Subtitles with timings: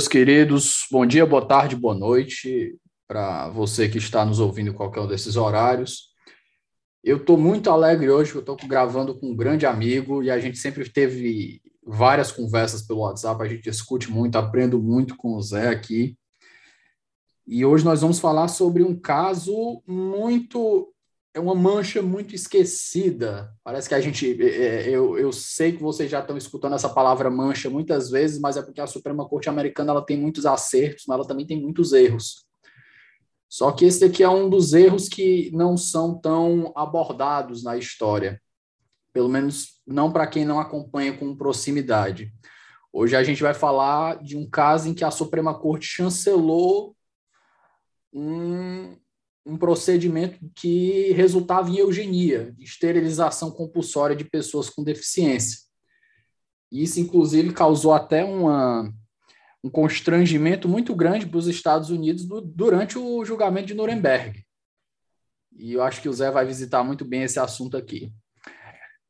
[0.00, 2.74] Meus queridos, bom dia, boa tarde, boa noite
[3.06, 6.14] para você que está nos ouvindo em qualquer um desses horários.
[7.04, 10.56] Eu estou muito alegre hoje, eu estou gravando com um grande amigo e a gente
[10.56, 15.68] sempre teve várias conversas pelo WhatsApp, a gente discute muito, aprendo muito com o Zé
[15.68, 16.16] aqui.
[17.46, 20.94] E hoje nós vamos falar sobre um caso muito
[21.32, 23.54] é uma mancha muito esquecida.
[23.62, 24.42] Parece que a gente.
[24.42, 28.40] É, é, eu, eu sei que vocês já estão escutando essa palavra mancha muitas vezes,
[28.40, 31.60] mas é porque a Suprema Corte Americana ela tem muitos acertos, mas ela também tem
[31.60, 32.44] muitos erros.
[33.48, 38.40] Só que esse aqui é um dos erros que não são tão abordados na história.
[39.12, 42.32] Pelo menos não para quem não acompanha com proximidade.
[42.92, 46.96] Hoje a gente vai falar de um caso em que a Suprema Corte chancelou
[48.12, 48.96] um,
[49.44, 55.60] um procedimento que resultava em eugenia, esterilização compulsória de pessoas com deficiência.
[56.70, 58.92] Isso, inclusive, causou até uma,
[59.64, 64.44] um constrangimento muito grande para os Estados Unidos do, durante o julgamento de Nuremberg.
[65.56, 68.12] E eu acho que o Zé vai visitar muito bem esse assunto aqui.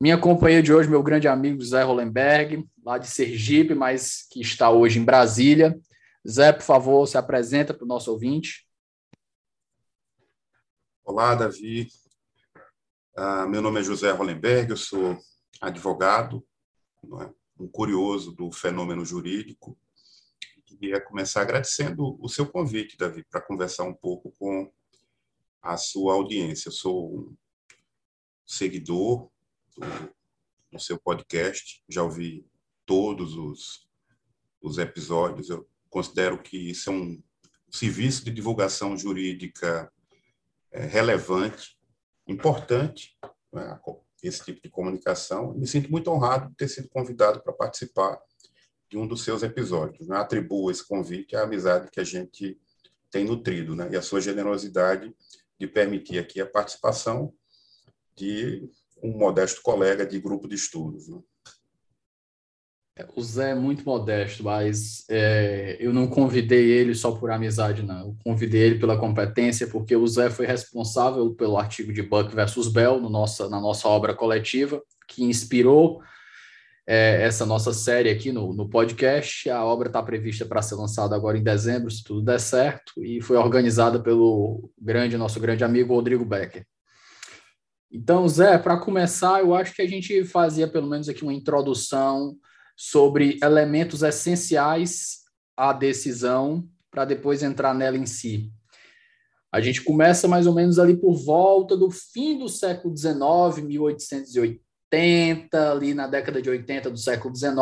[0.00, 4.71] Minha companhia de hoje, meu grande amigo Zé Rolenberg, lá de Sergipe, mas que está
[4.71, 5.78] hoje em Brasília.
[6.26, 8.66] Zé, por favor, se apresenta para o nosso ouvinte.
[11.12, 11.88] Olá, Davi.
[13.19, 15.19] Uh, meu nome é José Hollenberg, eu sou
[15.60, 16.47] advogado,
[17.21, 17.34] é?
[17.59, 19.76] um curioso do fenômeno jurídico.
[20.65, 24.72] Queria começar agradecendo o seu convite, Davi, para conversar um pouco com
[25.60, 26.69] a sua audiência.
[26.69, 27.37] Eu sou um
[28.47, 29.28] seguidor
[29.76, 30.15] do,
[30.70, 32.47] do seu podcast, já ouvi
[32.87, 33.88] todos os,
[34.62, 35.50] os episódios.
[35.50, 37.20] Eu considero que isso é um
[37.69, 39.93] serviço de divulgação jurídica
[40.72, 41.78] relevante,
[42.26, 43.16] importante,
[43.53, 43.78] né,
[44.22, 45.54] esse tipo de comunicação.
[45.54, 48.20] Me sinto muito honrado de ter sido convidado para participar
[48.88, 50.08] de um dos seus episódios.
[50.08, 50.16] Né?
[50.16, 52.60] Atribuo esse convite à amizade que a gente
[53.10, 53.88] tem nutrido né?
[53.92, 55.14] e a sua generosidade
[55.58, 57.32] de permitir aqui a participação
[58.16, 58.69] de
[59.02, 61.08] um modesto colega de grupo de estudos.
[61.08, 61.20] Né?
[63.15, 68.00] O Zé é muito modesto, mas é, eu não convidei ele só por amizade, não.
[68.00, 72.69] Eu convidei ele pela competência, porque o Zé foi responsável pelo artigo de Buck versus
[72.69, 76.00] Bell no nossa, na nossa obra coletiva, que inspirou
[76.87, 79.49] é, essa nossa série aqui no, no podcast.
[79.49, 83.21] A obra está prevista para ser lançada agora em dezembro, se tudo der certo, e
[83.21, 86.67] foi organizada pelo grande nosso grande amigo Rodrigo Becker.
[87.93, 92.37] Então, Zé, para começar, eu acho que a gente fazia pelo menos aqui uma introdução
[92.83, 95.25] sobre elementos essenciais
[95.55, 98.51] à decisão para depois entrar nela em si.
[99.53, 105.71] A gente começa mais ou menos ali por volta do fim do século XIX, 1880,
[105.71, 107.53] ali na década de 80 do século XIX,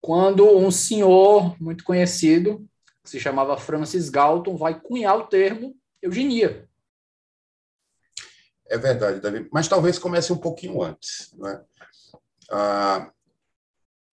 [0.00, 2.68] quando um senhor muito conhecido,
[3.04, 5.72] que se chamava Francis Galton, vai cunhar o termo
[6.02, 6.68] eugenia.
[8.66, 11.32] É verdade, David, mas talvez comece um pouquinho antes.
[11.38, 11.62] Não é?
[12.50, 13.12] Ah,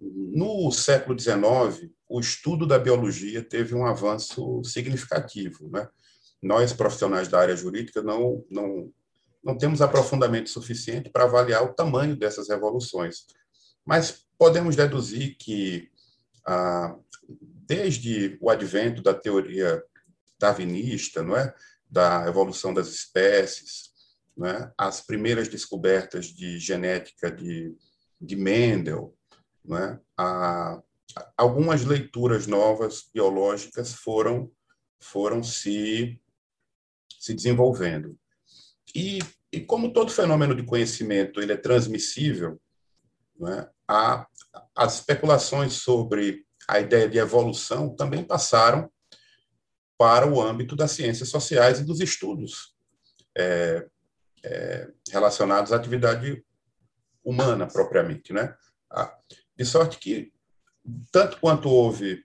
[0.02, 5.70] no século XIX, o estudo da biologia teve um avanço significativo.
[5.70, 5.88] Né?
[6.42, 8.92] Nós, profissionais da área jurídica, não, não,
[9.44, 13.26] não temos aprofundamento suficiente para avaliar o tamanho dessas revoluções.
[13.86, 15.90] Mas podemos deduzir que,
[16.48, 16.96] ah,
[17.68, 19.84] desde o advento da teoria
[20.40, 21.54] darwinista, não é?
[21.88, 23.92] da evolução das espécies,
[24.36, 24.72] não é?
[24.78, 27.76] as primeiras descobertas de genética de,
[28.20, 29.16] de Mendel,
[29.64, 30.00] né?
[30.18, 30.82] A,
[31.38, 34.52] algumas leituras novas biológicas foram,
[35.00, 36.20] foram se,
[37.20, 38.18] se desenvolvendo.
[38.96, 39.20] E,
[39.52, 42.60] e como todo fenômeno de conhecimento ele é transmissível,
[43.40, 43.70] né?
[43.88, 44.28] a,
[44.76, 48.90] as especulações sobre a ideia de evolução também passaram
[49.98, 52.76] para o âmbito das ciências sociais e dos estudos
[53.38, 53.88] é,
[54.44, 56.44] é, relacionados à atividade
[57.24, 58.56] humana propriamente, né?
[59.58, 60.32] De sorte que,
[61.12, 62.24] tanto quanto houve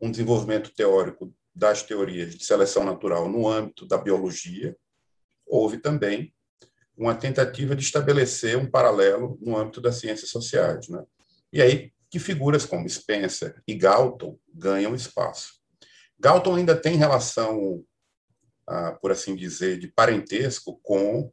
[0.00, 4.76] um desenvolvimento teórico das teorias de seleção natural no âmbito da biologia,
[5.46, 6.34] houve também
[6.96, 10.88] uma tentativa de estabelecer um paralelo no âmbito das ciências sociais.
[10.88, 11.04] Né?
[11.52, 15.54] E aí que figuras como Spencer e Galton ganham espaço.
[16.16, 17.84] Galton ainda tem relação,
[18.68, 21.32] ah, por assim dizer, de parentesco com,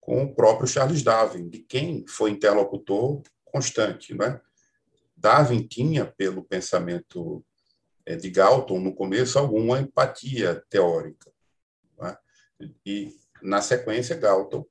[0.00, 4.14] com o próprio Charles Darwin, de quem foi interlocutor constante.
[4.14, 4.40] Né?
[5.20, 7.44] Darwin tinha, pelo pensamento
[8.06, 11.30] eh, de Galton, no começo, alguma empatia teórica.
[11.98, 12.16] Né?
[12.86, 14.64] E, na sequência, Galton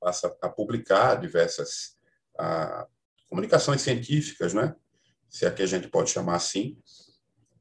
[0.00, 1.96] passa a publicar diversas
[2.38, 2.86] a,
[3.28, 4.76] comunicações científicas, né?
[5.28, 6.78] se é que a gente pode chamar assim,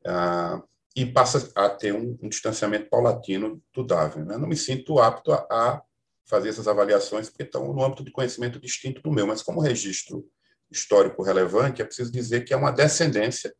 [0.05, 0.61] a,
[0.95, 4.23] e passa a ter um, um, distanciamento paulatino do Darwin.
[4.23, 4.37] Né?
[4.37, 5.81] Não me sinto apto a, a,
[6.25, 10.29] fazer essas avaliações, porque estão no âmbito de conhecimento distinto do meu, mas como registro
[10.69, 13.53] histórico relevante, é preciso dizer que é uma descendência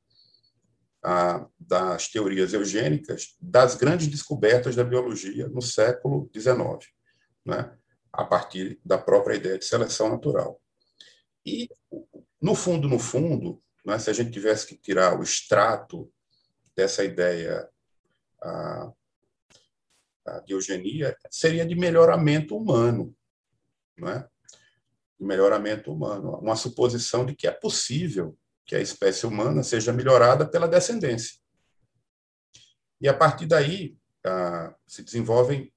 [1.57, 6.91] das teorias eugênicas das grandes descobertas da biologia no século XIX.
[7.45, 7.77] Né?
[8.17, 10.59] a partir da própria ideia de seleção natural.
[11.45, 11.69] E,
[12.41, 16.11] no fundo, no fundo, né, se a gente tivesse que tirar o extrato
[16.75, 17.69] dessa ideia
[18.41, 18.91] a,
[20.25, 23.15] a de eugenia, seria de melhoramento humano,
[23.95, 24.27] não é?
[25.19, 30.45] De melhoramento humano, uma suposição de que é possível que a espécie humana seja melhorada
[30.45, 31.35] pela descendência.
[32.99, 33.97] E a partir daí
[34.85, 35.73] se desenvolvem,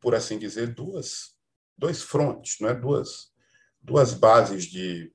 [0.00, 1.34] por assim dizer, duas
[1.76, 2.74] dois frontes, não é?
[2.74, 3.32] duas,
[3.82, 5.12] duas bases de,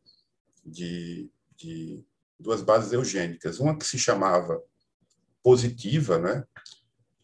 [0.66, 2.04] de, de
[2.40, 4.62] duas bases eugênicas, uma que se chamava
[5.42, 6.44] positiva, né?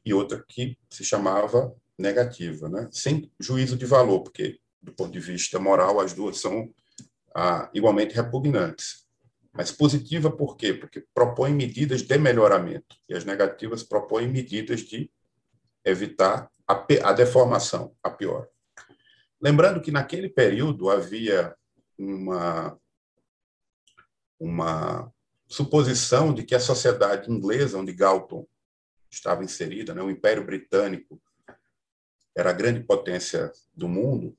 [0.05, 2.87] e outra que se chamava negativa, né?
[2.91, 6.71] sem juízo de valor, porque do ponto de vista moral as duas são
[7.35, 9.05] ah, igualmente repugnantes.
[9.51, 10.73] Mas positiva por quê?
[10.73, 15.09] Porque propõe medidas de melhoramento e as negativas propõem medidas de
[15.83, 18.47] evitar a, a deformação, a pior.
[19.41, 21.55] Lembrando que naquele período havia
[21.97, 22.77] uma,
[24.39, 25.11] uma
[25.47, 28.45] suposição de que a sociedade inglesa, onde Galton
[29.09, 31.21] estava inserida, né, o Império Britânico
[32.35, 34.37] era a grande potência do mundo,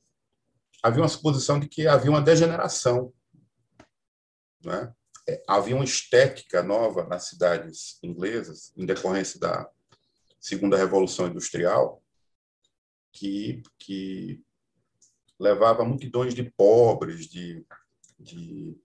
[0.87, 3.13] havia uma suposição de que havia uma degeneração.
[4.65, 4.93] Né?
[5.49, 9.69] Havia uma estética nova nas cidades inglesas, em decorrência da
[10.41, 12.01] Segunda Revolução Industrial,
[13.13, 14.41] que, que
[15.41, 17.67] levava multidões de pobres, de,
[18.17, 18.79] de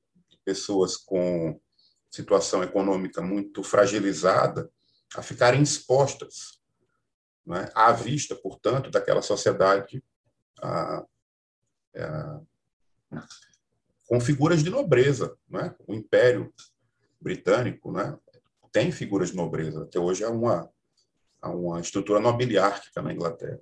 [0.43, 1.61] pessoas com
[2.09, 4.71] situação econômica muito fragilizada,
[5.15, 6.59] a ficarem expostas
[7.49, 7.71] é?
[7.75, 10.03] à vista, portanto, daquela sociedade
[10.59, 11.05] a, a,
[14.07, 15.35] com figuras de nobreza.
[15.55, 15.73] É?
[15.87, 16.53] O Império
[17.19, 18.17] Britânico é?
[18.71, 19.83] tem figuras de nobreza.
[19.83, 20.69] Até hoje há uma,
[21.41, 23.59] há uma estrutura nobiliárquica na Inglaterra.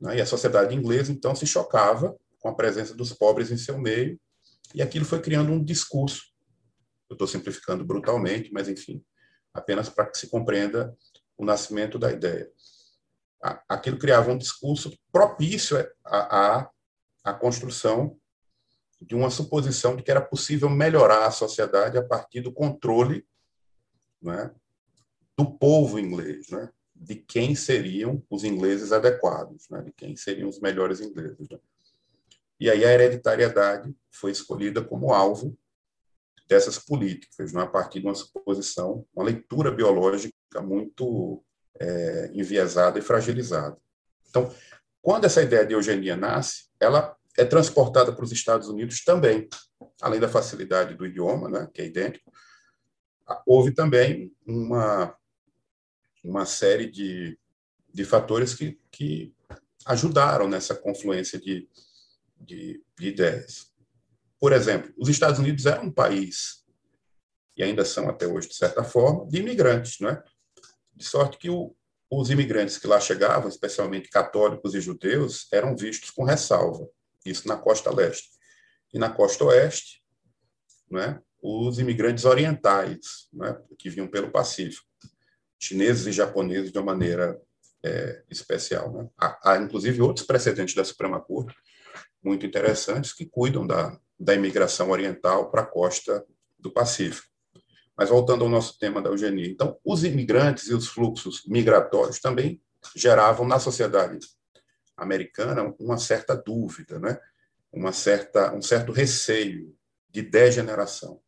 [0.00, 0.18] Né?
[0.18, 4.20] E a sociedade inglesa, então, se chocava com a presença dos pobres em seu meio,
[4.74, 6.22] e aquilo foi criando um discurso.
[7.08, 9.02] Eu estou simplificando brutalmente, mas, enfim,
[9.52, 10.94] apenas para que se compreenda
[11.38, 12.50] o nascimento da ideia.
[13.68, 16.70] Aquilo criava um discurso propício à, à,
[17.24, 18.16] à construção
[19.00, 23.26] de uma suposição de que era possível melhorar a sociedade a partir do controle
[24.22, 24.54] né,
[25.36, 26.48] do povo inglês.
[26.50, 26.70] Né?
[26.94, 29.82] de quem seriam os ingleses adequados, né?
[29.82, 31.48] de quem seriam os melhores ingleses.
[31.48, 31.58] Né?
[32.60, 35.56] E aí a hereditariedade foi escolhida como alvo
[36.48, 37.62] dessas políticas, né?
[37.62, 41.44] a partir de uma suposição, uma leitura biológica muito
[41.78, 43.76] é, enviesada e fragilizada.
[44.28, 44.52] Então,
[45.04, 49.46] quando essa ideia de eugenia nasce, ela é transportada para os Estados Unidos também,
[50.00, 52.32] além da facilidade do idioma, né, que é idêntico,
[53.46, 55.14] houve também uma
[56.24, 57.38] uma série de,
[57.92, 59.34] de fatores que, que
[59.84, 61.68] ajudaram nessa confluência de,
[62.40, 63.74] de, de ideias.
[64.40, 66.64] Por exemplo, os Estados Unidos eram um país,
[67.54, 70.24] e ainda são até hoje, de certa forma, de imigrantes, não é?
[70.94, 71.76] De sorte que o,
[72.20, 76.86] os imigrantes que lá chegavam, especialmente católicos e judeus, eram vistos com ressalva,
[77.24, 78.30] isso na costa leste.
[78.92, 80.02] E na costa oeste,
[80.90, 81.20] não é?
[81.42, 83.56] os imigrantes orientais, é?
[83.78, 84.86] que vinham pelo Pacífico
[85.58, 87.40] chineses e japoneses de uma maneira
[87.82, 88.92] é, especial.
[88.92, 89.08] Né?
[89.18, 91.56] Há, há, inclusive, outros precedentes da Suprema Corte
[92.22, 96.24] muito interessantes que cuidam da, da imigração oriental para a costa
[96.58, 97.28] do Pacífico.
[97.96, 99.46] Mas voltando ao nosso tema da eugenia.
[99.46, 102.60] Então, os imigrantes e os fluxos migratórios também
[102.94, 104.18] geravam na sociedade
[104.96, 107.18] americana uma certa dúvida, né?
[107.72, 109.74] uma certa, um certo receio
[110.10, 111.20] de degeneração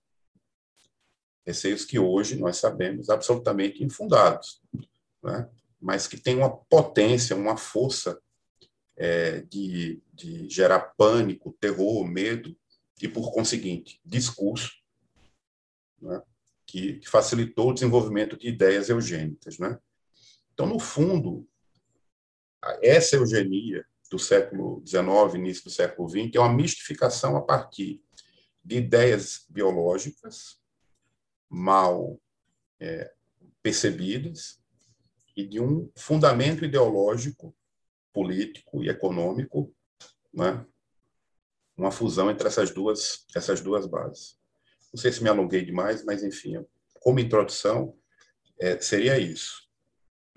[1.47, 4.61] receios que hoje nós sabemos absolutamente infundados,
[5.23, 5.49] né?
[5.81, 8.21] mas que têm uma potência, uma força
[8.97, 12.57] é, de, de gerar pânico, terror, medo
[13.01, 14.73] e, por conseguinte, discurso,
[16.01, 16.21] né?
[16.67, 19.59] Que, que, facilitou o desenvolvimento de ideias eugênicas.
[19.59, 19.79] Né?
[20.53, 21.47] Então, no fundo,
[22.83, 28.03] essa eugenia do século XIX, início do século XX, é uma mistificação a partir
[28.65, 30.61] de ideias biológicas
[31.49, 32.21] mal
[32.81, 33.13] é,
[33.63, 34.61] percebidas
[35.37, 37.55] e de um fundamento ideológico,
[38.13, 39.73] político e econômico,
[40.33, 40.65] né?
[41.77, 44.39] uma fusão entre essas duas, essas duas bases.
[44.97, 46.57] Não sei se me alonguei demais, mas, enfim,
[47.01, 47.93] como introdução,
[48.59, 49.67] é, seria isso.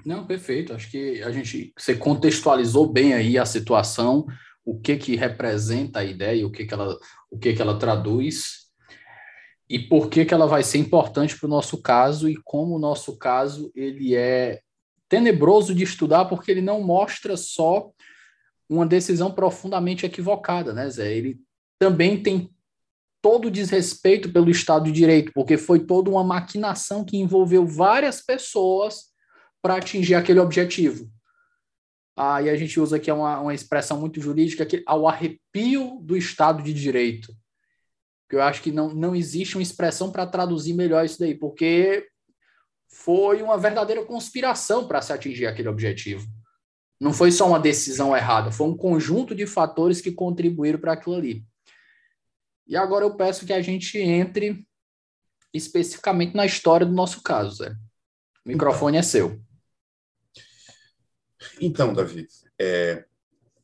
[0.06, 0.74] Não, perfeito.
[0.74, 4.28] Acho que a gente você contextualizou bem aí a situação,
[4.66, 7.00] o que que representa a ideia, o que que ela,
[7.32, 8.68] o que que ela traduz
[9.70, 12.80] e por que que ela vai ser importante para o nosso caso e como o
[12.80, 14.60] nosso caso ele é
[15.08, 17.90] tenebroso de estudar porque ele não mostra só
[18.68, 21.14] uma decisão profundamente equivocada, né, Zé?
[21.14, 21.40] Ele
[21.80, 22.54] também tem
[23.22, 29.10] todo desrespeito pelo Estado de Direito, porque foi toda uma maquinação que envolveu várias pessoas
[29.62, 31.10] para atingir aquele objetivo.
[32.16, 36.18] Ah, e a gente usa aqui uma, uma expressão muito jurídica, que ao arrepio do
[36.18, 37.34] Estado de Direito.
[38.32, 42.08] Eu acho que não, não existe uma expressão para traduzir melhor isso daí, porque
[42.92, 46.28] foi uma verdadeira conspiração para se atingir aquele objetivo.
[47.00, 51.16] Não foi só uma decisão errada, foi um conjunto de fatores que contribuíram para aquilo
[51.16, 51.46] ali.
[52.70, 54.64] E agora eu peço que a gente entre
[55.52, 57.72] especificamente na história do nosso caso, Zé.
[58.46, 59.42] O microfone então, é seu.
[61.60, 62.28] Então, Davi,
[62.60, 63.06] é,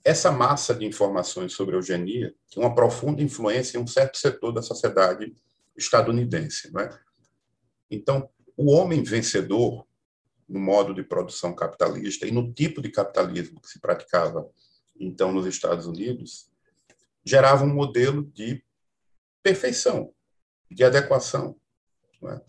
[0.03, 4.63] essa massa de informações sobre eugenia tem uma profunda influência em um certo setor da
[4.63, 5.35] sociedade
[5.77, 6.73] estadunidense.
[6.73, 6.99] Não é?
[7.91, 9.85] Então, o homem vencedor,
[10.49, 14.49] no modo de produção capitalista e no tipo de capitalismo que se praticava
[14.99, 16.49] então nos Estados Unidos,
[17.23, 18.63] gerava um modelo de
[19.45, 20.11] perfeição,
[20.71, 21.55] de adequação.
[22.23, 22.41] É?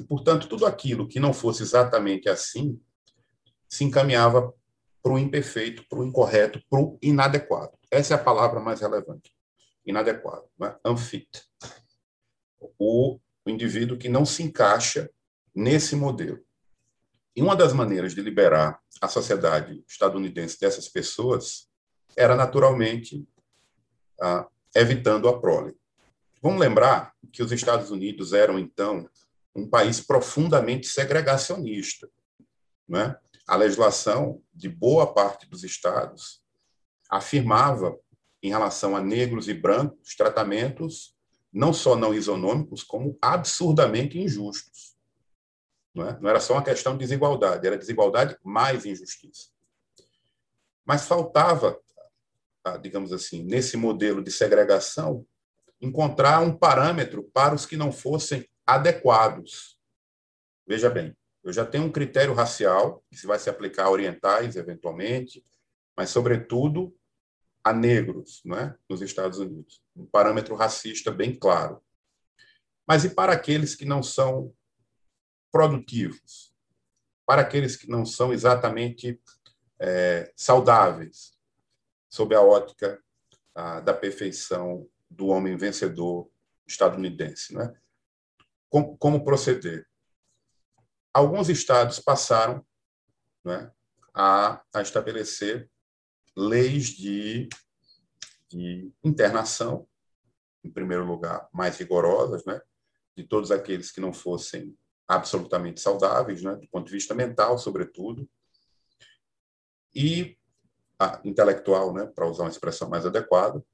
[0.00, 2.80] E, portanto, tudo aquilo que não fosse exatamente assim
[3.68, 4.52] se encaminhava
[5.00, 7.78] para o imperfeito, para o incorreto, para o inadequado.
[7.88, 9.32] Essa é a palavra mais relevante.
[9.86, 10.76] Inadequado, é?
[10.84, 11.28] unfit.
[12.76, 15.08] O, indivíduo que não se encaixa
[15.54, 16.42] nesse modelo.
[17.36, 21.68] E uma das maneiras de liberar a sociedade estadunidense dessas pessoas
[22.16, 23.24] era, naturalmente,
[24.20, 25.76] ah, evitando a prole.
[26.44, 29.08] Vamos lembrar que os Estados Unidos eram, então,
[29.56, 32.06] um país profundamente segregacionista.
[32.86, 33.16] Né?
[33.46, 36.42] A legislação de boa parte dos estados
[37.08, 37.98] afirmava,
[38.42, 41.16] em relação a negros e brancos, tratamentos
[41.50, 44.94] não só não isonômicos, como absurdamente injustos.
[45.94, 46.20] Não, é?
[46.20, 49.48] não era só uma questão de desigualdade, era desigualdade mais injustiça.
[50.84, 51.80] Mas faltava,
[52.82, 55.26] digamos assim, nesse modelo de segregação,
[55.84, 59.78] encontrar um parâmetro para os que não fossem adequados.
[60.66, 65.44] Veja bem, eu já tenho um critério racial, que vai se aplicar a orientais, eventualmente,
[65.96, 66.96] mas, sobretudo,
[67.62, 68.76] a negros não é?
[68.88, 69.82] nos Estados Unidos.
[69.94, 71.82] Um parâmetro racista bem claro.
[72.86, 74.52] Mas e para aqueles que não são
[75.50, 76.52] produtivos,
[77.26, 79.20] para aqueles que não são exatamente
[79.80, 81.32] é, saudáveis,
[82.10, 83.02] sob a ótica
[83.54, 86.30] a, da perfeição do homem vencedor
[86.66, 87.54] estadunidense.
[87.54, 87.74] Né?
[88.68, 89.86] Como, como proceder?
[91.12, 92.64] Alguns estados passaram
[93.44, 93.70] né,
[94.12, 95.70] a, a estabelecer
[96.36, 97.48] leis de,
[98.48, 99.86] de internação,
[100.64, 102.60] em primeiro lugar, mais rigorosas, né,
[103.16, 108.28] de todos aqueles que não fossem absolutamente saudáveis, né, do ponto de vista mental, sobretudo,
[109.94, 110.36] e
[110.98, 113.64] ah, intelectual, né, para usar uma expressão mais adequada.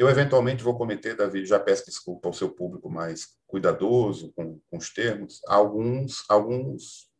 [0.00, 4.78] Eu, eventualmente, vou cometer, Davi, já peço desculpa ao seu público mais cuidadoso com, com
[4.78, 7.10] os termos, alguns, alguns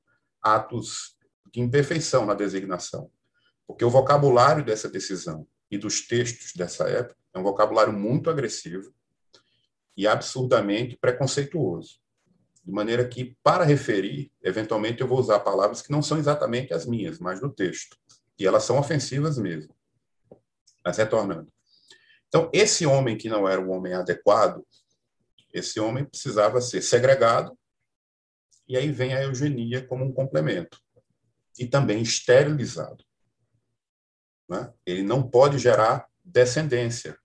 [0.41, 1.15] atos
[1.53, 3.11] de imperfeição na designação,
[3.67, 8.95] porque o vocabulário dessa decisão e dos textos dessa época é um vocabulário muito agressivo
[9.95, 12.01] e absurdamente preconceituoso.
[12.65, 16.87] De maneira que, para referir, eventualmente eu vou usar palavras que não são exatamente as
[16.87, 17.95] minhas, mas do texto.
[18.39, 19.75] E elas são ofensivas mesmo.
[20.83, 21.53] Mas retornando.
[22.31, 24.65] Então, esse homem que não era um homem adequado,
[25.53, 27.59] esse homem precisava ser segregado,
[28.69, 30.81] e aí vem a eugenia como um complemento.
[31.59, 33.05] E também esterilizado.
[34.49, 34.73] Né?
[34.87, 37.19] Ele não pode gerar descendência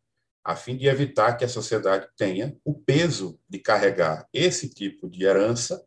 [0.44, 5.24] a fim de evitar que a sociedade tenha o peso de carregar esse tipo de
[5.24, 5.86] herança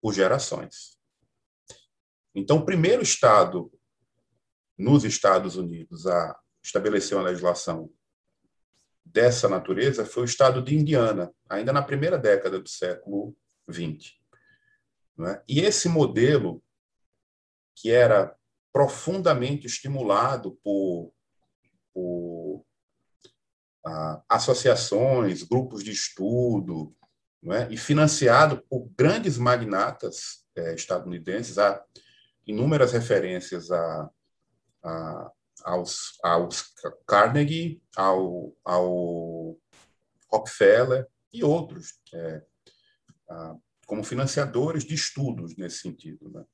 [0.00, 0.96] por gerações.
[2.32, 3.72] Então, o primeiro estado
[4.78, 7.90] nos Estados Unidos a estabelecer uma legislação
[9.04, 13.36] dessa natureza foi o estado de Indiana, ainda na primeira década do século
[13.70, 14.14] XX.
[15.20, 15.42] É?
[15.46, 16.62] E esse modelo,
[17.76, 18.34] que era
[18.72, 21.12] profundamente estimulado por,
[21.92, 22.64] por
[23.86, 26.96] ah, associações, grupos de estudo,
[27.52, 27.72] é?
[27.72, 31.84] e financiado por grandes magnatas eh, estadunidenses, há
[32.46, 34.10] inúmeras referências a,
[34.82, 35.32] a
[35.64, 36.72] aos, aos
[37.06, 39.58] Carnegie, ao, ao
[40.30, 42.42] Rockefeller e outros, é,
[43.86, 46.30] como financiadores de estudos nesse sentido.
[46.30, 46.44] Né?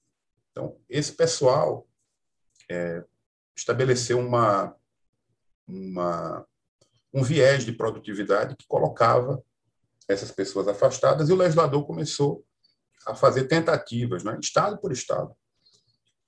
[0.50, 1.88] Então, esse pessoal
[2.70, 3.04] é,
[3.56, 4.76] estabeleceu uma,
[5.66, 6.46] uma,
[7.12, 9.42] um viés de produtividade que colocava
[10.08, 12.44] essas pessoas afastadas e o legislador começou
[13.06, 15.34] a fazer tentativas, né, estado por estado,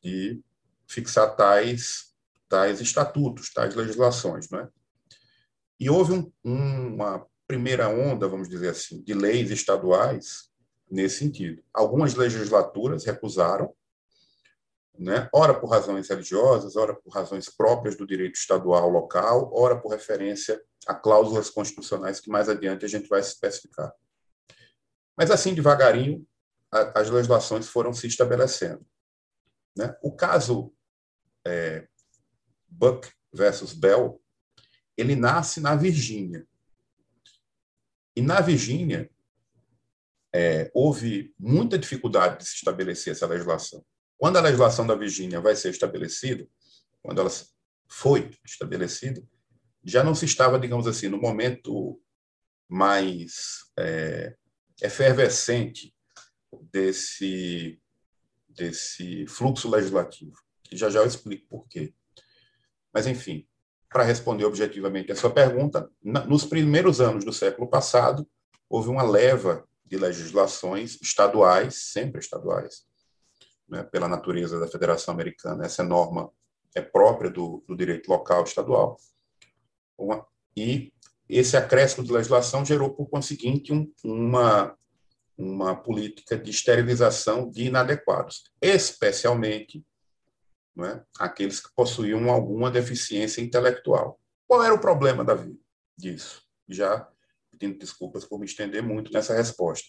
[0.02, 0.42] de
[0.86, 2.11] fixar tais
[2.52, 4.50] tais estatutos, tais legislações.
[4.50, 4.68] Não é?
[5.80, 10.50] E houve um, uma primeira onda, vamos dizer assim, de leis estaduais
[10.90, 11.62] nesse sentido.
[11.72, 13.74] Algumas legislaturas recusaram,
[14.98, 15.30] né?
[15.32, 20.62] ora por razões religiosas, ora por razões próprias do direito estadual local, ora por referência
[20.86, 23.94] a cláusulas constitucionais que mais adiante a gente vai especificar.
[25.16, 26.26] Mas assim, devagarinho,
[26.70, 28.84] a, as legislações foram se estabelecendo.
[29.74, 29.96] Né?
[30.02, 30.70] O caso
[31.46, 31.88] é,
[32.72, 34.20] Buck versus Bell,
[34.96, 36.46] ele nasce na Virgínia.
[38.14, 39.10] E na Virgínia,
[40.34, 43.84] é, houve muita dificuldade de se estabelecer essa legislação.
[44.16, 46.48] Quando a legislação da Virgínia vai ser estabelecida,
[47.02, 47.30] quando ela
[47.88, 49.22] foi estabelecida,
[49.84, 52.00] já não se estava, digamos assim, no momento
[52.68, 54.36] mais é,
[54.80, 55.94] efervescente
[56.70, 57.80] desse,
[58.48, 60.36] desse fluxo legislativo.
[60.70, 61.92] E já já eu explico por quê.
[62.92, 63.46] Mas, enfim,
[63.88, 68.26] para responder objetivamente a sua pergunta, nos primeiros anos do século passado,
[68.68, 72.86] houve uma leva de legislações estaduais, sempre estaduais,
[73.68, 75.66] né, pela natureza da Federação Americana.
[75.66, 76.30] Essa norma
[76.74, 78.96] é própria do, do direito local estadual.
[79.98, 80.26] Uma,
[80.56, 80.92] e
[81.28, 84.74] esse acréscimo de legislação gerou, por conseguinte, um, uma,
[85.36, 89.84] uma política de esterilização de inadequados, especialmente
[90.80, 91.02] é?
[91.18, 94.18] aqueles que possuíam alguma deficiência intelectual.
[94.46, 95.60] Qual era o problema, Davi,
[95.96, 96.42] disso?
[96.68, 97.08] Já
[97.50, 99.88] pedindo desculpas por me estender muito nessa resposta.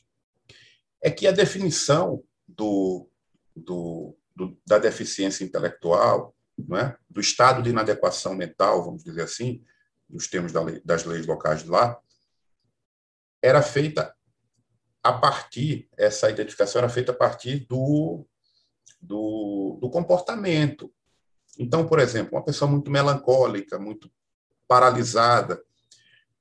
[1.02, 3.10] É que a definição do,
[3.56, 6.98] do, do da deficiência intelectual, não é?
[7.10, 9.64] do estado de inadequação mental, vamos dizer assim,
[10.10, 12.00] nos termos da lei, das leis locais de lá,
[13.42, 14.14] era feita
[15.02, 18.26] a partir, essa identificação era feita a partir do,
[19.04, 20.92] do, do comportamento.
[21.60, 24.12] Então, por exemplo, uma pessoa muito melancólica, muito
[24.68, 25.62] paralisada,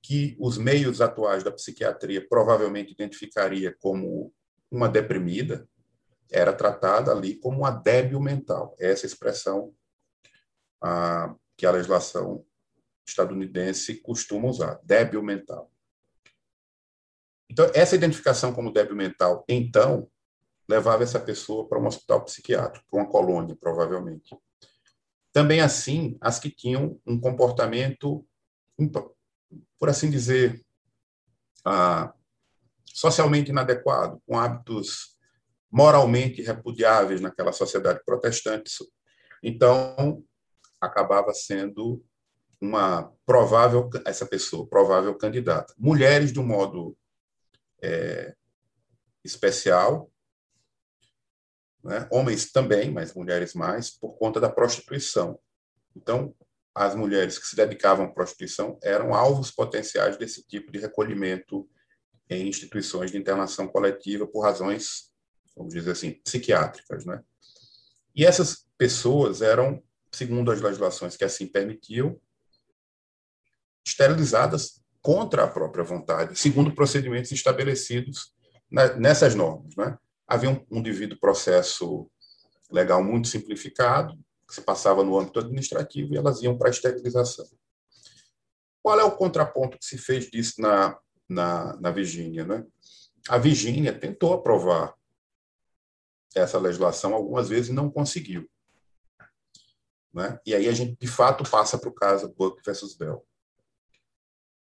[0.01, 4.33] que os meios atuais da psiquiatria provavelmente identificaria como
[4.71, 5.69] uma deprimida,
[6.31, 8.75] era tratada ali como uma débil mental.
[8.81, 9.75] Essa expressão
[10.83, 12.45] ah, que a legislação
[13.07, 15.71] estadunidense costuma usar, débil mental.
[17.51, 20.11] Então, essa identificação como débil mental, então,
[20.69, 24.37] levava essa pessoa para um hospital psiquiátrico, para uma colônia, provavelmente.
[25.33, 28.27] Também assim, as que tinham um comportamento,
[29.79, 30.63] por assim dizer,
[31.65, 32.13] ah,
[32.85, 35.17] socialmente inadequado, com hábitos
[35.71, 38.71] moralmente repudiáveis naquela sociedade protestante.
[39.43, 40.23] Então,
[40.81, 42.05] acabava sendo
[42.61, 45.75] uma provável essa pessoa provável candidata.
[45.79, 46.97] Mulheres de um modo
[47.83, 48.35] é,
[49.25, 50.12] especial
[51.83, 52.07] né?
[52.11, 55.39] homens também, mas mulheres mais, por conta da prostituição.
[55.97, 56.35] Então,
[56.75, 61.69] as mulheres que se dedicavam à prostituição eram alvos potenciais desse tipo de recolhimento
[62.31, 65.13] em instituições de internação coletiva por razões,
[65.57, 67.05] vamos dizer assim, psiquiátricas.
[67.05, 67.23] Né?
[68.15, 72.19] E essas pessoas eram, segundo as legislações que assim permitiam,
[73.85, 78.33] esterilizadas contra a própria vontade, segundo procedimentos estabelecidos
[78.71, 79.75] nessas normas.
[79.77, 79.99] Né?
[80.33, 82.11] Havia um, um devido processo
[82.71, 84.19] legal muito simplificado,
[84.49, 87.47] que se passava no âmbito administrativo, e elas iam para a esterilização.
[88.83, 92.47] Qual é o contraponto que se fez disso na, na, na Virgínia?
[92.47, 92.65] Né?
[93.29, 94.95] A Virgínia tentou aprovar
[96.35, 98.51] essa legislação algumas vezes e não conseguiu.
[100.15, 100.41] Né?
[100.47, 103.23] E aí a gente, de fato, passa para o caso Buck versus Bell.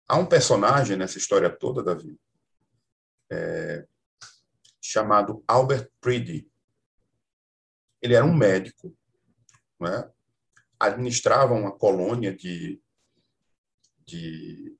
[0.08, 2.16] Há um personagem nessa história toda, Davi,
[3.30, 3.84] é,
[4.86, 6.50] chamado Albert Preedy.
[8.00, 8.96] Ele era um médico,
[9.80, 10.10] né?
[10.78, 12.80] administravam uma colônia de,
[14.06, 14.76] de,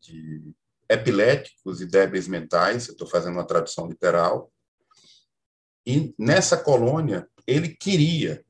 [0.00, 0.54] de
[0.88, 4.52] epiléticos e débeis mentais, estou fazendo uma tradução literal,
[5.86, 8.44] e nessa colônia ele queria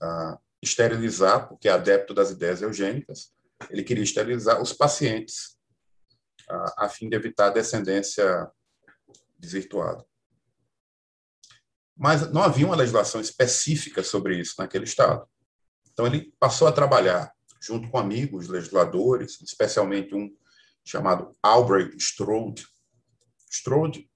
[0.00, 3.32] ah, esterilizar, porque é adepto das ideias eugênicas,
[3.68, 5.58] ele queria esterilizar os pacientes
[6.48, 8.50] ah, a fim de evitar a descendência
[9.40, 10.04] desvirtuada.
[11.96, 15.28] Mas não havia uma legislação específica sobre isso naquele estado.
[15.92, 20.34] Então ele passou a trabalhar junto com amigos legisladores, especialmente um
[20.84, 22.66] chamado Albrecht Strode.
[23.50, 24.10] Strode,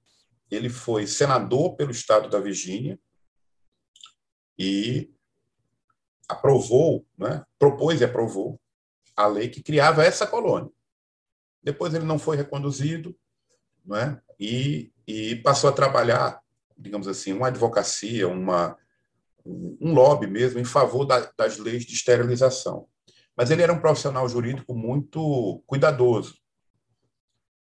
[0.51, 2.99] ele foi senador pelo estado da Virgínia
[4.59, 5.13] e
[6.29, 8.59] aprovou, né, propôs e aprovou
[9.17, 10.71] a lei que criava essa colônia.
[11.63, 13.17] Depois ele não foi reconduzido
[13.85, 16.41] né, e, e passou a trabalhar,
[16.77, 18.77] digamos assim, uma advocacia, uma,
[19.45, 22.89] um lobby mesmo em favor da, das leis de esterilização.
[23.37, 26.37] Mas ele era um profissional jurídico muito cuidadoso.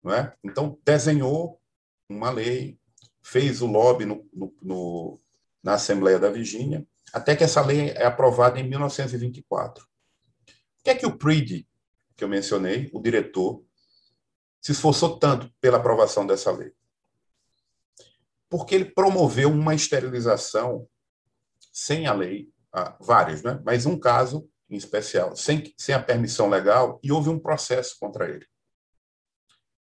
[0.02, 0.34] Não é?
[0.44, 1.60] Então, desenhou
[2.08, 2.78] uma lei,
[3.22, 5.20] fez o lobby no, no, no,
[5.62, 9.84] na Assembleia da Virgínia, até que essa lei é aprovada em 1924.
[9.84, 11.68] O que é que o Preedy,
[12.16, 13.62] que eu mencionei, o diretor,
[14.60, 16.72] se esforçou tanto pela aprovação dessa lei?
[18.48, 20.88] Porque ele promoveu uma esterilização
[21.72, 23.60] sem a lei, ah, várias, né?
[23.64, 28.28] mas um caso em especial, sem, sem a permissão legal, e houve um processo contra
[28.28, 28.46] ele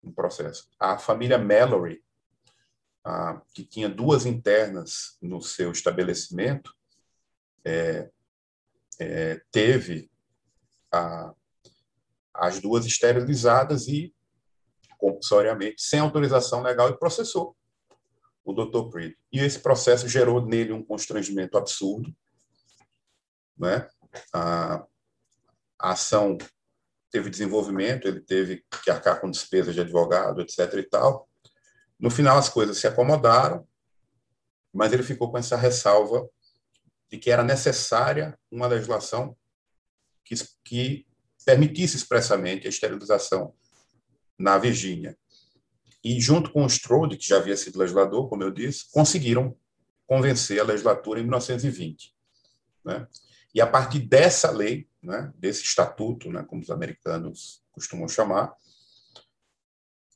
[0.03, 0.69] um processo.
[0.79, 2.03] A família Mallory,
[3.03, 6.73] ah, que tinha duas internas no seu estabelecimento,
[7.63, 8.09] é,
[8.99, 10.09] é, teve
[10.91, 11.33] a,
[12.33, 14.13] as duas esterilizadas e,
[14.97, 17.55] compulsoriamente, sem autorização legal, e processou
[18.43, 18.89] o Dr.
[18.89, 19.15] Preed.
[19.31, 22.13] E esse processo gerou nele um constrangimento absurdo.
[23.57, 23.87] Né?
[24.33, 24.85] A,
[25.77, 26.37] a ação
[27.11, 30.73] teve desenvolvimento, ele teve que arcar com despesas de advogado, etc.
[30.75, 31.27] e tal.
[31.99, 33.67] No final, as coisas se acomodaram,
[34.73, 36.27] mas ele ficou com essa ressalva
[37.09, 39.35] de que era necessária uma legislação
[40.23, 41.07] que, que
[41.43, 43.53] permitisse expressamente a esterilização
[44.37, 45.17] na Virgínia.
[46.03, 49.55] E, junto com o Strode, que já havia sido legislador, como eu disse, conseguiram
[50.07, 52.15] convencer a legislatura em 1920.
[52.85, 53.07] Né?
[53.53, 58.53] E, a partir dessa lei, né, desse estatuto, né, como os americanos costumam chamar,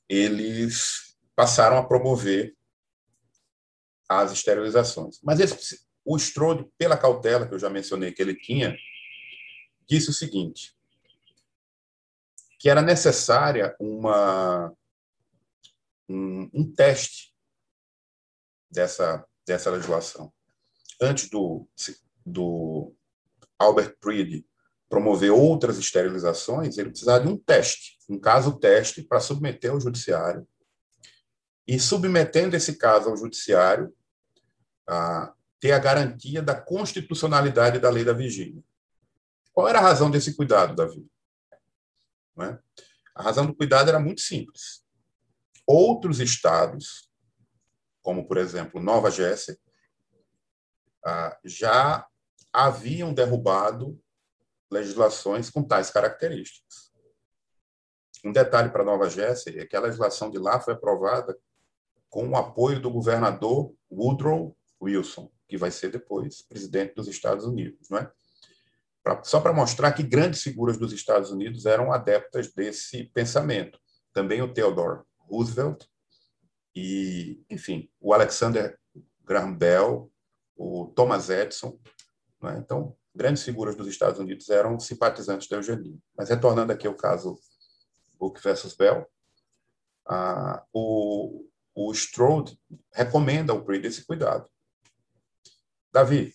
[0.08, 2.56] eles passaram a promover
[4.08, 5.20] as esterilizações.
[5.22, 8.76] Mas esse, o Strode, pela cautela que eu já mencionei que ele tinha,
[9.88, 10.74] disse o seguinte,
[12.58, 14.72] que era necessária uma
[16.08, 17.34] um, um teste
[18.70, 20.32] dessa dessa legislação
[21.00, 21.68] antes do
[22.24, 22.94] do
[23.58, 24.46] Albert Preedy
[24.88, 30.46] promover outras esterilizações, ele precisava de um teste, um caso teste para submeter ao judiciário.
[31.66, 33.92] E submetendo esse caso ao judiciário,
[34.88, 38.62] a ter a garantia da constitucionalidade da lei da Virgínia.
[39.52, 41.04] Qual era a razão desse cuidado, Davi?
[42.40, 42.58] É?
[43.16, 44.83] A razão do cuidado era muito simples.
[45.66, 47.10] Outros estados,
[48.02, 49.56] como por exemplo Nova Jersey,
[51.44, 52.06] já
[52.52, 54.00] haviam derrubado
[54.70, 56.92] legislações com tais características.
[58.24, 61.36] Um detalhe para Nova Jersey é que a legislação de lá foi aprovada
[62.08, 67.88] com o apoio do governador Woodrow Wilson, que vai ser depois presidente dos Estados Unidos,
[67.90, 68.10] não é?
[69.22, 73.78] Só para mostrar que grandes figuras dos Estados Unidos eram adeptas desse pensamento.
[74.14, 75.86] Também o Theodore Roosevelt
[76.74, 78.78] e, enfim, o Alexander
[79.24, 80.10] Graham Bell,
[80.56, 81.78] o Thomas Edison.
[82.42, 82.58] É?
[82.58, 85.96] Então, grandes figuras dos Estados Unidos eram simpatizantes da eugenia.
[86.16, 87.38] Mas retornando aqui ao caso
[88.18, 89.08] Book versus Bell,
[90.06, 92.58] ah, o, o Strode
[92.92, 94.48] recomenda ao Breed esse cuidado.
[95.92, 96.32] Davi,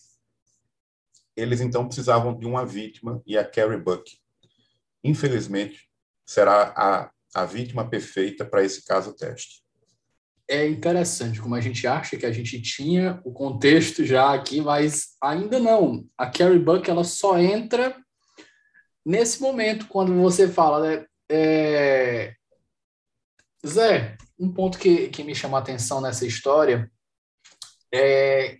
[1.36, 4.20] eles então precisavam de uma vítima e a Carrie Buck,
[5.04, 5.90] infelizmente,
[6.26, 9.64] será a, a vítima perfeita para esse caso teste
[10.50, 15.16] é interessante como a gente acha que a gente tinha o contexto já aqui, mas
[15.22, 16.04] ainda não.
[16.18, 17.96] A Carrie Buck ela só entra
[19.06, 21.06] nesse momento quando você fala, né?
[21.30, 22.34] É...
[23.66, 26.92] Zé, um ponto que, que me chamou a atenção nessa história
[27.94, 28.58] é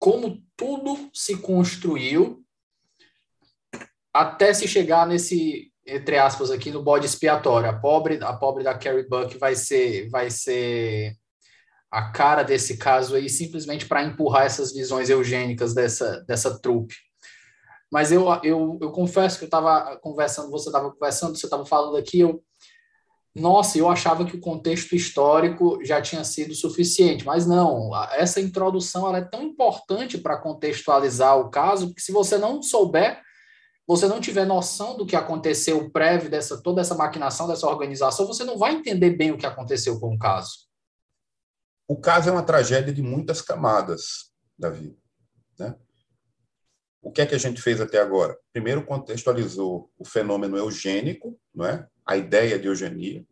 [0.00, 2.44] como tudo se construiu
[4.12, 7.68] até se chegar nesse entre aspas aqui no bode expiatório.
[7.68, 11.16] A pobre, a pobre da Carrie Buck vai ser vai ser
[11.90, 16.94] a cara desse caso aí simplesmente para empurrar essas visões eugênicas dessa, dessa trupe.
[17.90, 21.96] Mas eu, eu, eu confesso que eu estava conversando, você estava conversando, você estava falando
[21.96, 22.42] aqui, eu,
[23.34, 29.08] nossa, eu achava que o contexto histórico já tinha sido suficiente, mas não, essa introdução
[29.08, 33.22] ela é tão importante para contextualizar o caso, que se você não souber,
[33.88, 38.44] você não tiver noção do que aconteceu prévio dessa toda essa maquinação dessa organização, você
[38.44, 40.68] não vai entender bem o que aconteceu com o caso.
[41.88, 44.94] O caso é uma tragédia de muitas camadas, Davi.
[45.58, 45.74] Né?
[47.00, 48.38] O que é que a gente fez até agora?
[48.52, 51.88] Primeiro contextualizou o fenômeno eugênico, não é?
[52.04, 53.26] a ideia de eugenia.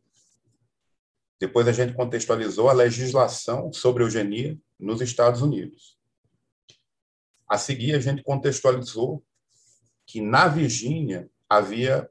[1.38, 5.99] Depois a gente contextualizou a legislação sobre eugenia nos Estados Unidos.
[7.47, 9.23] A seguir, a gente contextualizou
[10.07, 12.09] que na Virgínia havia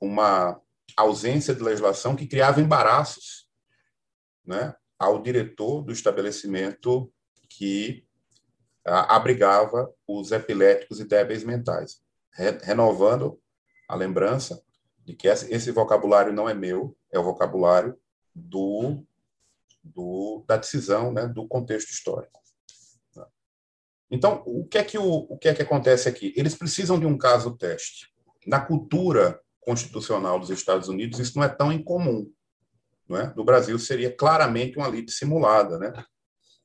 [0.00, 0.60] uma
[0.96, 3.48] ausência de legislação que criava embaraços
[4.44, 7.12] né, ao diretor do estabelecimento
[7.48, 8.06] que
[8.84, 12.00] abrigava os epiléticos e débeis mentais,
[12.62, 13.38] renovando
[13.86, 14.62] a lembrança
[15.04, 17.98] de que esse vocabulário não é meu, é o vocabulário
[18.34, 19.04] do,
[19.82, 22.40] do da decisão, né, do contexto histórico.
[24.10, 26.32] Então, o que é que o, o que é que acontece aqui?
[26.36, 28.08] Eles precisam de um caso teste.
[28.46, 32.30] Na cultura constitucional dos Estados Unidos, isso não é tão incomum.
[33.08, 33.32] Não é?
[33.36, 35.78] No Brasil, seria claramente uma lide simulada.
[35.78, 35.92] Né?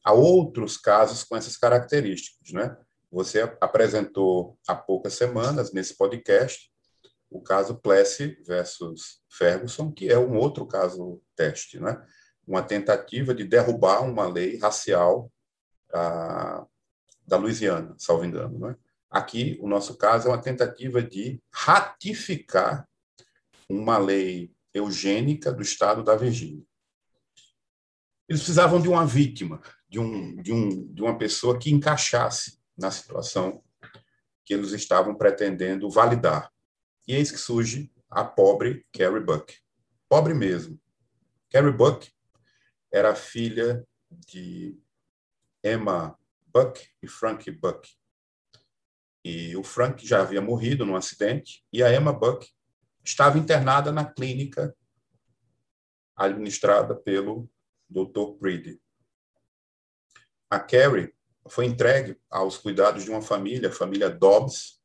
[0.03, 2.51] há outros casos com essas características.
[2.51, 2.75] Né?
[3.11, 6.69] Você apresentou há poucas semanas, nesse podcast,
[7.29, 12.03] o caso Plessy versus Ferguson, que é um outro caso teste, né?
[12.45, 15.31] uma tentativa de derrubar uma lei racial
[15.93, 16.65] ah,
[17.25, 18.59] da Louisiana, salvo engano.
[18.59, 18.75] Né?
[19.09, 22.87] Aqui, o nosso caso é uma tentativa de ratificar
[23.69, 26.63] uma lei eugênica do estado da Virgínia.
[28.27, 32.89] Eles precisavam de uma vítima, de, um, de, um, de uma pessoa que encaixasse na
[32.89, 33.63] situação
[34.45, 36.51] que eles estavam pretendendo validar.
[37.07, 39.55] E eis que surge a pobre Carrie Buck.
[40.09, 40.79] Pobre mesmo.
[41.49, 42.11] Carrie Buck
[42.91, 44.77] era filha de
[45.63, 46.17] Emma
[46.53, 47.89] Buck e Frank Buck.
[49.25, 52.47] E o Frank já havia morrido num acidente e a Emma Buck
[53.03, 54.75] estava internada na clínica
[56.15, 57.49] administrada pelo
[57.89, 58.37] Dr.
[58.39, 58.83] Preedy
[60.53, 61.13] a Carrie
[61.49, 64.79] foi entregue aos cuidados de uma família, a família Dobbs,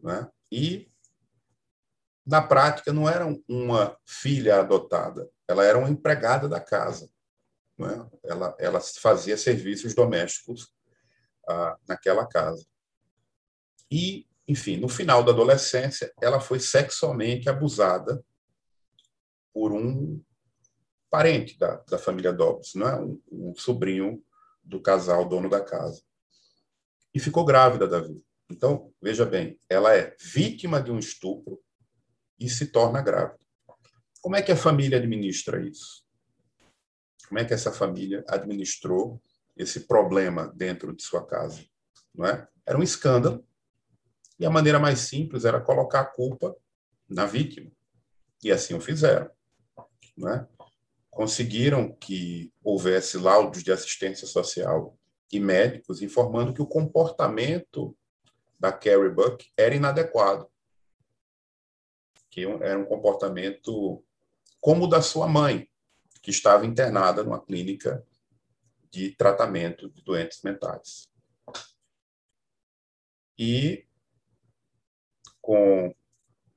[0.00, 0.28] né?
[0.50, 0.90] e
[2.24, 7.08] na prática não era uma filha adotada, ela era uma empregada da casa.
[7.78, 8.08] Né?
[8.24, 10.72] Ela, ela fazia serviços domésticos
[11.48, 12.66] ah, naquela casa.
[13.90, 18.24] E, enfim, no final da adolescência, ela foi sexualmente abusada
[19.52, 20.22] por um
[21.10, 22.96] parente da, da família Dobbs, né?
[22.96, 24.22] um, um sobrinho
[24.62, 26.02] do casal dono da casa.
[27.14, 28.20] E ficou grávida da vida.
[28.50, 31.60] Então, veja bem, ela é vítima de um estupro
[32.38, 33.40] e se torna grávida.
[34.20, 36.05] Como é que a família administra isso?
[37.28, 39.20] Como é que essa família administrou
[39.56, 41.64] esse problema dentro de sua casa?
[42.14, 42.46] Não é?
[42.64, 43.44] Era um escândalo.
[44.38, 46.54] E a maneira mais simples era colocar a culpa
[47.08, 47.70] na vítima.
[48.42, 49.30] E assim o fizeram.
[50.16, 50.46] Não é?
[51.16, 54.98] conseguiram que houvesse laudos de assistência social
[55.32, 57.96] e médicos informando que o comportamento
[58.60, 60.46] da Carrie Buck era inadequado,
[62.30, 64.04] que era um comportamento
[64.60, 65.66] como o da sua mãe,
[66.26, 68.04] que estava internada numa clínica
[68.90, 71.06] de tratamento de doentes mentais.
[73.38, 73.86] E
[75.40, 75.94] com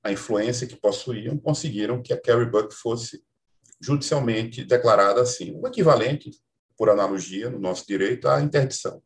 [0.02, 3.24] a influência que possuíam, conseguiram que a Carrie Buck fosse
[3.80, 6.32] judicialmente declarada assim, o equivalente,
[6.76, 9.04] por analogia, no nosso direito, à interdição.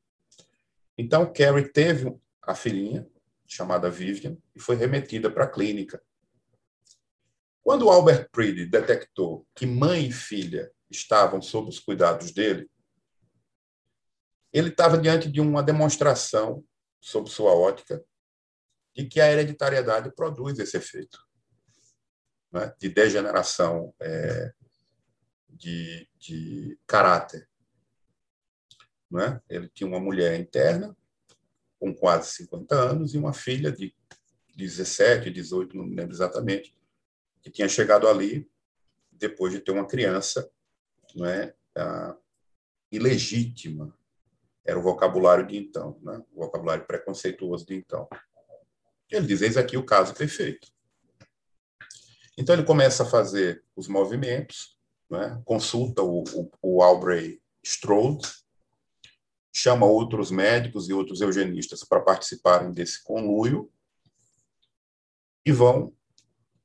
[0.97, 2.10] Então, Carrie teve
[2.41, 3.06] a filhinha,
[3.45, 6.02] chamada Vivian, e foi remetida para a clínica.
[7.63, 12.69] Quando Albert Preedy detectou que mãe e filha estavam sob os cuidados dele,
[14.52, 16.63] ele estava diante de uma demonstração,
[17.02, 18.04] sob sua ótica,
[18.93, 21.17] de que a hereditariedade produz esse efeito
[22.52, 24.54] né, de degeneração é,
[25.49, 27.49] de, de caráter.
[29.10, 29.41] Não é?
[29.49, 30.95] Ele tinha uma mulher interna,
[31.80, 33.95] com quase 50 anos, e uma filha de
[34.56, 36.76] 17, 18, não me lembro exatamente,
[37.43, 38.49] que tinha chegado ali
[39.12, 40.49] depois de ter uma criança
[41.15, 42.17] não é, ah,
[42.91, 43.95] ilegítima.
[44.65, 46.23] Era o vocabulário de então, né?
[46.32, 48.08] o vocabulário preconceituoso de então.
[49.12, 50.71] Ele diz: eis aqui o caso perfeito.
[52.38, 54.73] Então ele começa a fazer os movimentos
[55.15, 55.39] é?
[55.45, 58.27] consulta o, o, o Aubrey Strode,
[59.53, 63.71] chama outros médicos e outros eugenistas para participarem desse conluio
[65.45, 65.93] e vão,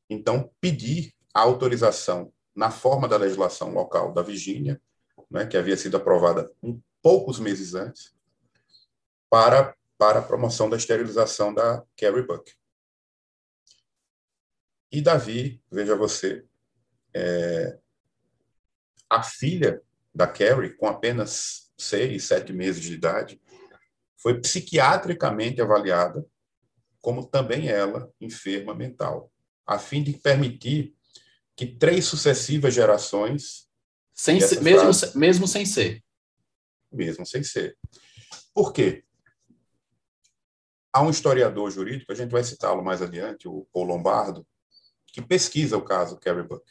[0.09, 4.81] então, pedir a autorização na forma da legislação local da Virgínia,
[5.31, 8.15] né, que havia sido aprovada um poucos meses antes,
[9.31, 12.53] para, para a promoção da esterilização da Carrie Buck.
[14.91, 16.45] E Davi, veja você,
[17.15, 17.79] é,
[19.09, 19.83] a filha
[20.15, 23.41] da Carrie, com apenas seis, sete meses de idade,
[24.17, 26.27] foi psiquiatricamente avaliada
[27.01, 29.33] como também ela enferma mental,
[29.69, 30.97] a fim de permitir
[31.55, 33.69] que três sucessivas gerações.
[34.15, 36.03] Sem ser, mesmo, mesmo sem ser.
[36.91, 37.77] Mesmo sem ser.
[38.55, 39.05] Por quê?
[40.93, 44.45] Há um historiador jurídico, a gente vai citá-lo mais adiante, o Paul Lombardo,
[45.07, 46.65] que pesquisa o caso Carrie Buck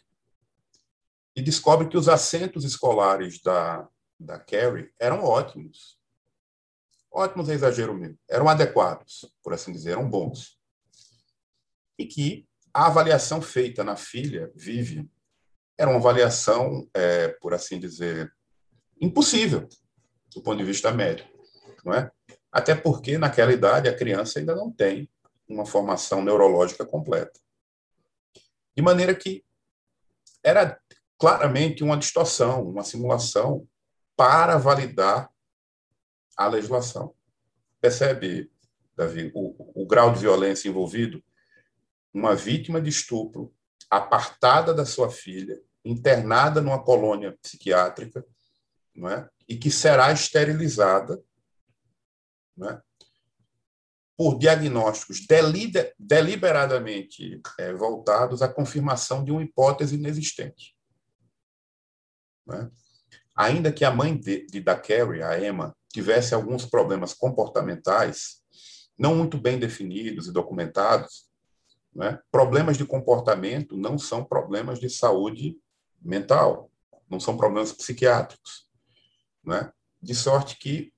[1.37, 3.87] e descobre que os assentos escolares da,
[4.19, 5.95] da Carrie eram ótimos.
[7.11, 8.17] Ótimos é exagero mesmo.
[8.27, 10.59] Eram adequados, por assim dizer, eram bons.
[11.95, 15.09] E que a avaliação feita na filha, Vivian,
[15.75, 18.31] era uma avaliação, é, por assim dizer,
[19.01, 19.67] impossível
[20.35, 21.27] do ponto de vista médico,
[21.83, 22.11] não é?
[22.51, 25.09] Até porque naquela idade a criança ainda não tem
[25.49, 27.39] uma formação neurológica completa.
[28.75, 29.43] De maneira que
[30.43, 30.79] era
[31.17, 33.67] claramente uma distorção, uma simulação
[34.15, 35.31] para validar
[36.37, 37.15] a legislação.
[37.81, 38.51] Percebe,
[38.95, 41.23] Davi, o, o grau de violência envolvido?
[42.17, 43.53] Uma vítima de estupro
[43.91, 48.25] apartada da sua filha, internada numa colônia psiquiátrica,
[48.95, 49.29] não é?
[49.47, 51.23] e que será esterilizada
[52.55, 52.81] não é?
[54.17, 55.27] por diagnósticos
[55.99, 60.75] deliberadamente é, voltados à confirmação de uma hipótese inexistente.
[62.47, 62.67] Né?
[63.35, 68.41] Ainda que a mãe de, de, da Carrie, a Emma, tivesse alguns problemas comportamentais,
[68.97, 71.26] não muito bem definidos e documentados,
[71.97, 72.19] né?
[72.31, 75.57] problemas de comportamento não são problemas de saúde
[75.99, 76.71] mental,
[77.09, 78.67] não são problemas psiquiátricos.
[79.43, 79.71] Né?
[79.99, 80.93] De sorte que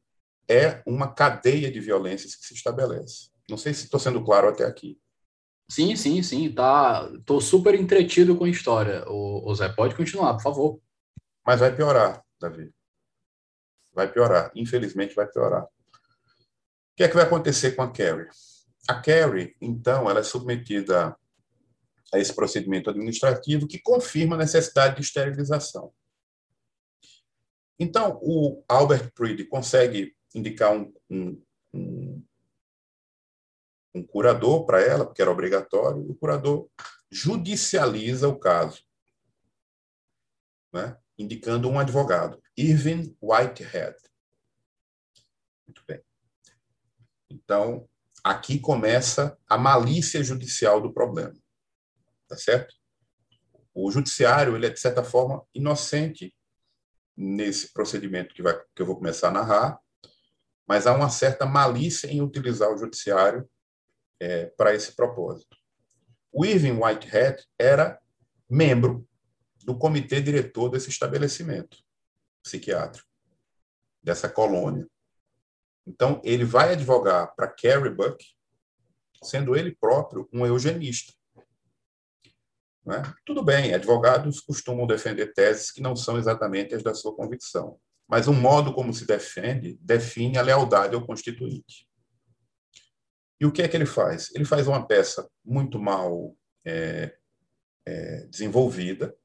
[0.48, 3.30] é uma cadeia de violências que se estabelece.
[3.50, 5.00] Não sei se estou sendo claro até aqui.
[5.70, 6.52] Sim, sim, sim.
[6.52, 9.08] Tá, tô super entretido com a história.
[9.08, 10.82] O, o Zé pode continuar, por favor.
[11.46, 12.74] Mas vai piorar, Davi.
[13.94, 14.52] Vai piorar.
[14.54, 15.64] Infelizmente, vai piorar.
[15.64, 15.70] O
[16.98, 18.28] que é que vai acontecer com a Carrie?
[18.90, 21.16] A Carrie, então, ela é submetida
[22.12, 25.94] a esse procedimento administrativo que confirma a necessidade de esterilização.
[27.78, 32.26] Então, o Albert Priddy consegue indicar um, um, um,
[33.94, 36.68] um curador para ela, porque era obrigatório, o curador
[37.12, 38.84] judicializa o caso,
[40.74, 40.98] né?
[41.16, 43.98] indicando um advogado, Irving Whitehead.
[45.68, 46.02] Muito bem.
[47.30, 47.89] Então,
[48.24, 51.36] aqui começa a malícia judicial do problema.
[52.28, 52.76] Tá certo?
[53.74, 56.34] O judiciário, ele é, de certa forma, inocente
[57.16, 59.80] nesse procedimento que, vai, que eu vou começar a narrar,
[60.68, 63.50] mas há uma certa malícia em utilizar o judiciário
[64.20, 65.58] é, para esse propósito.
[66.32, 68.00] O Irving Whitehead era
[68.50, 69.08] membro
[69.64, 71.78] do comitê diretor desse estabelecimento
[72.44, 73.08] psiquiátrico,
[74.02, 74.88] dessa colônia.
[75.90, 78.24] Então, ele vai advogar para Carrie Buck,
[79.24, 81.14] sendo ele próprio um eugenista.
[82.88, 83.04] É?
[83.26, 88.28] Tudo bem, advogados costumam defender teses que não são exatamente as da sua convicção mas
[88.28, 91.88] o modo como se defende define a lealdade ao constituinte.
[93.40, 94.34] E o que é que ele faz?
[94.34, 96.36] Ele faz uma peça muito mal
[96.66, 97.16] é,
[97.86, 99.16] é, desenvolvida,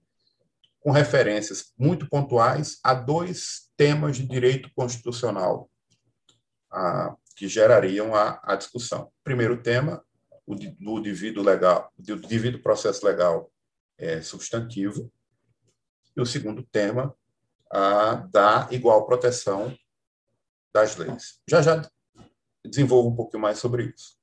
[0.80, 5.70] com referências muito pontuais a dois temas de direito constitucional
[6.74, 9.10] a, que gerariam a, a, discussão.
[9.22, 10.04] Primeiro tema,
[10.44, 13.50] o do devido legal, do devido processo legal
[13.96, 15.10] é, substantivo,
[16.16, 17.14] e o segundo tema,
[17.70, 19.76] a dar igual proteção
[20.72, 21.40] das leis.
[21.48, 21.88] Já já
[22.64, 24.16] desenvolvo um pouquinho mais sobre isso.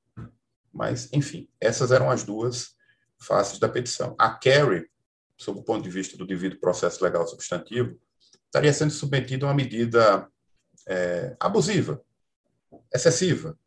[0.74, 2.76] Mas, enfim, essas eram as duas
[3.20, 4.16] faces da petição.
[4.18, 4.89] A Kerry,
[5.38, 7.99] sob o ponto de vista do devido processo legal substantivo,
[8.45, 10.30] estaria sendo submetida a uma medida
[10.88, 12.02] é, abusiva,
[12.93, 13.57] excessiva,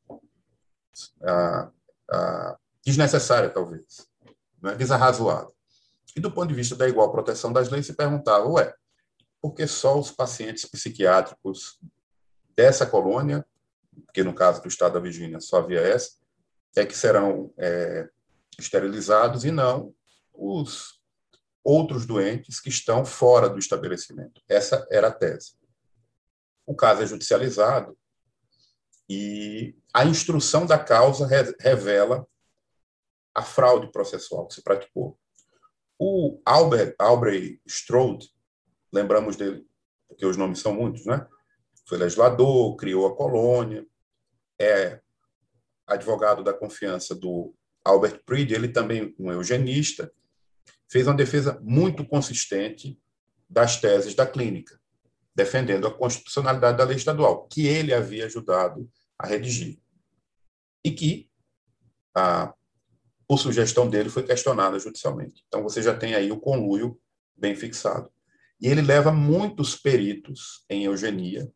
[1.22, 1.70] a,
[2.11, 4.07] a, desnecessária, talvez,
[4.62, 5.50] né, desarrazoada.
[6.16, 8.74] E do ponto de vista da igual proteção das leis, se perguntava, ué,
[9.40, 11.80] porque só os pacientes psiquiátricos
[12.57, 13.44] dessa colônia,
[14.12, 16.12] que no caso do estado da Virgínia só havia essa,
[16.76, 18.09] é que serão é,
[18.59, 19.94] esterilizados e não
[20.32, 21.00] os
[21.62, 24.42] outros doentes que estão fora do estabelecimento.
[24.48, 25.55] Essa era a tese.
[26.66, 27.96] O caso é judicializado
[29.09, 31.26] e a instrução da causa
[31.61, 32.26] revela
[33.34, 35.18] a fraude processual que se praticou.
[35.98, 38.28] O Albert, Albrecht Strode,
[38.92, 39.66] lembramos dele,
[40.09, 41.26] porque os nomes são muitos, né?
[41.86, 43.86] Foi legislador, criou a colônia,
[44.59, 45.00] é
[45.86, 50.11] advogado da confiança do Albert Pried, ele também um eugenista,
[50.88, 52.98] fez uma defesa muito consistente
[53.48, 54.80] das teses da clínica,
[55.35, 59.78] defendendo a constitucionalidade da lei estadual, que ele havia ajudado a redigir.
[60.85, 61.28] E que,
[62.14, 62.55] a,
[63.26, 65.45] por sugestão dele, foi questionada judicialmente.
[65.49, 66.99] Então, você já tem aí o conluio
[67.37, 68.11] bem fixado.
[68.61, 71.51] E ele leva muitos peritos em eugenia,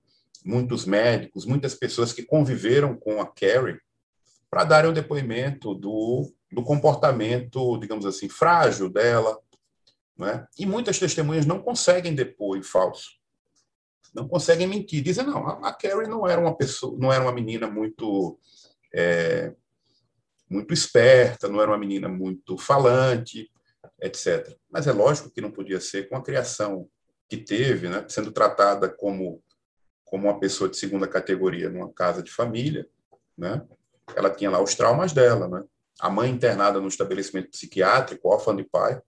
[0.44, 3.78] muitos médicos, muitas pessoas que conviveram com a Carrie,
[4.50, 9.38] para darem um depoimento do, do comportamento, digamos assim, frágil dela.
[10.16, 10.46] Né?
[10.58, 13.17] E muitas testemunhas não conseguem depor em falso.
[14.14, 15.02] Não conseguem mentir.
[15.02, 18.38] Dizem, não, a Carrie não era uma pessoa, não era uma menina muito.
[18.94, 19.52] É,
[20.50, 23.50] muito esperta, não era uma menina muito falante,
[24.00, 24.56] etc.
[24.70, 26.88] Mas é lógico que não podia ser com a criação
[27.28, 29.42] que teve, né, sendo tratada como
[30.06, 32.88] como uma pessoa de segunda categoria numa casa de família,
[33.36, 33.62] né?
[34.16, 35.62] ela tinha lá os traumas dela, né?
[36.00, 39.00] A mãe internada no estabelecimento psiquiátrico, órfã de pai.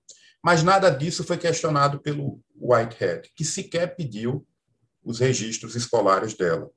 [0.43, 4.47] Mas nada disso foi questionado pelo Whitehead, que sequer pediu
[5.03, 6.71] os registros escolares dela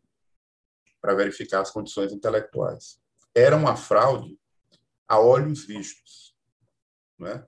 [1.01, 2.99] para verificar as condições intelectuais.
[3.35, 4.39] Era uma fraude
[5.07, 6.33] a olhos vistos.
[7.19, 7.45] Né?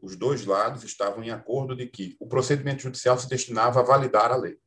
[0.00, 4.30] Os dois lados estavam em acordo de que o procedimento judicial se destinava a validar
[4.30, 4.58] a lei.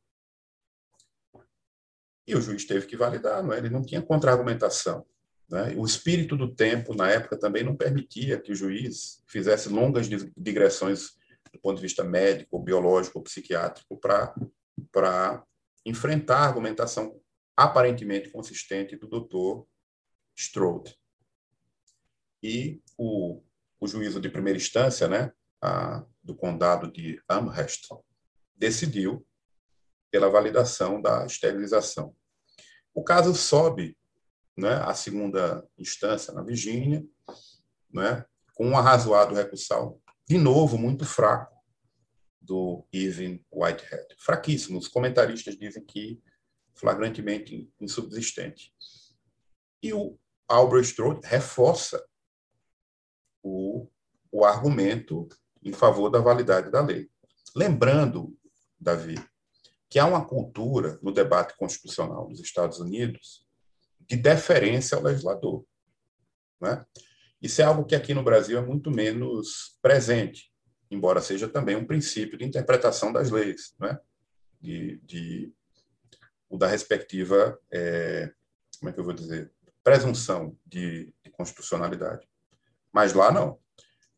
[2.26, 3.58] E o juiz teve que validar, não é?
[3.58, 5.06] ele não tinha contra-argumentação.
[5.48, 5.74] Né?
[5.76, 11.10] O espírito do tempo, na época, também não permitia que o juiz fizesse longas digressões
[11.52, 14.34] do ponto de vista médico, biológico psiquiátrico para
[15.84, 17.20] enfrentar a argumentação
[17.56, 19.66] aparentemente consistente do doutor
[20.34, 20.96] Strode.
[22.42, 23.42] E o,
[23.80, 27.88] o juízo de primeira instância, né, a, do condado de Amherst,
[28.56, 29.26] decidiu
[30.10, 32.14] pela validação da esterilização.
[32.92, 33.96] O caso sobe
[34.56, 37.04] né, a segunda instância na Virgínia,
[37.92, 41.53] né, com um arrazoado recursal, de novo, muito fraco,
[42.44, 44.06] do Irving Whitehead.
[44.18, 44.78] Fraquíssimo.
[44.78, 46.22] Os comentaristas dizem que
[46.74, 48.72] flagrantemente insubsistente.
[49.82, 50.18] E o
[50.48, 52.04] Albrecht Strode reforça
[53.42, 53.88] o,
[54.30, 55.28] o argumento
[55.62, 57.08] em favor da validade da lei.
[57.56, 58.36] Lembrando,
[58.78, 59.14] Davi,
[59.88, 63.46] que há uma cultura no debate constitucional dos Estados Unidos
[64.00, 65.64] de deferência ao legislador.
[66.60, 66.84] Né?
[67.40, 70.52] Isso é algo que aqui no Brasil é muito menos presente,
[70.94, 73.98] embora seja também um princípio de interpretação das leis, né?
[74.60, 75.52] de, de
[76.48, 78.32] o da respectiva, é,
[78.78, 82.26] como é que eu vou dizer, presunção de, de constitucionalidade.
[82.92, 83.58] Mas lá não.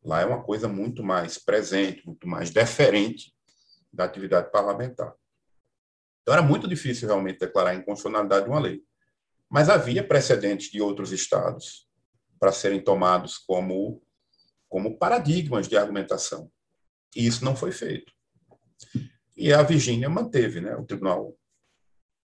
[0.04, 3.34] Lá é uma coisa muito mais presente, muito mais deferente
[3.92, 5.12] da atividade parlamentar.
[6.22, 8.82] Então era muito difícil realmente declarar a inconstitucionalidade de uma lei.
[9.48, 11.88] Mas havia precedentes de outros estados
[12.38, 14.02] para serem tomados como,
[14.68, 16.50] como paradigmas de argumentação.
[17.16, 18.12] E isso não foi feito.
[19.34, 21.34] E a Virgínia manteve, né, o Tribunal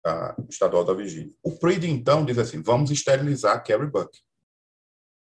[0.04, 1.32] a, Estadual da Virgínia.
[1.40, 4.10] O Preed, então, diz assim: vamos esterilizar Carrie Buck.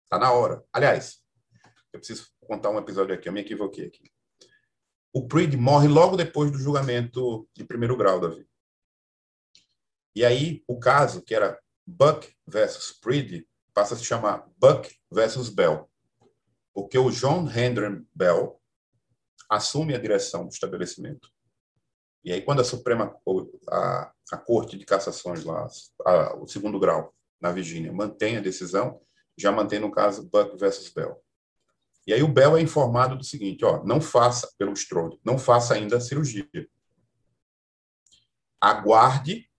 [0.06, 0.64] Está na hora.
[0.72, 1.22] Aliás,
[1.92, 4.10] eu preciso contar um episódio aqui, eu me equivoquei aqui.
[5.14, 8.48] O Preed morre logo depois do julgamento de primeiro grau, Davi.
[10.16, 15.50] E aí, o caso, que era Buck versus Preedy passa a se chamar Buck versus
[15.50, 15.90] Bell,
[16.74, 18.61] porque o John Hendren Bell
[19.52, 21.30] assume a direção do estabelecimento.
[22.24, 23.14] E aí, quando a Suprema,
[23.70, 25.68] a, a Corte de Cassações lá,
[26.06, 29.02] a, o segundo grau na Virgínia, mantém a decisão,
[29.38, 31.22] já mantém no caso Buck versus Bell.
[32.08, 35.74] E aí o Bell é informado do seguinte, ó, não faça pelo Strode, não faça
[35.74, 36.48] ainda a cirurgia.
[38.60, 39.50] Aguarde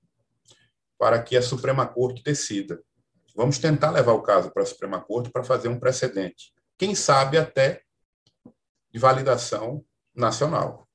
[0.99, 2.83] para que a Suprema Corte decida.
[3.37, 6.55] Vamos tentar levar o caso para a Suprema Corte para fazer um precedente.
[6.79, 7.83] Quem sabe até
[8.93, 9.85] de validação
[10.15, 10.89] nacional.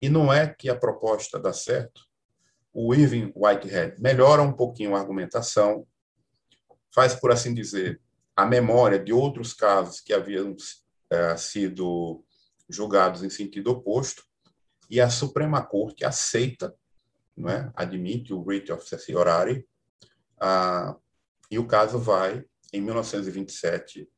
[0.00, 2.02] E não é que a proposta dá certo.
[2.72, 5.86] O Irving Whitehead melhora um pouquinho a argumentação,
[6.94, 8.00] faz, por assim dizer,
[8.34, 10.56] a memória de outros casos que haviam
[11.10, 12.24] é, sido
[12.68, 14.24] julgados em sentido oposto,
[14.88, 16.74] e a Suprema Corte aceita
[17.36, 17.72] não é?
[17.74, 19.66] admite o writ of certiorari,
[20.40, 20.96] ah,
[21.50, 24.08] e o caso vai, em 1927,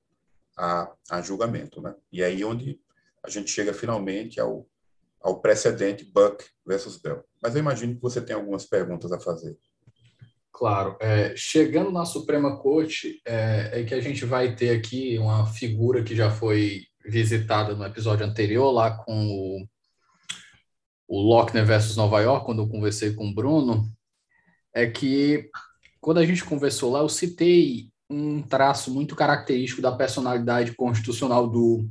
[0.57, 1.81] a, a julgamento.
[1.81, 1.95] Né?
[2.13, 2.81] E aí onde
[3.23, 4.67] a gente chega finalmente ao,
[5.21, 7.25] ao precedente Buck versus Bell.
[7.43, 9.57] Mas eu imagino que você tem algumas perguntas a fazer.
[10.53, 10.97] Claro.
[11.01, 16.05] É, chegando na Suprema Corte, é, é, que a gente vai ter aqui uma figura
[16.05, 19.67] que já foi visitada no episódio anterior, lá com o,
[21.09, 23.91] o Lochner versus Nova York, quando eu conversei com o Bruno,
[24.73, 25.51] é que
[26.01, 31.89] quando a gente conversou lá, eu citei um traço muito característico da personalidade constitucional do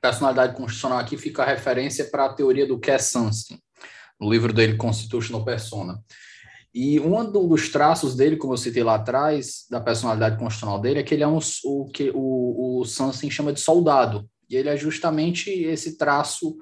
[0.00, 3.60] personalidade constitucional aqui fica a referência para a teoria do Cass Sunstein,
[4.20, 6.02] no livro dele Constitutional Persona.
[6.74, 11.02] E um dos traços dele, como eu citei lá atrás, da personalidade constitucional dele, é
[11.04, 14.28] que ele é um, o que o, o Sunstein chama de soldado.
[14.50, 16.56] E ele é justamente esse traço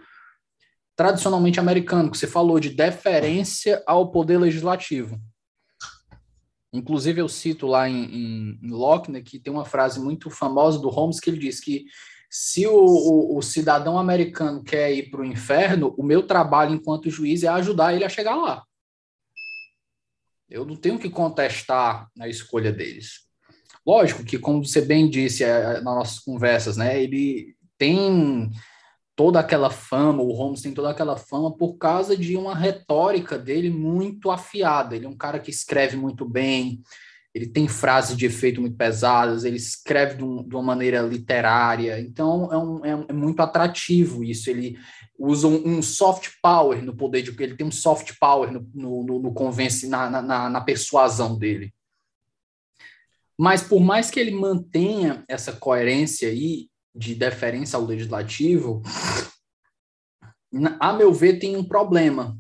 [0.94, 5.18] tradicionalmente americano, que você falou, de deferência ao poder legislativo.
[6.73, 10.89] Inclusive, eu cito lá em, em, em Lochner que tem uma frase muito famosa do
[10.89, 11.85] Holmes que ele diz que
[12.31, 17.11] se o, o, o cidadão americano quer ir para o inferno, o meu trabalho enquanto
[17.11, 18.64] juiz é ajudar ele a chegar lá.
[20.49, 23.29] Eu não tenho que contestar na escolha deles.
[23.85, 28.51] Lógico que, como você bem disse é, nas nossas conversas, né, ele tem
[29.21, 33.68] toda aquela fama, o Holmes tem toda aquela fama por causa de uma retórica dele
[33.68, 34.97] muito afiada.
[34.97, 36.81] Ele é um cara que escreve muito bem,
[37.35, 42.01] ele tem frases de efeito muito pesadas, ele escreve de, um, de uma maneira literária,
[42.01, 44.49] então é, um, é, é, muito atrativo isso.
[44.49, 44.79] Ele
[45.18, 49.05] usa um, um, soft power no poder de ele tem um soft power no, no,
[49.05, 51.75] no, no convence, na, na, na persuasão dele.
[53.39, 58.82] Mas por mais que ele mantenha essa coerência aí, de deferência ao legislativo,
[60.80, 62.38] a meu ver, tem um problema.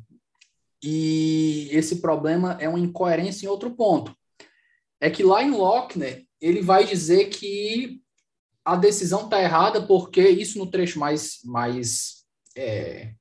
[0.82, 4.16] E esse problema é uma incoerência em outro ponto.
[5.00, 8.00] É que lá em Lochner, ele vai dizer que
[8.64, 12.24] a decisão está errada porque isso no trecho mais, mais
[12.56, 13.14] é,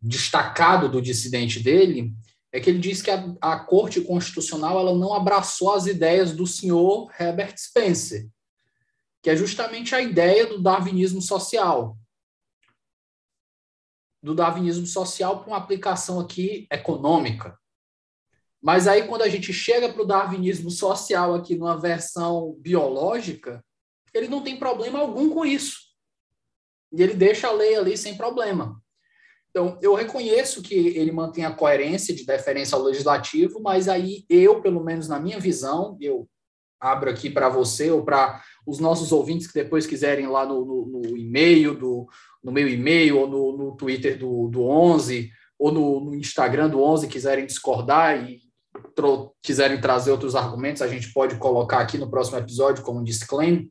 [0.00, 2.12] destacado do dissidente dele
[2.52, 6.46] é que ele diz que a, a Corte Constitucional ela não abraçou as ideias do
[6.46, 8.26] senhor Herbert Spencer,
[9.22, 11.96] que é justamente a ideia do darwinismo social.
[14.22, 17.58] Do darwinismo social para uma aplicação aqui econômica.
[18.60, 23.64] Mas aí, quando a gente chega para o darwinismo social aqui numa versão biológica,
[24.12, 25.78] ele não tem problema algum com isso.
[26.92, 28.82] E ele deixa a lei ali sem problema.
[29.50, 34.60] Então, eu reconheço que ele mantém a coerência de deferência ao legislativo, mas aí eu,
[34.60, 36.28] pelo menos na minha visão, eu
[36.80, 40.86] abro aqui para você ou para os nossos ouvintes que depois quiserem lá no, no,
[40.86, 42.06] no e-mail, do,
[42.42, 47.08] no meu e-mail, ou no, no Twitter do, do 11, ou no, Instagram do 11,
[47.08, 48.40] quiserem discordar e
[48.94, 53.04] tro, quiserem trazer outros argumentos, a gente pode colocar aqui no próximo episódio como um
[53.04, 53.68] disclaimer.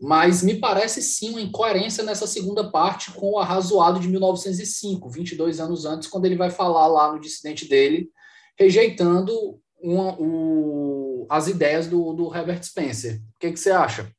[0.00, 5.58] Mas me parece sim uma incoerência nessa segunda parte com o arrazoado de 1905, 22
[5.58, 8.08] anos antes, quando ele vai falar lá no dissidente dele,
[8.56, 13.16] rejeitando uma, o, as ideias do, do Herbert Spencer.
[13.16, 14.10] O que, que você acha?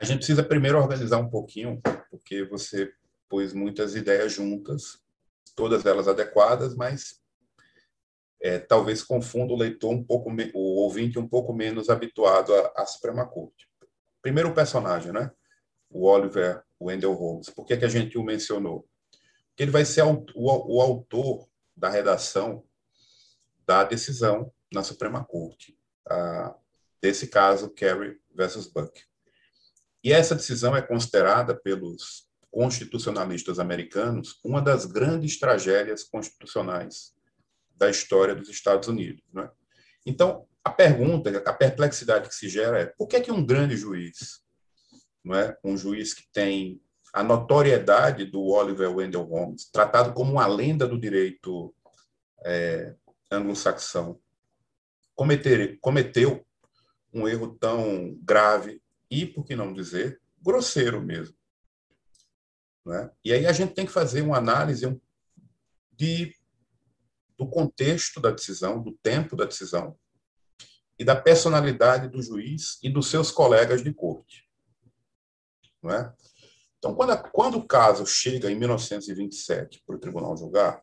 [0.00, 1.80] A gente precisa primeiro organizar um pouquinho,
[2.10, 2.92] porque você
[3.28, 5.00] pôs muitas ideias juntas,
[5.54, 7.20] todas elas adequadas, mas
[8.40, 12.86] é, talvez confunda o leitor um pouco, o ouvinte um pouco menos habituado à, à
[12.86, 13.68] Suprema Corte.
[14.20, 15.30] Primeiro o personagem, né?
[15.88, 17.48] O Oliver Wendell Holmes.
[17.50, 18.88] Por que, que a gente o mencionou?
[19.48, 22.64] Porque ele vai ser o, o, o autor da redação
[23.66, 25.76] da decisão na Suprema Corte,
[26.08, 26.54] ah,
[27.00, 29.00] desse caso Kerry versus Buck.
[30.04, 37.12] E essa decisão é considerada pelos constitucionalistas americanos uma das grandes tragédias constitucionais
[37.74, 39.22] da história dos Estados Unidos.
[39.32, 39.50] Né?
[40.04, 43.76] Então, a pergunta, a perplexidade que se gera é por que, é que um grande
[43.76, 44.42] juiz,
[45.24, 45.56] não é?
[45.64, 46.80] um juiz que tem
[47.12, 51.74] a notoriedade do Oliver Wendell Holmes, tratado como uma lenda do direito
[52.44, 52.94] é,
[53.32, 54.20] anglo-saxão
[55.14, 56.44] cometer, cometeu
[57.12, 61.36] um erro tão grave e, por que não dizer, grosseiro mesmo.
[62.84, 63.10] Né?
[63.24, 65.00] E aí a gente tem que fazer uma análise
[65.92, 66.34] de,
[67.36, 69.96] do contexto da decisão, do tempo da decisão
[70.98, 74.48] e da personalidade do juiz e dos seus colegas de corte.
[75.82, 76.12] Não é?
[76.78, 80.82] Então, quando, a, quando o caso chega em 1927 para o tribunal julgar,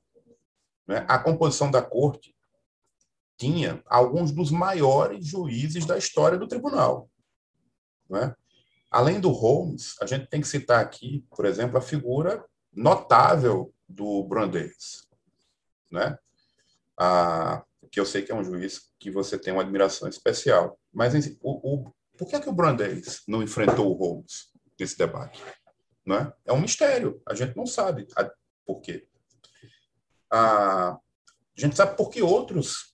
[0.88, 2.34] né, a composição da corte
[3.39, 7.09] tinha alguns dos maiores juízes da história do tribunal.
[8.07, 8.35] Né?
[8.91, 14.23] Além do Holmes, a gente tem que citar aqui, por exemplo, a figura notável do
[14.25, 15.07] Brandeis,
[15.91, 16.17] né?
[16.99, 20.77] Ah, que eu sei que é um juiz que você tem uma admiração especial.
[20.93, 24.49] Mas o, o, por que, é que o Brandeis não enfrentou o Holmes?
[24.79, 25.43] nesse debate.
[26.05, 26.33] Não é?
[26.45, 28.07] é um mistério, a gente não sabe
[28.65, 29.07] por quê.
[30.31, 30.99] A, a
[31.55, 32.88] gente sabe por que outros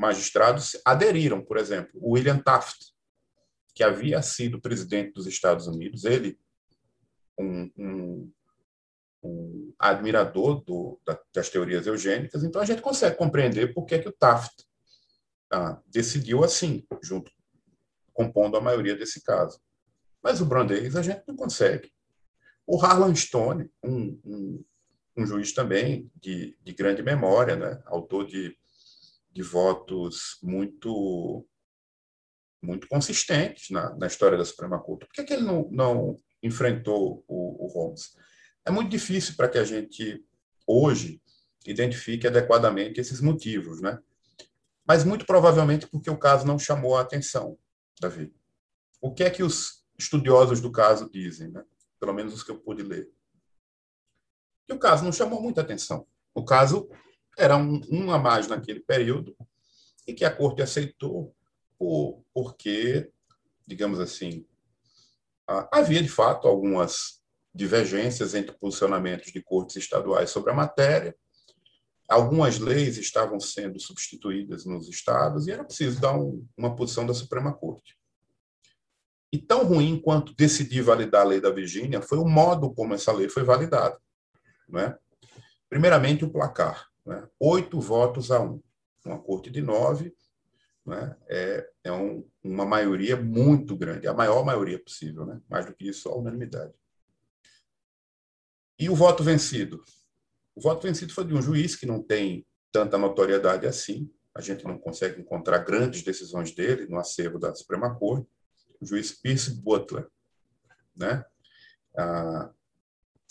[0.00, 2.86] magistrados aderiram, por exemplo, o William Taft,
[3.74, 6.40] que havia sido presidente dos Estados Unidos, ele,
[7.38, 8.32] um, um,
[9.22, 10.98] um admirador do,
[11.34, 14.64] das teorias eugênicas, então a gente consegue compreender por que, que o Taft
[15.52, 17.30] ah, decidiu assim, junto,
[18.14, 19.60] compondo a maioria desse caso.
[20.22, 21.92] Mas o Brandeis a gente não consegue.
[22.66, 24.64] O Harlan Stone, um, um,
[25.16, 27.82] um juiz também de, de, grande memória, né?
[27.86, 28.56] autor de,
[29.32, 31.46] de votos muito
[32.62, 35.06] muito consistentes na, na história da Suprema Corte.
[35.06, 38.14] Por que, que ele não, não enfrentou o, o Holmes?
[38.66, 40.22] É muito difícil para que a gente,
[40.66, 41.22] hoje,
[41.66, 43.98] identifique adequadamente esses motivos, né?
[44.86, 47.58] Mas muito provavelmente porque o caso não chamou a atenção,
[48.00, 48.34] Davi.
[49.00, 51.64] O que é que os estudiosos do caso dizem, né?
[51.98, 53.10] Pelo menos os que eu pude ler.
[54.66, 56.06] Que o caso não chamou muita atenção.
[56.34, 56.88] O caso
[57.40, 59.34] era um, um a mais naquele período
[60.06, 61.34] e que a corte aceitou
[61.78, 63.10] por, porque,
[63.66, 64.44] digamos assim,
[65.72, 67.22] havia de fato algumas
[67.54, 71.16] divergências entre posicionamentos de cortes estaduais sobre a matéria.
[72.08, 77.14] Algumas leis estavam sendo substituídas nos estados e era preciso dar um, uma posição da
[77.14, 77.96] Suprema Corte.
[79.32, 83.12] E tão ruim quanto decidir validar a lei da Virgínia foi o modo como essa
[83.12, 83.98] lei foi validada.
[84.68, 84.98] Não é?
[85.68, 86.89] Primeiramente, o placar.
[87.10, 87.28] É?
[87.38, 88.62] Oito votos a um.
[89.04, 90.14] Uma corte de nove
[90.86, 91.16] né?
[91.28, 95.40] é, é um, uma maioria muito grande, a maior maioria possível, né?
[95.48, 96.72] mais do que isso, a unanimidade.
[98.78, 99.82] E o voto vencido?
[100.54, 104.64] O voto vencido foi de um juiz que não tem tanta notoriedade assim, a gente
[104.64, 108.28] não consegue encontrar grandes decisões dele no acervo da Suprema Corte,
[108.80, 110.08] o juiz Pierce Butler.
[110.96, 111.24] Né?
[111.96, 112.50] Ah,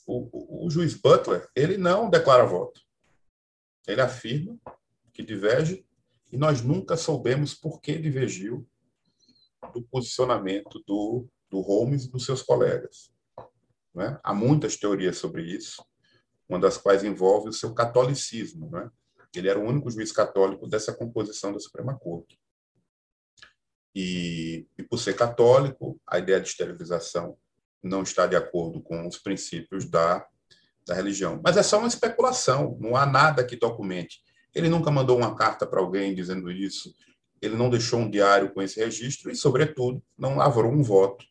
[0.06, 2.82] o, o, o juiz Butler ele não declara voto.
[3.88, 4.60] Ele afirma
[5.14, 5.86] que diverge
[6.32, 8.68] e nós nunca soubemos por que divergiu
[9.74, 13.12] do posicionamento do, do Holmes e dos seus colegas.
[13.94, 14.20] Né?
[14.24, 15.84] Há muitas teorias sobre isso,
[16.48, 18.70] uma das quais envolve o seu catolicismo.
[18.70, 18.90] Né?
[19.36, 22.40] Ele era o único juiz católico dessa composição da Suprema Corte.
[23.96, 27.38] E, e, por ser católico, a ideia de esterilização
[27.82, 30.26] não está de acordo com os princípios da,
[30.86, 31.40] da religião.
[31.44, 34.20] Mas é só uma especulação, não há nada que documente.
[34.54, 36.94] Ele nunca mandou uma carta para alguém dizendo isso,
[37.42, 41.24] ele não deixou um diário com esse registro e, sobretudo, não lavrou um voto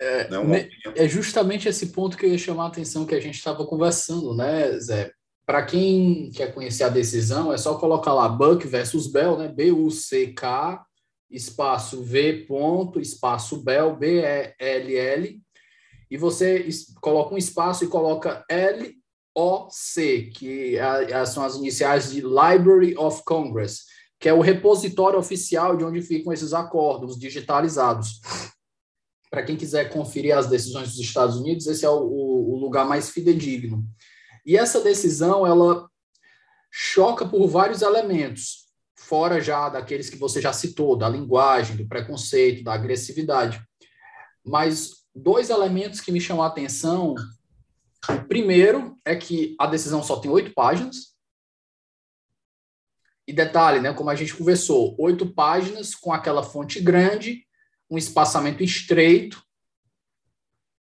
[0.00, 3.34] é, né, é justamente esse ponto que eu ia chamar a atenção que a gente
[3.34, 5.12] estava conversando, né, Zé?
[5.44, 9.48] Para quem quer conhecer a decisão, é só colocar lá Buck versus Bell, né?
[9.48, 10.82] B-U-C-K,
[11.30, 15.38] espaço V, ponto, espaço Bell, B-E-L-L,
[16.10, 16.68] e você
[17.00, 23.84] coloca um espaço e coloca L-O-C, que é, são as iniciais de Library of Congress,
[24.18, 28.20] que é o repositório oficial de onde ficam esses acordos digitalizados
[29.30, 33.10] para quem quiser conferir as decisões dos Estados Unidos, esse é o, o, lugar mais
[33.10, 33.86] fidedigno.
[34.44, 35.88] E essa decisão, ela
[36.70, 42.64] choca por vários elementos, fora já daqueles que você já citou, da linguagem, do preconceito,
[42.64, 43.62] da agressividade.
[44.44, 47.14] Mas dois elementos que me chamam a atenção.
[48.08, 51.14] O primeiro é que a decisão só tem oito páginas.
[53.26, 57.46] E detalhe, né, como a gente conversou, oito páginas com aquela fonte grande
[57.90, 59.42] um espaçamento estreito,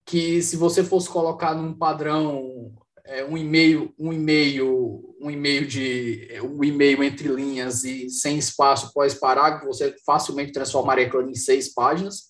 [0.05, 6.29] que se você fosse colocar num padrão é, um e-mail, um e-mail, um e-mail de
[6.43, 11.73] um e-mail entre linhas e sem espaço pós parágrafo, você facilmente transformaria aquilo em seis
[11.73, 12.30] páginas,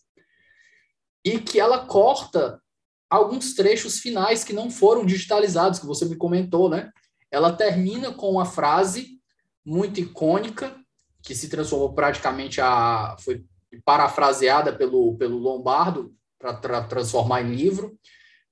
[1.24, 2.60] e que ela corta
[3.08, 6.90] alguns trechos finais que não foram digitalizados, que você me comentou, né?
[7.30, 9.20] Ela termina com uma frase
[9.64, 10.76] muito icônica
[11.22, 13.44] que se transformou praticamente a foi
[13.84, 17.96] parafraseada pelo, pelo Lombardo para tra transformar em livro,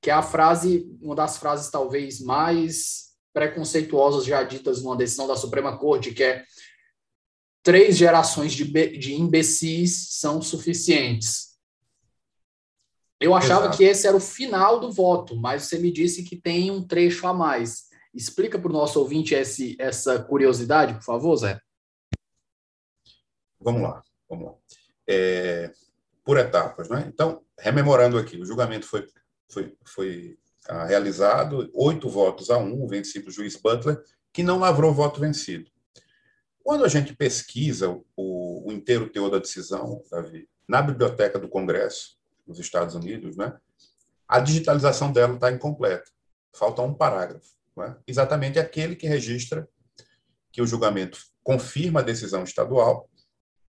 [0.01, 5.37] que é a frase, uma das frases talvez mais preconceituosas já ditas numa decisão da
[5.37, 6.45] Suprema Corte, que é
[7.63, 8.65] três gerações de,
[8.99, 11.48] de imbecis são suficientes.
[13.21, 13.77] Eu achava Exato.
[13.77, 17.27] que esse era o final do voto, mas você me disse que tem um trecho
[17.27, 17.89] a mais.
[18.15, 21.61] Explica para o nosso ouvinte esse, essa curiosidade, por favor, Zé.
[23.61, 24.55] Vamos lá, vamos lá
[25.09, 25.73] é,
[26.23, 26.91] por etapas.
[26.91, 27.07] Né?
[27.09, 29.07] Então, rememorando aqui, o julgamento foi,
[29.49, 30.39] foi, foi
[30.69, 34.01] ah, realizado, oito votos a um, vencido o juiz Butler,
[34.31, 35.71] que não lavrou voto vencido.
[36.63, 42.18] Quando a gente pesquisa o, o inteiro teor da decisão, Davi, na biblioteca do Congresso,
[42.49, 43.57] nos Estados Unidos, né,
[44.27, 46.11] a digitalização dela está incompleta.
[46.53, 47.47] Falta um parágrafo.
[47.81, 47.95] É?
[48.07, 49.69] Exatamente aquele que registra
[50.51, 53.09] que o julgamento confirma a decisão estadual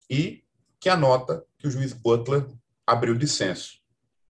[0.09, 0.45] e
[0.79, 2.47] que anota que o juiz Butler
[2.85, 3.81] abriu dissenso.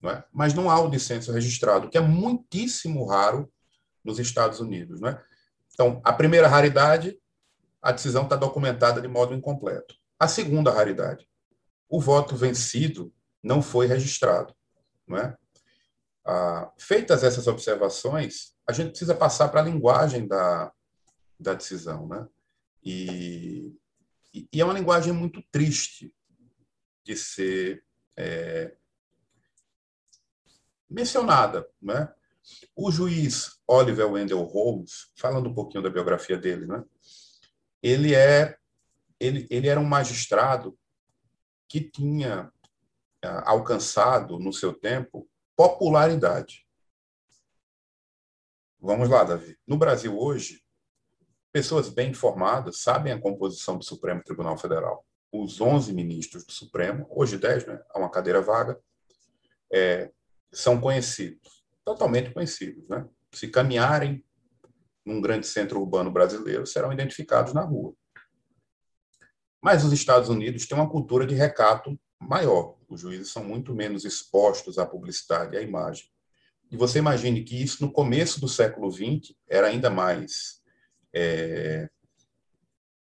[0.00, 0.24] Não é?
[0.32, 3.50] Mas não há o dissenso registrado, que é muitíssimo raro
[4.04, 5.00] nos Estados Unidos.
[5.00, 5.24] Não é?
[5.72, 7.18] Então, a primeira raridade,
[7.80, 9.94] a decisão está documentada de modo incompleto.
[10.18, 11.26] A segunda raridade,
[11.88, 13.12] o voto vencido
[13.42, 14.54] não foi registrado.
[15.06, 15.36] Não é?
[16.24, 20.72] Ah, feitas essas observações, a gente precisa passar para a linguagem da,
[21.38, 22.06] da decisão.
[22.06, 22.28] Né?
[22.84, 23.74] E,
[24.52, 26.14] e é uma linguagem muito triste
[27.04, 27.84] de ser
[28.16, 28.76] é,
[30.88, 31.68] mencionada.
[31.80, 32.12] Né?
[32.76, 36.84] O juiz Oliver Wendell Holmes, falando um pouquinho da biografia dele, né?
[37.82, 38.56] ele, é,
[39.18, 40.78] ele, ele era um magistrado
[41.68, 42.52] que tinha
[43.22, 46.66] alcançado, no seu tempo, popularidade.
[48.80, 49.56] Vamos lá, Davi.
[49.66, 50.62] No Brasil hoje,
[51.52, 55.06] pessoas bem informadas sabem a composição do Supremo Tribunal Federal.
[55.30, 57.80] Os 11 ministros do Supremo, hoje 10, né?
[57.90, 58.78] há uma cadeira vaga,
[59.72, 60.10] é,
[60.50, 62.88] são conhecidos, totalmente conhecidos.
[62.88, 63.06] Né?
[63.32, 64.24] Se caminharem
[65.04, 67.94] num grande centro urbano brasileiro, serão identificados na rua.
[69.60, 72.76] Mas os Estados Unidos têm uma cultura de recato maior.
[72.92, 76.06] Os juízes são muito menos expostos à publicidade e à imagem.
[76.70, 80.62] E você imagine que isso, no começo do século XX, era ainda mais,
[81.12, 81.88] é,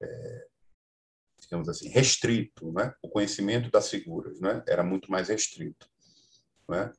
[0.01, 0.47] é,
[1.39, 2.71] digamos assim, restrito.
[2.73, 2.93] Né?
[3.01, 4.61] O conhecimento das figuras né?
[4.67, 5.89] era muito mais restrito.
[6.67, 6.91] Né?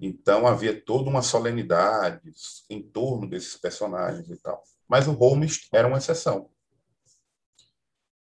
[0.00, 2.32] Então, havia toda uma solenidade
[2.68, 4.62] em torno desses personagens e tal.
[4.88, 6.50] Mas o Holmes era uma exceção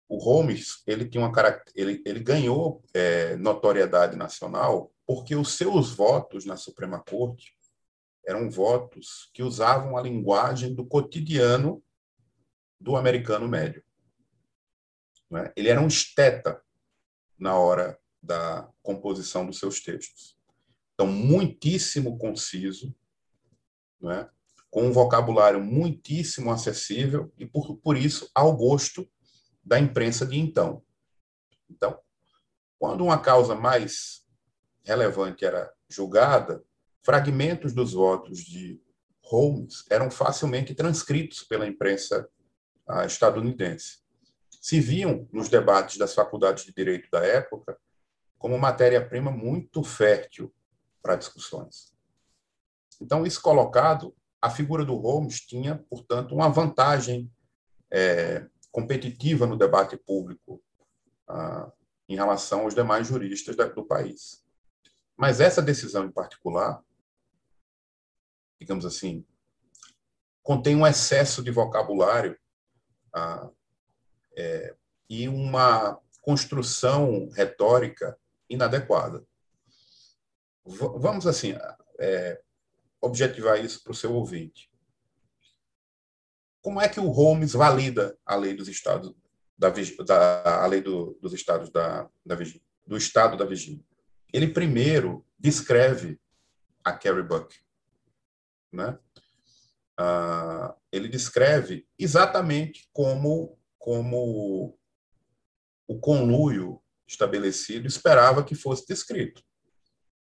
[0.08, 1.32] o Holmes ele tinha uma
[1.74, 7.56] ele, ele ganhou é, notoriedade nacional porque os seus votos na Suprema Corte
[8.26, 11.82] eram votos que usavam a linguagem do cotidiano
[12.80, 13.82] do americano médio.
[15.34, 15.52] É?
[15.56, 16.62] Ele era um esteta
[17.38, 20.36] na hora da composição dos seus textos.
[20.94, 22.94] Então, muitíssimo conciso,
[24.04, 24.28] é?
[24.70, 29.08] com um vocabulário muitíssimo acessível e, por, por isso, ao gosto
[29.68, 30.82] da imprensa de então.
[31.70, 31.98] Então,
[32.78, 34.26] quando uma causa mais
[34.82, 36.64] relevante era julgada,
[37.02, 38.80] fragmentos dos votos de
[39.22, 42.26] Holmes eram facilmente transcritos pela imprensa
[42.88, 43.98] ah, estadunidense.
[44.58, 47.78] Se viam nos debates das faculdades de direito da época
[48.38, 50.52] como matéria-prima muito fértil
[51.02, 51.92] para discussões.
[53.00, 57.30] Então, isso colocado, a figura do Holmes tinha, portanto, uma vantagem
[57.90, 60.62] é, competitiva no debate público
[61.26, 61.70] ah,
[62.08, 64.44] em relação aos demais juristas do país.
[65.16, 66.82] Mas essa decisão em particular,
[68.60, 69.26] digamos assim,
[70.42, 72.38] contém um excesso de vocabulário
[73.12, 73.50] ah,
[74.36, 74.76] é,
[75.08, 79.26] e uma construção retórica inadequada.
[80.64, 81.54] V vamos assim
[81.98, 82.40] é,
[83.00, 84.70] objetivar isso para o seu ouvinte
[86.62, 89.14] como é que o Holmes valida a lei dos estados
[89.56, 89.70] da,
[90.04, 93.84] da a lei do, dos estados da, da Virgínia, do estado da Virgínia?
[94.32, 96.20] Ele primeiro descreve
[96.84, 97.54] a Carrie Buck,
[98.72, 98.98] né?
[99.96, 104.78] Ah, ele descreve exatamente como como
[105.86, 109.42] o conluio estabelecido esperava que fosse descrito.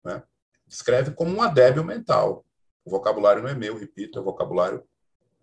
[0.04, 0.22] Né?
[0.68, 2.46] Descreve como uma débil mental.
[2.84, 4.88] O vocabulário não é meu, repito, é vocabulário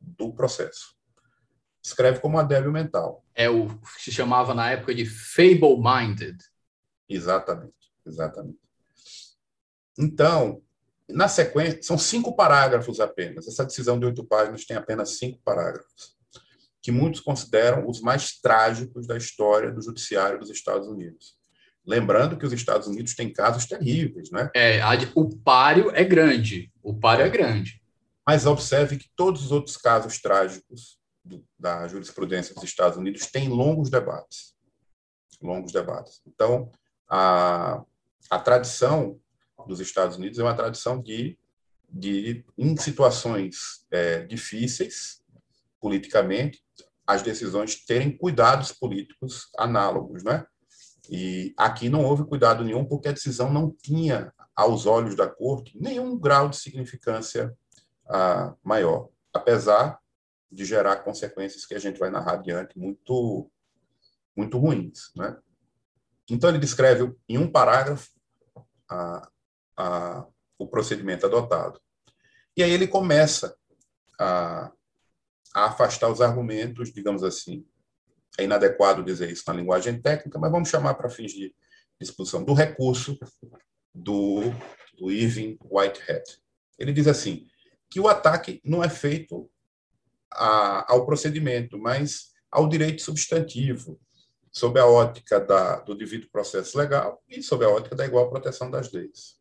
[0.02, 0.94] do processo.
[1.82, 3.24] Escreve como uma débil mental.
[3.34, 6.38] É o que se chamava na época de feeble-minded.
[7.08, 8.58] Exatamente, exatamente.
[9.98, 10.62] Então,
[11.08, 13.46] na sequência, são cinco parágrafos apenas.
[13.46, 16.16] Essa decisão de oito páginas tem apenas cinco parágrafos,
[16.80, 21.36] que muitos consideram os mais trágicos da história do judiciário dos Estados Unidos.
[21.84, 24.50] Lembrando que os Estados Unidos têm casos terríveis, né?
[24.54, 24.80] É,
[25.16, 26.72] o páreo é grande.
[26.80, 27.81] O páreo é, é grande.
[28.26, 33.48] Mas observe que todos os outros casos trágicos do, da jurisprudência dos Estados Unidos têm
[33.48, 34.54] longos debates.
[35.40, 36.22] Longos debates.
[36.26, 36.70] Então,
[37.08, 37.82] a,
[38.30, 39.20] a tradição
[39.66, 41.38] dos Estados Unidos é uma tradição de,
[41.88, 45.22] de em situações é, difíceis,
[45.80, 46.62] politicamente,
[47.06, 50.46] as decisões terem cuidados políticos análogos, né?
[51.10, 55.76] E aqui não houve cuidado nenhum, porque a decisão não tinha, aos olhos da corte,
[55.80, 57.52] nenhum grau de significância
[58.62, 59.98] maior, apesar
[60.50, 63.50] de gerar consequências que a gente vai narrar adiante muito
[64.36, 65.36] muito ruins, né?
[66.30, 68.10] Então ele descreve em um parágrafo
[68.88, 69.28] a,
[69.76, 70.26] a,
[70.58, 71.80] o procedimento adotado.
[72.56, 73.56] E aí ele começa
[74.18, 74.72] a,
[75.54, 77.66] a afastar os argumentos, digamos assim,
[78.38, 81.54] é inadequado dizer isso na linguagem técnica, mas vamos chamar para fins de
[82.00, 83.18] discussão, do recurso
[83.94, 84.40] do,
[84.98, 86.24] do Irving Whitehead.
[86.78, 87.46] Ele diz assim,
[87.92, 89.50] que o ataque não é feito
[90.32, 94.00] a, ao procedimento, mas ao direito substantivo,
[94.50, 98.70] sob a ótica da, do devido processo legal e sob a ótica da igual proteção
[98.70, 99.38] das leis.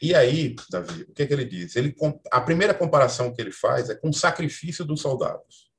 [0.00, 1.76] E aí, Davi, o que, é que ele diz?
[1.76, 1.94] Ele,
[2.32, 5.70] a primeira comparação que ele faz é com o sacrifício dos soldados.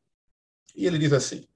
[0.76, 1.48] E ele diz assim: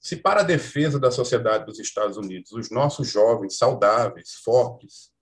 [0.00, 5.12] se para a defesa da sociedade dos Estados Unidos os nossos jovens saudáveis, fortes,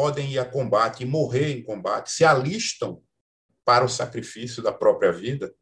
[0.00, 3.02] podem ir a combate e morrer em combate, se alistam
[3.66, 5.52] para o sacrifício da própria vida,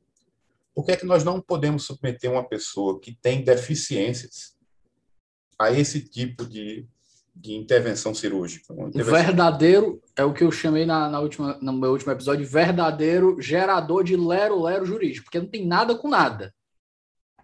[0.73, 4.57] por que é que nós não podemos submeter uma pessoa que tem deficiências
[5.59, 6.87] a esse tipo de,
[7.35, 8.73] de intervenção cirúrgica?
[8.73, 9.13] Intervenção...
[9.13, 14.05] Verdadeiro, é o que eu chamei na, na última, no meu último episódio, verdadeiro gerador
[14.05, 16.55] de lero-lero jurídico, porque não tem nada com nada.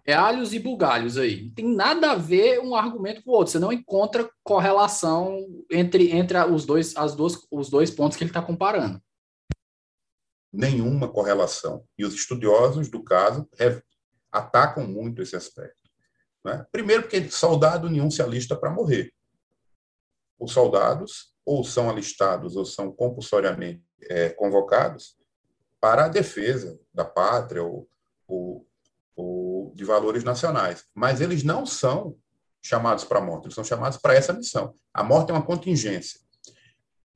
[0.07, 1.45] É alhos e bugalhos aí.
[1.45, 3.51] Não tem nada a ver um argumento com o outro.
[3.51, 8.29] Você não encontra correlação entre, entre os, dois, as duas, os dois pontos que ele
[8.29, 9.01] está comparando.
[10.53, 11.83] Nenhuma correlação.
[11.97, 13.49] E os estudiosos do caso
[14.31, 15.89] atacam muito esse aspecto.
[16.43, 16.63] Né?
[16.71, 19.11] Primeiro, porque soldado nenhum se alista para morrer.
[20.37, 25.17] Os soldados ou são alistados ou são compulsoriamente é, convocados
[25.79, 27.89] para a defesa da pátria ou,
[28.27, 28.67] ou
[29.15, 30.85] ou de valores nacionais.
[30.93, 32.17] Mas eles não são
[32.61, 34.73] chamados para a morte, eles são chamados para essa missão.
[34.93, 36.19] A morte é uma contingência,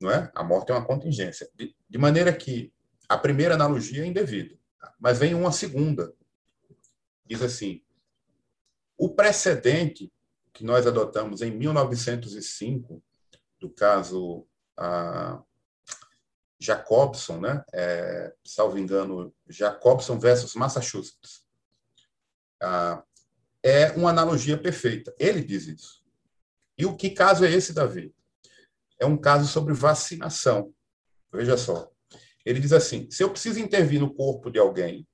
[0.00, 0.30] não é?
[0.34, 1.48] A morte é uma contingência.
[1.54, 2.72] De, de maneira que
[3.08, 4.56] a primeira analogia é indevida,
[4.98, 6.12] mas vem uma segunda.
[7.26, 7.82] Diz assim:
[8.96, 10.12] o precedente
[10.52, 13.02] que nós adotamos em 1905,
[13.58, 14.46] do caso
[14.76, 15.42] a
[16.58, 17.64] Jacobson, né?
[17.72, 21.39] É, salvo engano, Jacobson versus Massachusetts,
[23.62, 25.14] é uma analogia perfeita.
[25.18, 26.04] Ele diz isso.
[26.76, 28.14] E o que caso é esse, Davi?
[28.98, 30.72] É um caso sobre vacinação.
[31.32, 31.90] Veja só.
[32.44, 35.06] Ele diz assim: se eu preciso intervir no corpo de alguém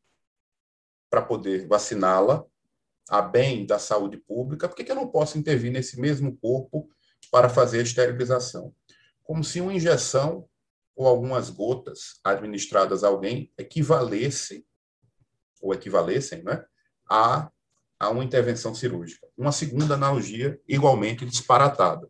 [1.10, 2.44] para poder vaciná-la
[3.08, 6.88] a bem da saúde pública, por que, que eu não posso intervir nesse mesmo corpo
[7.30, 8.74] para fazer a esterilização?
[9.22, 10.48] Como se uma injeção
[10.94, 14.66] ou algumas gotas administradas a alguém equivalesse
[15.60, 16.64] ou equivalessem, né,
[17.08, 17.50] a,
[17.98, 19.26] a uma intervenção cirúrgica.
[19.36, 22.08] Uma segunda analogia, igualmente disparatada.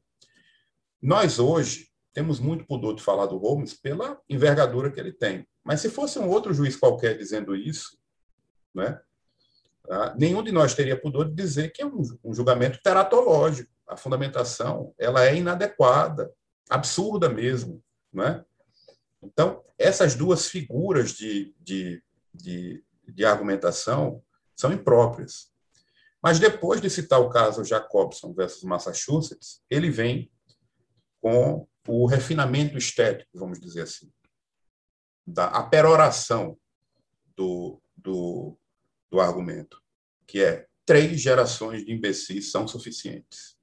[1.01, 5.47] Nós, hoje, temos muito pudor de falar do Holmes pela envergadura que ele tem.
[5.62, 7.99] Mas se fosse um outro juiz qualquer dizendo isso,
[8.74, 9.01] né,
[9.88, 13.70] ah, nenhum de nós teria pudor de dizer que é um, um julgamento teratológico.
[13.86, 16.32] A fundamentação ela é inadequada,
[16.68, 17.82] absurda mesmo.
[18.12, 18.44] Né?
[19.22, 24.22] Então, essas duas figuras de, de, de, de argumentação
[24.57, 25.52] são impróprias.
[26.22, 30.30] Mas depois de citar o caso Jacobson versus Massachusetts, ele vem
[31.20, 34.11] com o refinamento estético, vamos dizer assim,
[35.26, 36.59] da a peroração
[37.36, 38.59] do, do,
[39.11, 39.80] do argumento,
[40.26, 43.57] que é três gerações de imbecis são suficientes.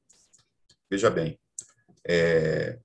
[0.89, 1.39] Veja bem,
[2.05, 2.79] é,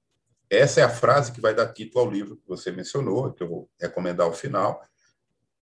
[0.49, 3.49] essa é a frase que vai dar título ao livro que você mencionou, que eu
[3.49, 4.83] vou recomendar ao final,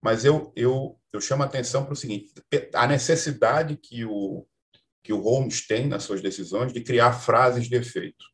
[0.02, 2.32] mas eu, eu, eu chamo a atenção para o seguinte:
[2.74, 4.46] a necessidade que o,
[5.02, 8.24] que o Holmes tem nas suas decisões de criar frases de efeito.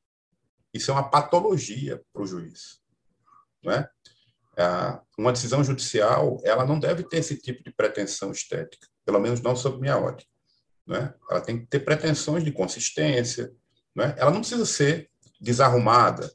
[0.72, 2.80] Isso é uma patologia para o juiz.
[3.62, 3.90] Não é?
[5.18, 9.56] Uma decisão judicial ela não deve ter esse tipo de pretensão estética, pelo menos não
[9.56, 10.30] sob minha ótica.
[10.86, 11.14] Não é?
[11.30, 13.52] Ela tem que ter pretensões de consistência.
[13.94, 14.14] Não é?
[14.18, 15.10] Ela não precisa ser
[15.40, 16.30] desarrumada.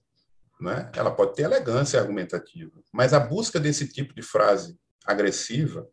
[0.60, 0.92] Não é?
[0.96, 5.90] Ela pode ter elegância argumentativa, mas a busca desse tipo de frase agressiva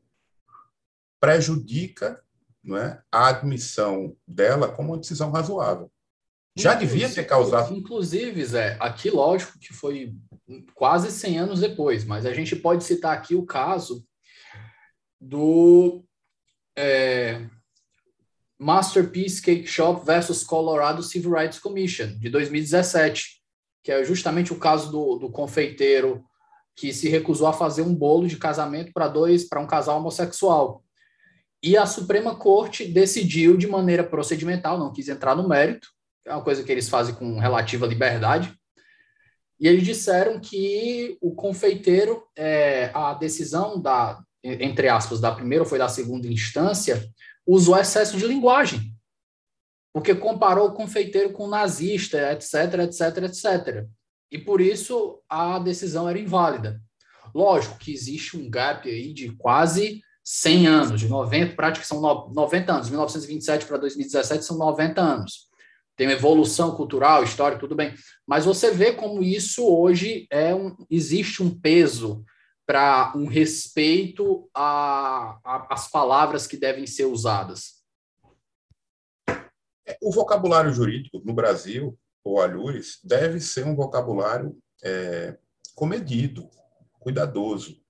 [1.21, 2.23] prejudica
[2.77, 5.91] é, a admissão dela como uma decisão razoável.
[6.57, 7.75] Já inclusive, devia ter causado.
[7.75, 10.15] Inclusive, Zé, aqui, lógico que foi
[10.75, 14.05] quase 100 anos depois, mas a gente pode citar aqui o caso
[15.21, 16.05] do
[16.77, 17.49] é,
[18.59, 23.41] Masterpiece Cake Shop versus Colorado Civil Rights Commission, de 2017,
[23.83, 26.25] que é justamente o caso do, do confeiteiro
[26.79, 30.85] que se recusou a fazer um bolo de casamento para dois, para um casal homossexual.
[31.61, 35.89] E a Suprema Corte decidiu de maneira procedimental, não quis entrar no mérito,
[36.25, 38.55] é uma coisa que eles fazem com relativa liberdade.
[39.59, 45.69] E eles disseram que o confeiteiro, é, a decisão da, entre aspas, da primeira ou
[45.69, 47.05] foi da segunda instância,
[47.45, 48.95] usou excesso de linguagem,
[49.93, 53.89] porque comparou o confeiteiro com o nazista, etc, etc, etc.
[54.31, 56.81] e por isso a decisão era inválida.
[57.35, 62.73] Lógico que existe um gap aí de quase 100 anos, de 90, prática são 90
[62.73, 65.49] anos, 1927 para 2017 são 90 anos.
[65.97, 67.95] Tem evolução cultural, histórica, tudo bem.
[68.27, 72.25] Mas você vê como isso hoje é um, existe um peso
[72.67, 77.79] para um respeito às palavras que devem ser usadas.
[79.87, 85.37] É, o vocabulário jurídico no Brasil, ou Alures, deve ser um vocabulário é,
[85.75, 86.49] comedido,
[86.99, 87.81] cuidadoso.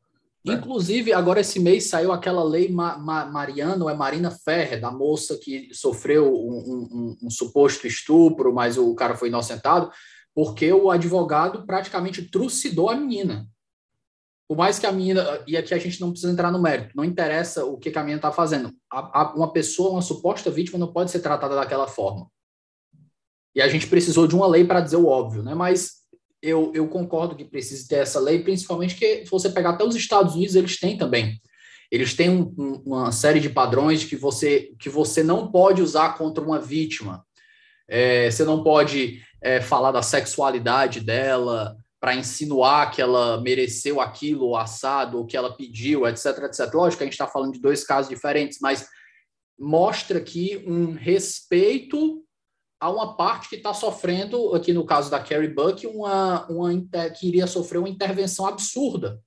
[0.45, 0.55] Né?
[0.55, 4.91] Inclusive, agora esse mês saiu aquela lei Ma Ma Mariana, ou é Marina Ferrer, da
[4.91, 9.91] moça que sofreu um, um, um, suposto estupro, mas o cara foi inocentado,
[10.35, 13.49] porque o advogado praticamente trucidou a menina.
[14.49, 17.05] Por mais que a menina, e aqui a gente não precisa entrar no mérito, não
[17.05, 18.73] interessa o que a menina está fazendo.
[18.91, 22.31] A, a, uma pessoa, uma suposta vítima, não pode ser tratada daquela forma.
[23.59, 25.53] E a gente precisou de uma lei para dizer o óbvio, né?
[25.53, 25.95] Mas
[26.41, 29.97] eu, eu concordo que precisa ter essa lei, principalmente que se você pegar até os
[29.97, 31.43] Estados Unidos, eles têm também.
[31.91, 36.17] Eles têm um, um, uma série de padrões que você, que você não pode usar
[36.17, 37.27] contra uma vítima.
[37.89, 44.55] É, você não pode é, falar da sexualidade dela para insinuar que ela mereceu aquilo,
[44.55, 46.73] assado, ou que ela pediu, etc, etc.
[46.73, 48.87] Lógico a gente está falando de dois casos diferentes, mas
[49.59, 52.23] mostra aqui um respeito
[52.81, 56.71] a uma parte que está sofrendo, aqui no caso da Carrie Buck, uma, uma,
[57.11, 59.21] que iria sofrer uma intervenção absurda.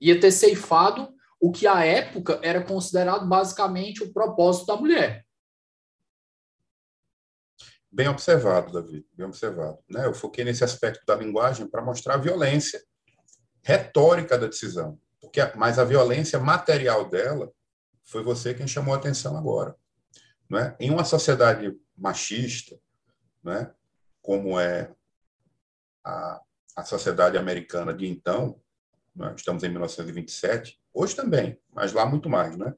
[0.00, 5.24] Ia ter ceifado o que à época era considerado basicamente o propósito da mulher.
[7.90, 9.78] Bem observado, Davi, bem observado.
[9.88, 10.06] Né?
[10.06, 12.82] Eu foquei nesse aspecto da linguagem para mostrar a violência
[13.62, 17.50] retórica da decisão, porque mas a violência material dela
[18.04, 19.76] foi você quem chamou a atenção agora.
[20.48, 20.76] Não é?
[20.80, 21.72] Em uma sociedade
[22.02, 22.76] machista,
[23.44, 23.72] né,
[24.20, 24.92] como é
[26.04, 26.42] a,
[26.74, 28.60] a sociedade americana de então,
[29.14, 32.56] né, estamos em 1927, hoje também, mas lá muito mais.
[32.56, 32.74] Né?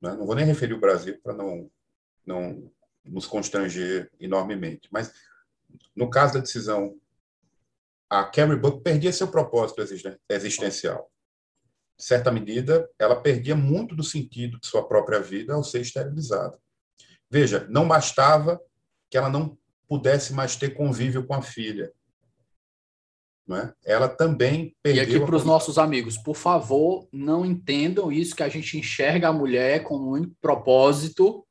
[0.00, 0.14] né?
[0.14, 1.68] Não vou nem referir o Brasil para não,
[2.24, 2.70] não
[3.04, 4.88] nos constranger enormemente.
[4.92, 5.12] Mas,
[5.94, 6.96] no caso da decisão,
[8.08, 9.82] a Carrie Buck perdia seu propósito
[10.28, 11.10] existencial.
[11.98, 16.58] Em certa medida, ela perdia muito do sentido de sua própria vida ao ser esterilizada.
[17.32, 18.60] Veja, não bastava
[19.08, 19.56] que ela não
[19.88, 21.90] pudesse mais ter convívio com a filha.
[23.50, 23.72] É?
[23.94, 25.02] Ela também perdeu.
[25.02, 29.28] E aqui para os nossos amigos, por favor, não entendam isso que a gente enxerga
[29.28, 31.42] a mulher com um propósito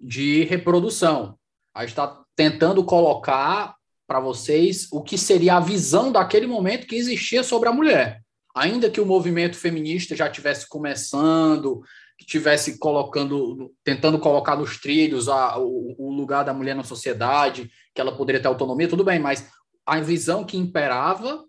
[0.00, 1.38] de reprodução.
[1.74, 3.76] A gente está tentando colocar
[4.06, 8.22] para vocês o que seria a visão daquele momento que existia sobre a mulher.
[8.54, 11.82] Ainda que o movimento feminista já tivesse começando,
[12.18, 17.70] que tivesse colocando, tentando colocar nos trilhos a, o, o, lugar da mulher na sociedade,
[17.94, 19.48] que ela poderia ter autonomia, tudo bem, mas
[19.84, 21.44] a visão que imperava,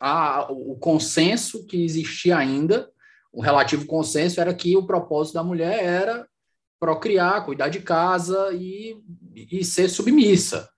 [0.00, 2.90] a, o consenso que existia ainda,
[3.32, 6.26] o relativo consenso era que o propósito da mulher era
[6.80, 8.96] procriar, cuidar de casa e,
[9.34, 10.68] e ser submissa.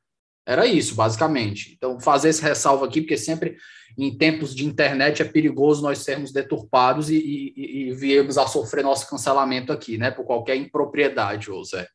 [0.47, 1.73] Era isso, basicamente.
[1.75, 3.57] Então, fazer esse ressalvo aqui, porque sempre
[3.97, 8.83] em tempos de internet é perigoso nós sermos deturpados e, e, e viemos a sofrer
[8.83, 10.11] nosso cancelamento aqui, né?
[10.11, 11.87] Por qualquer impropriedade, José.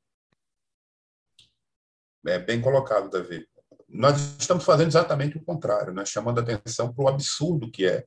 [2.25, 3.47] É bem colocado, Davi.
[3.87, 6.05] Nós estamos fazendo exatamente o contrário, né?
[6.05, 8.03] chamando a atenção para o absurdo que é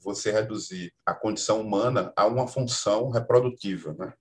[0.00, 3.94] você reduzir a condição humana a uma função reprodutiva.
[3.94, 4.12] Né?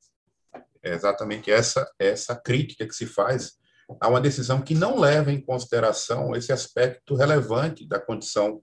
[0.83, 3.57] É exatamente essa, essa crítica que se faz
[3.99, 8.61] a uma decisão que não leva em consideração esse aspecto relevante da condição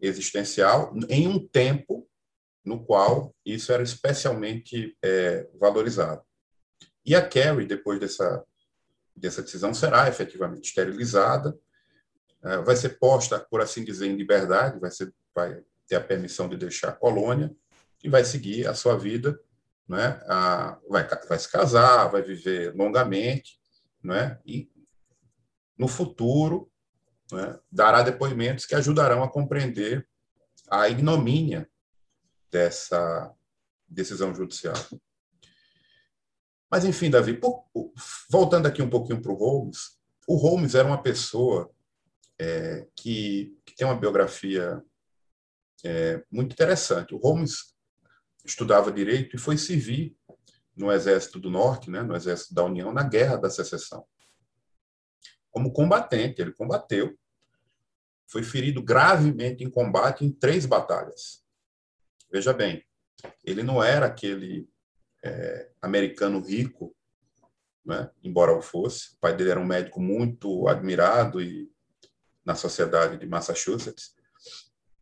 [0.00, 2.06] existencial em um tempo
[2.64, 6.22] no qual isso era especialmente é, valorizado.
[7.04, 8.44] E a Carrie, depois dessa,
[9.16, 11.58] dessa decisão, será efetivamente esterilizada,
[12.42, 16.48] é, vai ser posta, por assim dizer, em liberdade, vai, ser, vai ter a permissão
[16.48, 17.54] de deixar a colônia
[18.04, 19.38] e vai seguir a sua vida
[19.90, 20.22] né?
[20.28, 23.59] A, vai, vai se casar, vai viver longamente,
[24.02, 24.38] né?
[24.44, 24.70] e
[25.78, 26.70] no futuro
[27.32, 30.06] né, dará depoimentos que ajudarão a compreender
[30.70, 31.68] a ignomínia
[32.50, 33.34] dessa
[33.88, 34.74] decisão judicial.
[36.70, 37.64] Mas, enfim, Davi, por,
[38.30, 41.70] voltando aqui um pouquinho para o Holmes, o Holmes era uma pessoa
[42.38, 44.82] é, que, que, tem uma biografia
[45.84, 47.14] é, muito interessante.
[47.14, 47.74] O Holmes
[48.44, 50.16] estudava direito e foi servir
[50.80, 54.04] no Exército do Norte, né, no Exército da União, na Guerra da Secessão.
[55.50, 57.14] Como combatente, ele combateu.
[58.26, 61.44] Foi ferido gravemente em combate em três batalhas.
[62.32, 62.82] Veja bem,
[63.44, 64.66] ele não era aquele
[65.22, 66.96] é, americano rico,
[67.84, 69.14] né, embora o fosse.
[69.14, 71.70] O pai dele era um médico muito admirado e
[72.44, 74.14] na sociedade de Massachusetts,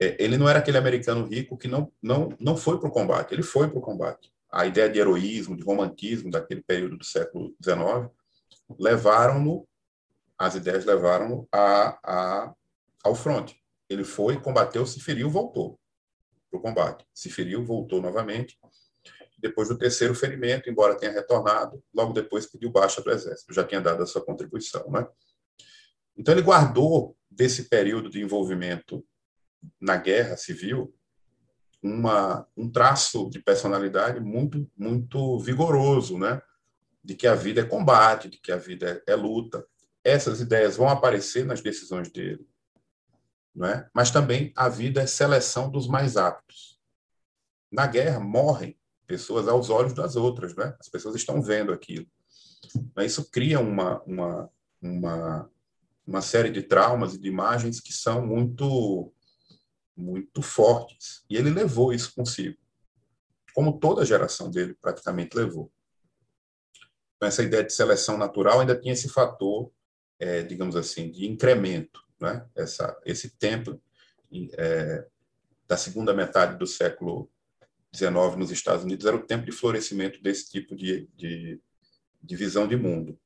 [0.00, 3.32] é, ele não era aquele americano rico que não, não, não foi para o combate,
[3.32, 4.32] ele foi para o combate.
[4.50, 8.10] A ideia de heroísmo, de romantismo daquele período do século XIX
[8.78, 9.66] levaram-no,
[10.38, 12.54] as ideias levaram-no a, a,
[13.04, 13.62] ao fronte.
[13.88, 15.78] Ele foi, combateu, se feriu, voltou
[16.50, 17.06] para o combate.
[17.12, 18.58] Se feriu, voltou novamente.
[19.38, 23.52] Depois do terceiro ferimento, embora tenha retornado, logo depois pediu baixa do exército.
[23.52, 25.06] Já tinha dado a sua contribuição, né?
[26.16, 29.04] Então ele guardou desse período de envolvimento
[29.80, 30.92] na guerra civil
[31.82, 36.40] uma, um traço de personalidade muito muito vigoroso, né?
[37.02, 39.64] De que a vida é combate, de que a vida é, é luta.
[40.04, 42.46] Essas ideias vão aparecer nas decisões dele,
[43.62, 43.88] é?
[43.94, 46.78] Mas também a vida é seleção dos mais aptos.
[47.70, 50.74] Na guerra morrem pessoas aos olhos das outras, né?
[50.78, 52.06] As pessoas estão vendo aquilo.
[52.98, 54.50] Isso cria uma uma
[54.80, 55.50] uma
[56.06, 59.12] uma série de traumas e de imagens que são muito
[59.98, 61.24] muito fortes.
[61.28, 62.56] E ele levou isso consigo,
[63.52, 65.70] como toda a geração dele praticamente levou.
[67.16, 69.70] Então, essa ideia de seleção natural ainda tinha esse fator,
[70.20, 72.46] é, digamos assim, de incremento, né?
[72.54, 73.80] Essa, esse tempo
[74.56, 75.06] é,
[75.66, 77.28] da segunda metade do século
[77.94, 81.60] XIX nos Estados Unidos era o tempo de florescimento desse tipo de, de,
[82.22, 83.18] de visão de mundo.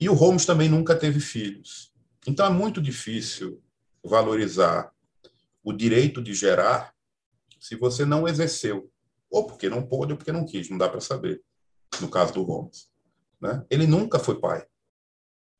[0.00, 1.92] E o Holmes também nunca teve filhos.
[2.26, 3.62] Então é muito difícil
[4.02, 4.92] valorizar
[5.66, 6.94] o direito de gerar
[7.58, 8.88] se você não exerceu,
[9.28, 11.42] ou porque não pôde ou porque não quis, não dá para saber,
[12.00, 12.88] no caso do Holmes.
[13.40, 13.66] Né?
[13.68, 14.64] Ele nunca foi pai.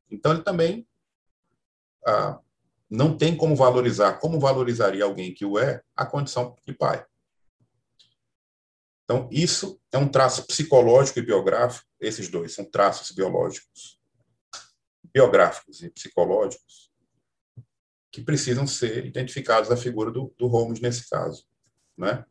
[0.09, 0.87] Então ele também
[2.07, 2.39] ah,
[2.89, 7.05] não tem como valorizar, como valorizaria alguém que o é, a condição de pai.
[9.03, 13.99] Então, isso é um traço psicológico e biográfico, esses dois são traços biológicos
[15.13, 16.93] biográficos e psicológicos
[18.11, 21.45] que precisam ser identificados na figura do, do Holmes nesse caso,
[21.97, 22.25] né?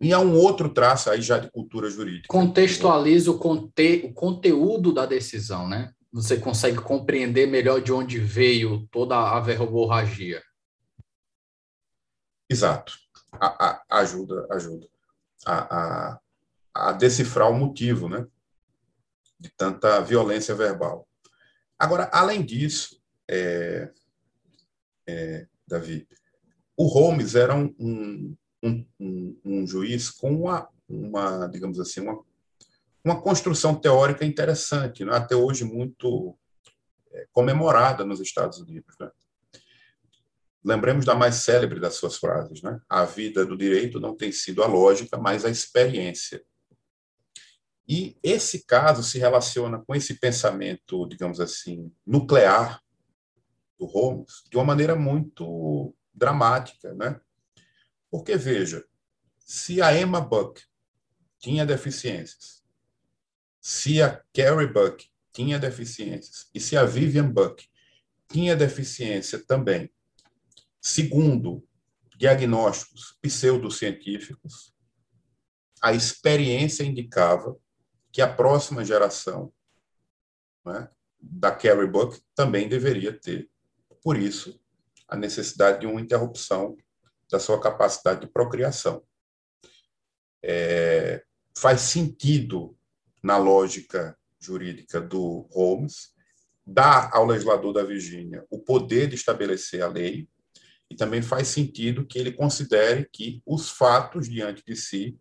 [0.00, 2.28] E há um outro traço aí já de cultura jurídica.
[2.28, 5.92] Contextualiza o, conte, o conteúdo da decisão, né?
[6.12, 10.42] Você consegue compreender melhor de onde veio toda a verborragia.
[12.48, 12.94] Exato.
[13.32, 14.88] A, a, ajuda, ajuda.
[15.46, 16.20] A, a,
[16.74, 18.26] a decifrar o motivo, né?
[19.38, 21.06] De tanta violência verbal.
[21.78, 23.90] Agora, além disso, é,
[25.10, 26.06] é, Davi,
[26.76, 32.22] o Holmes era um, um, um, um juiz com uma, uma, digamos assim, uma,
[33.04, 35.14] uma construção teórica interessante, né?
[35.14, 36.36] até hoje muito
[37.12, 38.94] é, comemorada nos Estados Unidos.
[38.98, 39.10] Né?
[40.64, 42.80] Lembremos da mais célebre das suas frases: né?
[42.88, 46.42] a vida do direito não tem sido a lógica, mas a experiência.
[47.88, 52.80] E esse caso se relaciona com esse pensamento, digamos assim, nuclear
[53.80, 57.18] do Holmes de uma maneira muito dramática, né?
[58.10, 58.84] Porque veja,
[59.38, 60.62] se a Emma Buck
[61.38, 62.62] tinha deficiências,
[63.58, 67.66] se a Carrie Buck tinha deficiências e se a Vivian Buck
[68.28, 69.90] tinha deficiência também,
[70.80, 71.66] segundo
[72.18, 74.74] diagnósticos pseudocientíficos,
[75.82, 77.56] a experiência indicava
[78.12, 79.50] que a próxima geração
[80.64, 83.50] né, da Carrie Buck também deveria ter.
[84.02, 84.60] Por isso,
[85.08, 86.76] a necessidade de uma interrupção
[87.30, 89.02] da sua capacidade de procriação.
[90.42, 91.22] É,
[91.56, 92.76] faz sentido,
[93.22, 96.14] na lógica jurídica do Holmes,
[96.66, 100.28] dar ao legislador da Virgínia o poder de estabelecer a lei,
[100.88, 105.16] e também faz sentido que ele considere que os fatos diante de si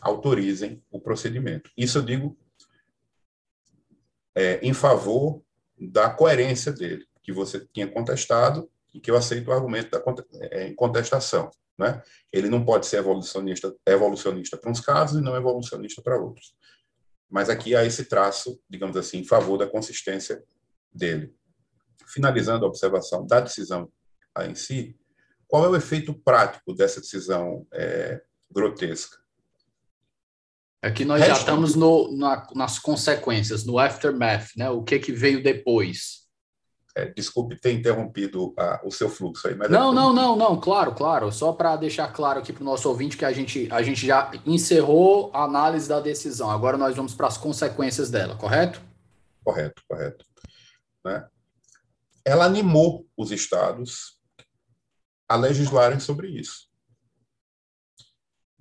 [0.00, 1.70] autorizem o procedimento.
[1.76, 2.36] Isso eu digo
[4.34, 5.42] é, em favor
[5.78, 10.02] da coerência dele, que você tinha contestado e que eu aceito o argumento da
[10.50, 11.50] é, contestação.
[11.78, 12.02] Né?
[12.32, 16.54] Ele não pode ser evolucionista, evolucionista para uns casos e não evolucionista para outros.
[17.30, 20.42] Mas aqui há esse traço, digamos assim, em favor da consistência
[20.92, 21.34] dele.
[22.06, 23.90] Finalizando a observação da decisão
[24.40, 24.98] em si,
[25.48, 29.22] qual é o efeito prático dessa decisão é, grotesca?
[30.82, 34.68] Aqui nós já estamos no, na, nas consequências, no aftermath, né?
[34.68, 36.21] O que que veio depois?
[36.94, 39.94] É, desculpe ter interrompido a, o seu fluxo aí, mas não, é...
[39.94, 41.32] não, não, não, claro, claro.
[41.32, 44.30] Só para deixar claro aqui para o nosso ouvinte que a gente, a gente já
[44.44, 46.50] encerrou a análise da decisão.
[46.50, 48.82] Agora nós vamos para as consequências dela, correto?
[49.42, 50.24] Correto, correto.
[51.04, 51.26] Né?
[52.24, 54.20] Ela animou os estados
[55.26, 56.68] a legislarem sobre isso.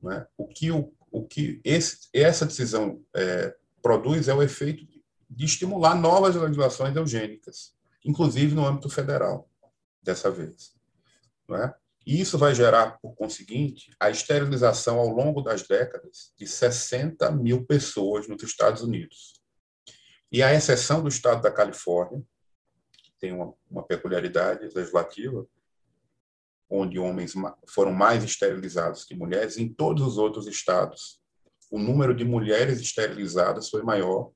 [0.02, 0.26] Né?
[0.38, 4.88] O que o o que esse, essa decisão é, produz é o efeito
[5.30, 7.74] de estimular novas legislações eugênicas.
[8.06, 9.50] Inclusive no âmbito federal,
[10.02, 10.74] dessa vez.
[11.48, 11.76] Não é?
[12.06, 17.66] E isso vai gerar, por conseguinte, a esterilização ao longo das décadas de 60 mil
[17.66, 19.40] pessoas nos Estados Unidos.
[20.32, 22.24] E a exceção do estado da Califórnia,
[23.20, 25.46] tem uma, uma peculiaridade legislativa,
[26.68, 27.34] onde homens
[27.68, 31.22] foram mais esterilizados que mulheres, em todos os outros estados,
[31.70, 34.32] o número de mulheres esterilizadas foi maior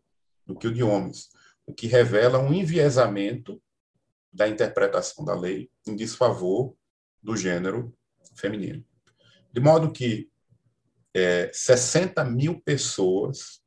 [0.45, 1.29] do que o de homens,
[1.65, 3.61] o que revela um enviesamento
[4.31, 6.75] da interpretação da lei em desfavor
[7.21, 7.95] do gênero
[8.35, 8.85] feminino.
[9.51, 10.29] De modo que
[11.13, 13.61] é, 60 mil pessoas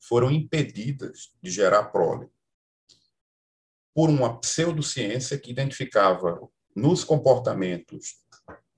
[0.00, 2.28] foram impedidas de gerar prole
[3.92, 6.38] por uma pseudociência que identificava
[6.74, 8.18] nos comportamentos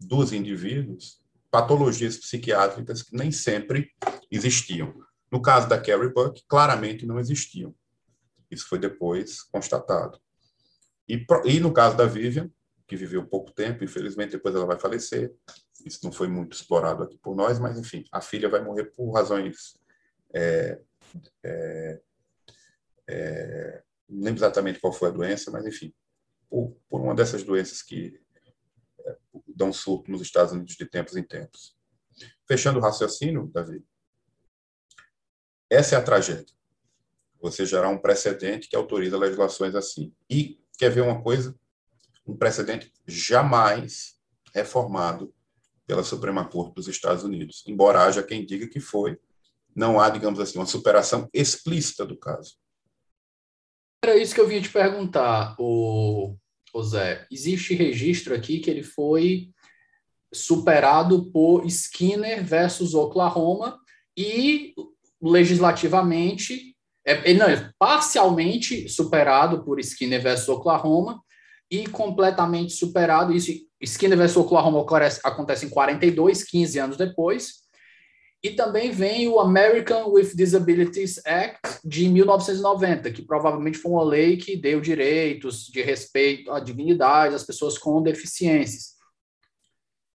[0.01, 1.21] dos indivíduos
[1.51, 3.91] patologias psiquiátricas que nem sempre
[4.31, 4.95] existiam.
[5.31, 7.75] No caso da Carrie Buck, claramente não existiam.
[8.51, 10.21] Isso foi depois constatado.
[11.09, 12.51] E, e no caso da Vivian,
[12.87, 15.35] que viveu pouco tempo, infelizmente depois ela vai falecer.
[15.85, 19.11] Isso não foi muito explorado aqui por nós, mas enfim, a filha vai morrer por
[19.13, 19.79] razões.
[20.35, 20.81] É,
[21.45, 22.01] é,
[23.09, 25.93] é, não lembro exatamente qual foi a doença, mas enfim,
[26.49, 28.19] por, por uma dessas doenças que
[29.07, 29.17] é,
[29.47, 31.77] dão surto nos Estados Unidos de tempos em tempos.
[32.47, 33.85] Fechando o raciocínio, Davi,
[35.71, 36.58] essa é a tragédia.
[37.41, 40.13] Você gerar um precedente que autoriza legislações assim.
[40.29, 41.55] E quer ver uma coisa?
[42.29, 44.17] um precedente jamais
[44.55, 45.35] reformado
[45.87, 49.19] pela Suprema Corte dos Estados Unidos, embora haja quem diga que foi.
[49.75, 52.57] Não há, digamos assim, uma superação explícita do caso.
[54.05, 56.37] Era isso que eu vinha te perguntar, o,
[56.75, 57.27] o Zé.
[57.31, 59.51] Existe registro aqui que ele foi
[60.33, 63.81] superado por Skinner versus Oklahoma
[64.17, 64.75] e
[65.23, 66.77] legislativamente,
[67.13, 71.23] é, não, é parcialmente superado por Skinner versus Oklahoma
[71.71, 73.33] e completamente superado.
[73.33, 74.85] Isso, Skinner vs Oklahoma
[75.25, 77.69] acontece em 42, 15 anos depois.
[78.43, 84.37] E também vem o American with Disabilities Act de 1990, que provavelmente foi uma lei
[84.37, 88.98] que deu direitos de respeito à dignidade das pessoas com deficiências.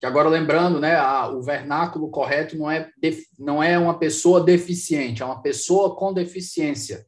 [0.03, 2.91] Que agora lembrando, né, a, o vernáculo correto não é,
[3.39, 7.07] não é uma pessoa deficiente, é uma pessoa com deficiência.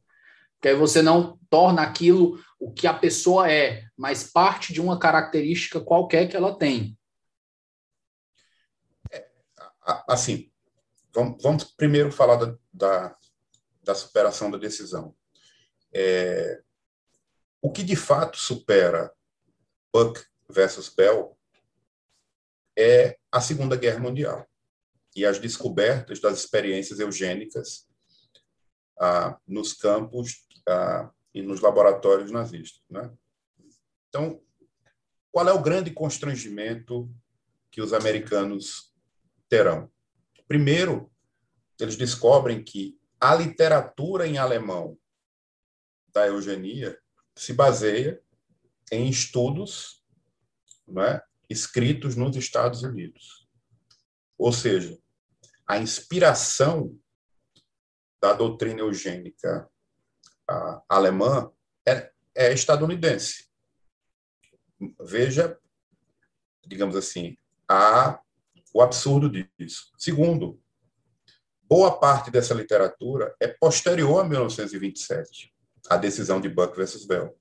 [0.54, 4.98] Porque aí você não torna aquilo o que a pessoa é, mas parte de uma
[4.98, 6.98] característica qualquer que ela tem.
[9.12, 9.28] É,
[10.08, 10.50] assim,
[11.14, 13.16] vamos, vamos, primeiro falar da, da,
[13.84, 15.14] da superação da decisão.
[15.92, 16.62] É,
[17.60, 19.12] o que de fato supera
[19.92, 20.18] Buck
[20.48, 21.35] versus Bell
[22.76, 24.46] é a Segunda Guerra Mundial
[25.14, 27.88] e as descobertas das experiências eugênicas
[29.00, 32.82] ah, nos campos ah, e nos laboratórios nazistas.
[32.90, 33.10] Né?
[34.08, 34.40] Então,
[35.32, 37.10] qual é o grande constrangimento
[37.70, 38.94] que os americanos
[39.48, 39.90] terão?
[40.46, 41.10] Primeiro,
[41.80, 44.98] eles descobrem que a literatura em alemão
[46.12, 46.98] da eugenia
[47.34, 48.20] se baseia
[48.90, 50.02] em estudos
[50.86, 53.46] né, escritos nos Estados Unidos.
[54.38, 54.98] Ou seja,
[55.66, 56.98] a inspiração
[58.20, 59.68] da doutrina eugênica
[60.88, 61.50] alemã
[61.86, 63.48] é, é estadunidense.
[65.00, 65.58] Veja,
[66.66, 67.36] digamos assim,
[67.68, 68.20] a,
[68.74, 69.90] o absurdo disso.
[69.98, 70.60] Segundo,
[71.62, 75.52] boa parte dessa literatura é posterior a 1927,
[75.88, 77.36] a decisão de Buck versus Bell.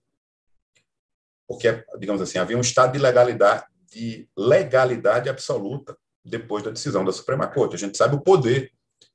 [1.47, 7.13] Porque, digamos assim, havia um estado de legalidade, de legalidade absoluta depois da decisão da
[7.13, 7.75] Suprema Corte.
[7.75, 8.73] A gente sabe o poder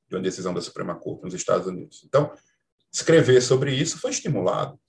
[0.09, 2.03] de uma decisão da Suprema Corte nos Estados Unidos.
[2.03, 2.33] Então,
[2.91, 4.79] escrever sobre isso foi estimulado.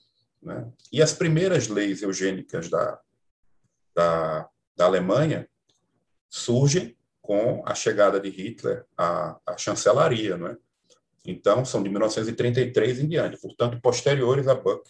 [0.43, 0.67] Né?
[0.91, 2.99] E as primeiras leis eugênicas da,
[3.95, 5.47] da, da Alemanha
[6.31, 10.39] surgem com a chegada de Hitler à, à chancelaria.
[10.39, 10.57] Né?
[11.27, 14.89] Então, são de 1933 em diante, portanto, posteriores a Buck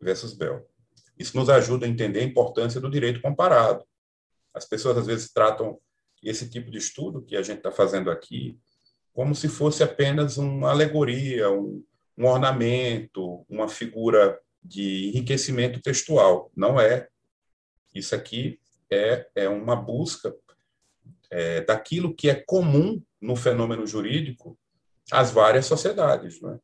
[0.00, 0.66] versus Bell.
[1.18, 3.84] Isso nos ajuda a entender a importância do direito comparado.
[4.58, 5.78] As pessoas, às vezes, tratam
[6.22, 8.58] esse tipo de estudo que a gente está fazendo aqui
[9.12, 11.84] como se fosse apenas uma alegoria, um,
[12.16, 16.52] um ornamento, uma figura de enriquecimento textual.
[16.54, 17.08] Não é.
[17.94, 18.60] Isso aqui
[18.90, 20.34] é, é uma busca
[21.30, 24.58] é, daquilo que é comum no fenômeno jurídico
[25.10, 26.40] às várias sociedades.
[26.40, 26.58] Né?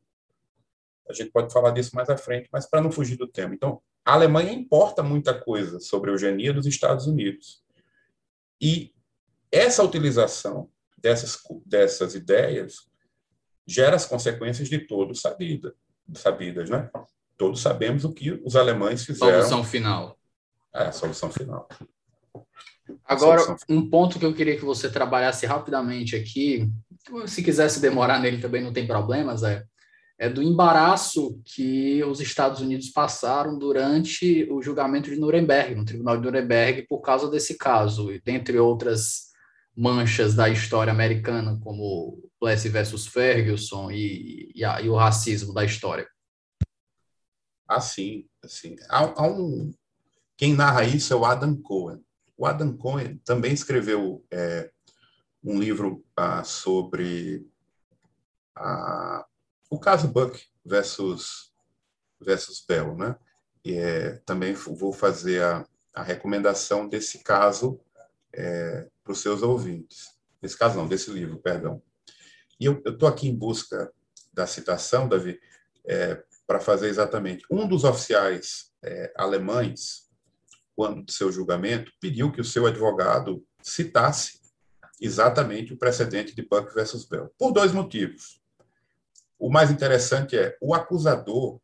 [1.09, 3.53] A gente pode falar disso mais à frente, mas para não fugir do tema.
[3.53, 7.64] Então, a Alemanha importa muita coisa sobre a eugenia dos Estados Unidos.
[8.61, 8.93] E
[9.51, 12.87] essa utilização dessas, dessas ideias
[13.65, 15.73] gera as consequências de todos sabida,
[16.13, 16.89] sabidas, né?
[17.37, 19.41] todos sabemos o que os alemães fizeram.
[19.41, 20.17] Solução final.
[20.73, 21.67] É, solução final.
[23.03, 26.69] Agora, solução um ponto que eu queria que você trabalhasse rapidamente aqui,
[27.25, 29.63] se quisesse demorar nele também não tem problemas, é,
[30.17, 36.17] é do embaraço que os Estados Unidos passaram durante o julgamento de Nuremberg, no Tribunal
[36.17, 39.25] de Nuremberg, por causa desse caso, e dentre outras
[39.75, 45.65] manchas da história americana, como Plessy versus Ferguson e, e, a, e, o racismo da
[45.65, 46.07] história.
[47.67, 48.25] Ah, sim.
[48.41, 49.73] Assim, há, há, um...
[50.37, 52.01] Quem narra isso é o Adam Cohen.
[52.37, 54.69] O Adam Cohen também escreveu é,
[55.43, 57.45] um livro ah, sobre
[58.55, 59.25] ah,
[59.69, 61.53] o caso Buck versus,
[62.19, 63.15] versus Bell, né?
[63.63, 67.79] E, é, também vou fazer a, a recomendação desse caso
[68.33, 70.13] é, para os seus ouvintes.
[70.41, 71.81] Desse caso não, desse livro, perdão.
[72.59, 73.91] E eu estou aqui em busca
[74.31, 75.39] da citação, Davi,
[75.85, 77.45] é, para fazer exatamente.
[77.49, 80.09] Um dos oficiais é, alemães,
[80.75, 84.41] quando do seu julgamento, pediu que o seu advogado citasse
[85.01, 88.41] exatamente o precedente de Buck versus Bell, por dois motivos.
[89.37, 91.59] O mais interessante é o acusador,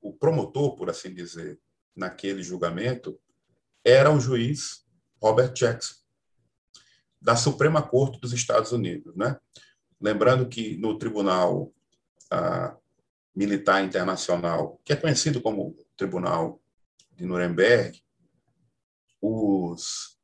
[0.00, 1.58] o promotor, por assim dizer,
[1.94, 3.18] naquele julgamento,
[3.84, 4.86] era o juiz
[5.20, 5.94] Robert Jackson,
[7.20, 9.16] da Suprema Corte dos Estados Unidos.
[9.16, 9.38] Né?
[10.00, 11.72] Lembrando que no Tribunal
[12.30, 12.76] ah,
[13.34, 16.60] Militar Internacional, que é conhecido como Tribunal
[17.12, 18.02] de Nuremberg,
[19.20, 20.18] os,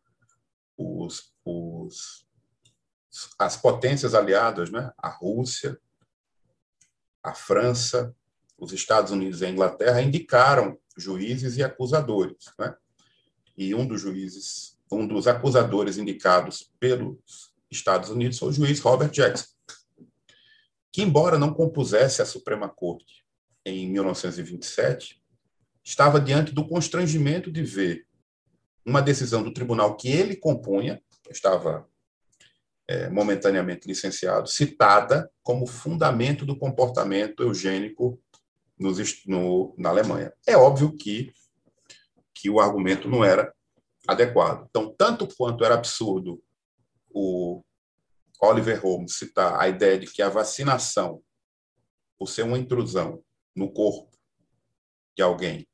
[0.76, 2.26] os, os,
[3.38, 4.92] as potências aliadas, né?
[4.96, 5.80] a Rússia,
[7.22, 8.14] a França,
[8.58, 12.52] os Estados Unidos e a Inglaterra indicaram juízes e acusadores.
[12.58, 12.74] Né?
[13.56, 19.10] E um dos juízes um dos acusadores indicados pelos Estados Unidos foi o juiz Robert
[19.10, 19.46] Jackson,
[20.92, 23.24] que, embora não compusesse a Suprema Corte
[23.64, 25.22] em 1927,
[25.82, 28.06] estava diante do constrangimento de ver
[28.84, 31.00] uma decisão do tribunal que ele compunha,
[31.30, 31.88] estava
[32.88, 38.20] é, momentaneamente licenciado, citada como fundamento do comportamento eugênico
[38.78, 40.32] nos, no, na Alemanha.
[40.46, 41.32] É óbvio que,
[42.34, 43.52] que o argumento não era
[44.06, 44.66] adequado.
[44.68, 46.42] Então, tanto quanto era absurdo
[47.10, 47.62] o
[48.40, 51.22] Oliver Holmes citar a ideia de que a vacinação,
[52.18, 53.22] por ser uma intrusão
[53.54, 54.10] no corpo
[55.16, 55.68] de alguém,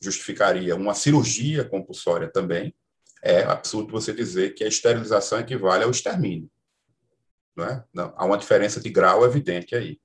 [0.00, 2.74] justificaria uma cirurgia compulsória também,
[3.22, 6.50] é absurdo você dizer que a esterilização equivale ao extermínio.
[7.56, 7.84] Não é?
[7.92, 10.00] Não, há uma diferença de grau evidente aí.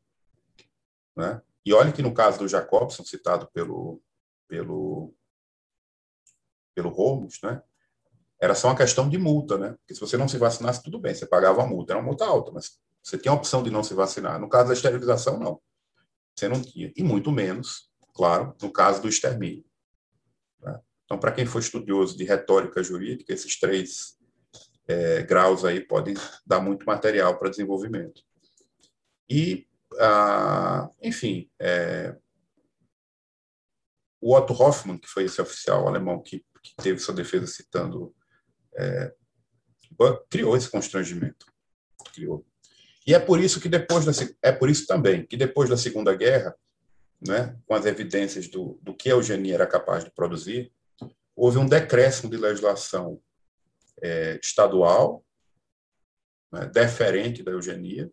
[1.19, 1.41] É?
[1.65, 4.01] E olha que no caso do Jacobson, citado pelo,
[4.47, 5.13] pelo
[6.77, 7.59] pelo Holmes, né?
[8.39, 9.69] Era só uma questão de multa, né?
[9.79, 12.23] Porque se você não se vacinasse, tudo bem, você pagava a multa, era uma multa
[12.23, 14.39] alta, mas você tinha a opção de não se vacinar.
[14.39, 15.59] No caso da esterilização, não.
[16.35, 16.93] Você não tinha.
[16.95, 19.65] E muito menos, claro, no caso do extermínio.
[21.07, 24.19] Então, para quem for estudioso de retórica jurídica, esses três
[24.87, 26.13] é, graus aí podem
[26.45, 28.21] dar muito material para desenvolvimento.
[29.27, 29.65] E,
[29.99, 32.15] ah, enfim, é,
[34.21, 38.13] o Otto Hoffmann, que foi esse oficial alemão que que teve sua defesa citando
[38.75, 39.13] é,
[40.29, 41.45] criou esse constrangimento.
[42.13, 42.45] Criou.
[43.05, 44.11] E é por isso que depois da,
[44.41, 46.55] é por isso também que depois da Segunda Guerra,
[47.25, 50.71] né, com as evidências do, do que a eugenia era capaz de produzir,
[51.37, 53.21] houve um decréscimo de legislação
[54.01, 55.23] é, estadual
[56.51, 58.11] né, deferente da eugenia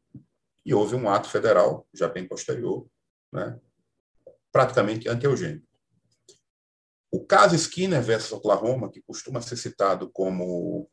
[0.64, 2.86] e houve um ato federal já bem posterior,
[3.32, 3.58] né,
[4.52, 5.66] praticamente anti-eugênico.
[7.10, 10.90] O caso Skinner versus Oklahoma, que costuma ser citado como,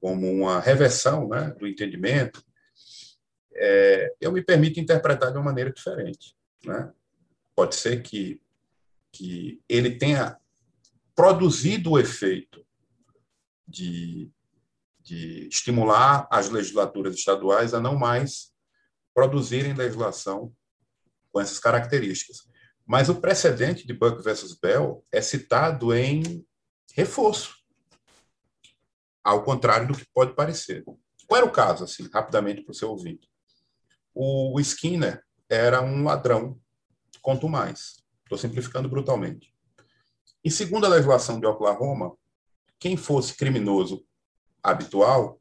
[0.00, 2.44] como uma reversão né, do entendimento,
[3.52, 6.36] é, eu me permito interpretar de uma maneira diferente.
[6.64, 6.92] Né?
[7.54, 8.40] Pode ser que,
[9.10, 10.38] que ele tenha
[11.16, 12.64] produzido o efeito
[13.66, 14.30] de,
[15.00, 18.52] de estimular as legislaturas estaduais a não mais
[19.14, 20.54] produzirem legislação
[21.32, 22.46] com essas características.
[22.84, 26.46] Mas o precedente de Buck versus Bell é citado em
[26.94, 27.56] reforço,
[29.24, 30.84] ao contrário do que pode parecer.
[31.26, 33.28] Qual era o caso, assim, rapidamente para o seu ouvinte?
[34.14, 36.60] O Skinner era um ladrão,
[37.20, 38.04] quanto mais.
[38.22, 39.55] Estou simplificando brutalmente.
[40.46, 42.16] E segundo a legislação de Oklahoma,
[42.78, 44.06] quem fosse criminoso
[44.62, 45.40] habitual,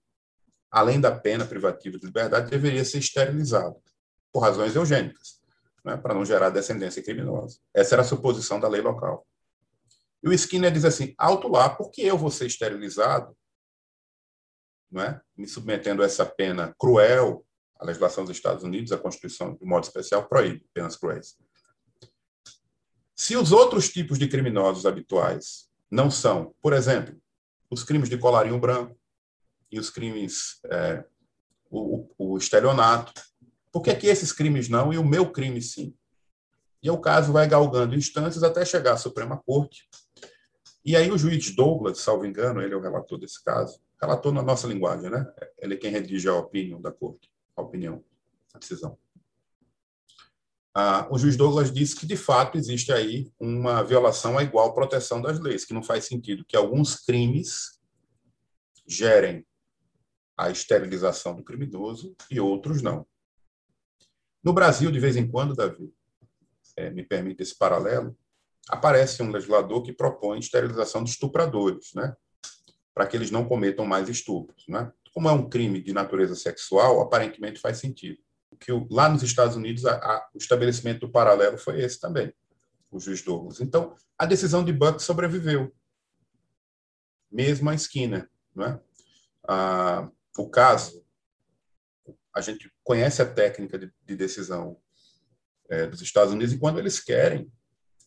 [0.71, 3.79] além da pena privativa de liberdade, deveria ser esterilizado,
[4.33, 5.39] por razões eugênicas
[5.83, 7.59] né, para não gerar descendência criminosa.
[7.71, 9.27] Essa era a suposição da lei local.
[10.23, 13.37] E o Skinner diz assim: alto lá, porque eu vou ser esterilizado,
[14.89, 15.21] não é?
[15.37, 17.45] me submetendo a essa pena cruel,
[17.79, 21.37] a legislação dos Estados Unidos, a Constituição, de modo especial, proíbe penas cruéis.
[23.15, 27.15] Se os outros tipos de criminosos habituais não são, por exemplo,
[27.69, 28.97] os crimes de colarinho branco
[29.71, 31.05] e os crimes, é,
[31.69, 33.13] o, o estelionato,
[33.71, 35.95] por que, que esses crimes não e o meu crime sim?
[36.83, 39.87] E o caso vai galgando instâncias até chegar à Suprema Corte.
[40.83, 44.41] E aí o juiz Douglas, salvo engano, ele é o relator desse caso, relator na
[44.41, 45.25] nossa linguagem, né?
[45.57, 48.03] Ele é quem redige a opinião da Corte, a opinião,
[48.53, 48.97] a decisão.
[50.77, 55.21] Ah, o juiz Douglas disse que, de fato, existe aí uma violação à igual proteção
[55.21, 57.79] das leis, que não faz sentido que alguns crimes
[58.85, 59.47] gerem
[60.37, 63.07] a esterilização do criminoso e outros não.
[64.43, 65.93] No Brasil, de vez em quando, Davi,
[66.75, 68.13] é, me permite esse paralelo,
[68.67, 72.13] aparece um legislador que propõe esterilização de estupradores, né?
[72.93, 74.65] para que eles não cometam mais estupros.
[74.67, 74.91] Né?
[75.13, 78.24] Como é um crime de natureza sexual, aparentemente faz sentido.
[78.59, 82.33] Que lá nos Estados Unidos, a, a, o estabelecimento do paralelo foi esse também,
[82.91, 83.61] o juiz Douglas.
[83.61, 85.73] Então, a decisão de Buck sobreviveu,
[87.31, 88.29] mesmo a Skinner.
[88.55, 88.79] Né?
[89.47, 91.05] Ah, o caso,
[92.33, 94.77] a gente conhece a técnica de, de decisão
[95.69, 97.51] é, dos Estados Unidos e quando eles querem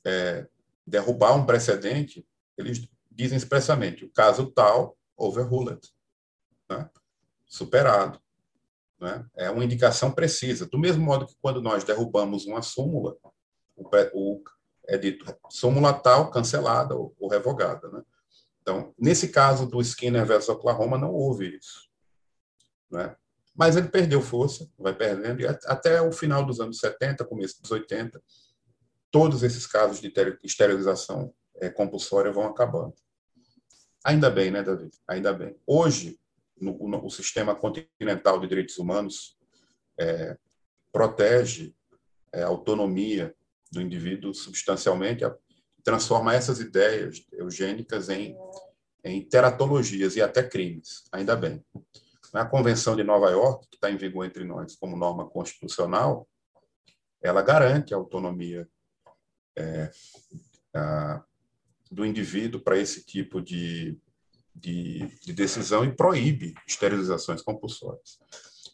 [0.04, 0.46] é,
[0.86, 2.26] derrubar um precedente,
[2.56, 5.80] eles dizem expressamente o caso tal overruled,
[6.70, 6.88] né?
[7.46, 8.20] superado.
[9.00, 9.24] Né?
[9.36, 10.66] É uma indicação precisa.
[10.66, 13.16] Do mesmo modo que quando nós derrubamos uma súmula,
[13.76, 14.42] o, o
[14.88, 17.88] é dito súmula tal cancelada ou, ou revogada.
[17.90, 18.02] Né?
[18.62, 21.88] Então, nesse caso do Skinner versus Oklahoma, não houve isso.
[22.90, 23.14] Né?
[23.54, 27.70] Mas ele perdeu força, vai perdendo, e até o final dos anos 70, começo dos
[27.70, 28.22] 80,
[29.10, 30.12] todos esses casos de
[30.44, 32.94] esterilização é, compulsória vão acabando.
[34.04, 34.96] Ainda bem, né, David?
[35.08, 35.56] Ainda bem.
[35.66, 36.18] Hoje,
[36.60, 39.36] no, no, o sistema continental de direitos humanos
[39.98, 40.36] é,
[40.93, 41.74] protege
[42.32, 43.35] é, a autonomia
[43.70, 45.35] do indivíduo substancialmente, a,
[45.82, 48.36] transforma essas ideias eugênicas em,
[49.05, 51.05] em teratologias e até crimes.
[51.12, 51.64] Ainda bem.
[52.32, 56.28] A Convenção de Nova York, que está em vigor entre nós como norma constitucional,
[57.22, 58.68] ela garante a autonomia
[59.56, 59.90] é,
[60.74, 61.24] a,
[61.90, 63.98] do indivíduo para esse tipo de,
[64.59, 68.18] de, de, decisão e proíbe esterilizações compulsórias.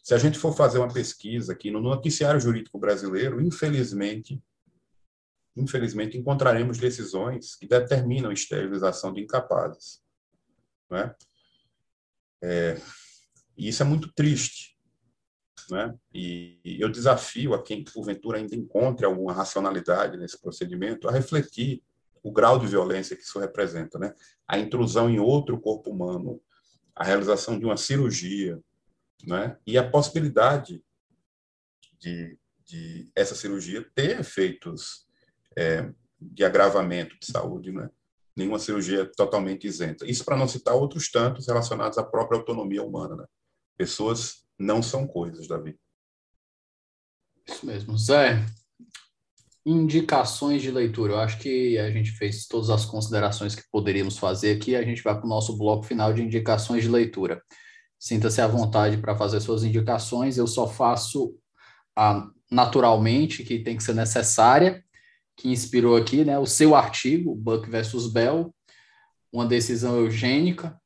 [0.03, 4.41] Se a gente for fazer uma pesquisa aqui no noticiário jurídico brasileiro, infelizmente,
[5.55, 10.01] infelizmente encontraremos decisões que determinam esterilização de incapazes.
[10.89, 11.15] Né?
[12.43, 12.79] É,
[13.57, 14.75] e isso é muito triste.
[15.71, 15.97] Né?
[16.13, 21.81] E eu desafio a quem, porventura, ainda encontre alguma racionalidade nesse procedimento a refletir
[22.25, 23.99] o grau de violência que isso representa.
[23.99, 24.11] Né?
[24.47, 26.41] A intrusão em outro corpo humano,
[26.95, 28.59] a realização de uma cirurgia,
[29.23, 29.59] né?
[29.65, 30.83] e a possibilidade
[31.99, 32.35] de,
[32.65, 35.05] de essa cirurgia ter efeitos
[35.55, 35.87] é,
[36.19, 37.91] de agravamento de saúde, né?
[38.35, 40.09] nenhuma cirurgia totalmente isenta.
[40.09, 43.17] Isso para não citar outros tantos relacionados à própria autonomia humana.
[43.17, 43.25] Né?
[43.77, 45.79] Pessoas não são coisas, Davi.
[47.47, 47.95] Isso mesmo.
[47.95, 48.43] Zé,
[49.65, 51.13] indicações de leitura.
[51.13, 54.75] Eu acho que a gente fez todas as considerações que poderíamos fazer aqui.
[54.75, 57.41] A gente vai para o nosso bloco final de indicações de leitura.
[57.97, 60.37] Sinta-se à vontade para fazer suas indicações.
[60.37, 61.35] Eu só faço
[61.95, 64.83] a, naturalmente, que tem que ser necessária,
[65.35, 68.53] que inspirou aqui, né, o seu artigo, Buck versus Bell,
[69.31, 70.79] uma decisão eugênica,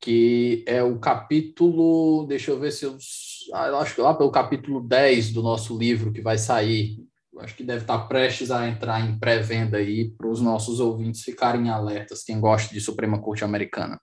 [0.00, 2.96] que é o capítulo, deixa eu ver se eu,
[3.54, 7.07] ah, eu acho que lá pelo capítulo 10 do nosso livro que vai sair,
[7.40, 11.70] acho que deve estar prestes a entrar em pré-venda aí para os nossos ouvintes ficarem
[11.70, 14.00] alertas, quem gosta de Suprema Corte Americana.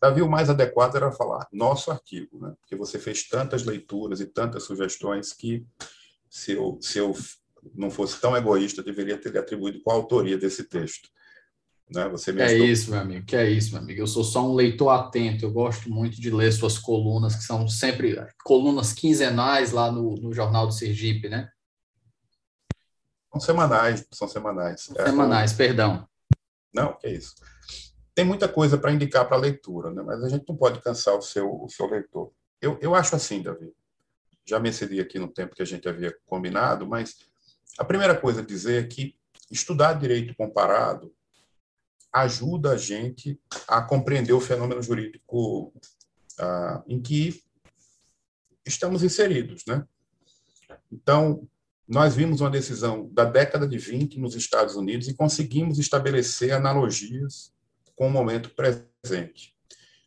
[0.00, 2.54] Davi, o mais adequado era falar nosso artigo, né?
[2.60, 5.66] porque você fez tantas leituras e tantas sugestões que,
[6.28, 7.14] se eu, se eu
[7.74, 11.08] não fosse tão egoísta, deveria ter atribuído qual a autoria desse texto.
[11.90, 12.08] Né?
[12.08, 14.00] Você me é isso, meu amigo, que é isso, meu amigo.
[14.00, 17.68] Eu sou só um leitor atento, eu gosto muito de ler suas colunas, que são
[17.68, 21.50] sempre colunas quinzenais lá no, no Jornal do Sergipe, né?
[23.32, 24.90] São semanais, são semanais.
[24.96, 26.08] É, semanais, perdão.
[26.72, 27.34] Não, que é isso.
[28.14, 30.02] Tem muita coisa para indicar para a leitura, né?
[30.02, 32.32] mas a gente não pode cansar o seu, o seu leitor.
[32.60, 33.72] Eu, eu acho assim, Davi,
[34.46, 37.16] já me excedi aqui no tempo que a gente havia combinado, mas
[37.76, 39.16] a primeira coisa a dizer é que
[39.50, 41.12] estudar direito comparado
[42.14, 45.74] ajuda a gente a compreender o fenômeno jurídico
[46.38, 47.42] ah, em que
[48.64, 49.84] estamos inseridos, né?
[50.90, 51.46] Então,
[51.88, 57.52] nós vimos uma decisão da década de 20 nos Estados Unidos e conseguimos estabelecer analogias
[57.96, 59.52] com o momento presente.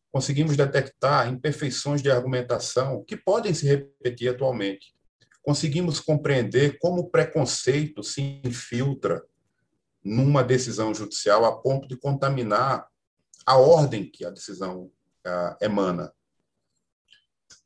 [0.09, 4.95] Conseguimos detectar imperfeições de argumentação que podem se repetir atualmente,
[5.43, 9.21] conseguimos compreender como o preconceito se infiltra
[10.07, 12.87] numa decisão judicial a ponto de contaminar
[13.45, 14.85] a ordem que a decisão
[15.25, 16.13] uh, emana.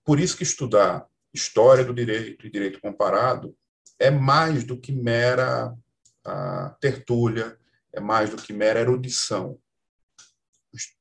[0.03, 3.55] Por isso que estudar história do direito e direito comparado
[3.99, 7.57] é mais do que mera uh, tertúlia,
[7.93, 9.59] é mais do que mera erudição.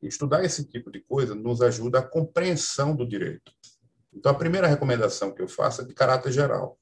[0.02, 3.50] Estudar esse tipo de coisa nos ajuda a compreensão do direito.
[4.12, 6.78] Então, a primeira recomendação que eu faço é de caráter geral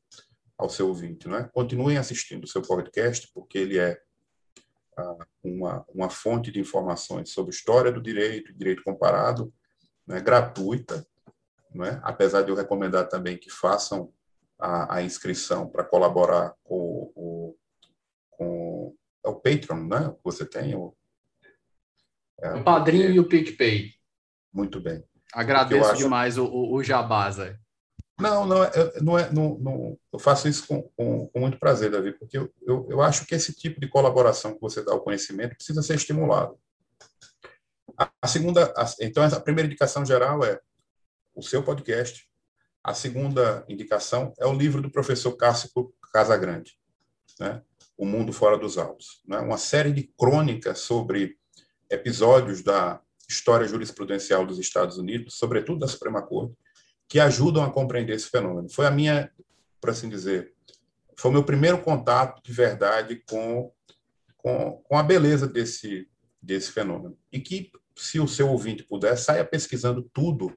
[0.56, 1.28] ao seu ouvinte.
[1.28, 1.48] Né?
[1.52, 4.07] Continuem assistindo o seu podcast, porque ele é ah,
[5.42, 9.52] uma, uma fonte de informações sobre história do direito, direito comparado,
[10.06, 10.20] né?
[10.20, 11.06] gratuita,
[11.74, 12.00] né?
[12.02, 14.12] apesar de eu recomendar também que façam
[14.58, 17.56] a, a inscrição para colaborar com o,
[18.30, 18.94] com
[19.24, 20.10] o Patreon, né?
[20.10, 20.74] que você tem.
[20.74, 20.94] O,
[22.40, 23.92] é, o Padrinho e o PicPay.
[24.52, 25.04] Muito bem.
[25.32, 26.02] Agradeço acho...
[26.02, 27.58] demais o, o, o Jabaza.
[28.20, 28.70] Não, não, é,
[29.00, 32.52] não é, não, não, eu faço isso com, com, com, muito prazer, Davi, porque eu,
[32.66, 35.94] eu, eu, acho que esse tipo de colaboração que você dá ao conhecimento precisa ser
[35.94, 36.58] estimulado.
[37.96, 40.60] A, a segunda, a, então, a primeira indicação geral é
[41.32, 42.28] o seu podcast.
[42.82, 45.70] A segunda indicação é o livro do professor Cássio
[46.12, 46.76] Casagrande,
[47.38, 47.62] né?
[47.96, 49.22] O Mundo Fora dos Autos.
[49.26, 49.38] Né?
[49.38, 51.36] Uma série de crônicas sobre
[51.90, 56.56] episódios da história jurisprudencial dos Estados Unidos, sobretudo da Suprema Corte,
[57.08, 58.68] que ajudam a compreender esse fenômeno.
[58.68, 59.30] Foi a minha,
[59.80, 60.52] por assim dizer,
[61.16, 63.72] foi o meu primeiro contato de verdade com,
[64.36, 66.08] com, com a beleza desse,
[66.40, 67.18] desse fenômeno.
[67.32, 70.56] E que, se o seu ouvinte puder, saia pesquisando tudo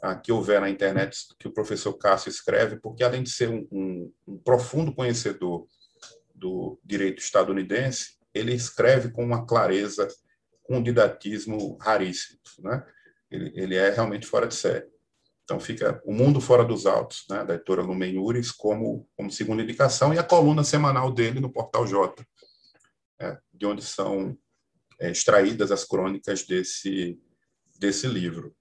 [0.00, 3.66] ah, que houver na internet que o professor Cássio escreve, porque além de ser um,
[3.72, 5.66] um, um profundo conhecedor
[6.34, 10.06] do direito estadunidense, ele escreve com uma clareza
[10.62, 12.38] com um didatismo raríssimo.
[12.58, 12.84] Né?
[13.30, 14.93] Ele, ele é realmente fora de série.
[15.44, 19.62] Então fica O Mundo Fora dos Autos, né, da editora Lumen Uris, como, como segunda
[19.62, 22.26] indicação, e a coluna semanal dele no Portal J,
[23.20, 24.36] é, de onde são
[24.98, 27.20] é, extraídas as crônicas desse,
[27.78, 28.56] desse livro.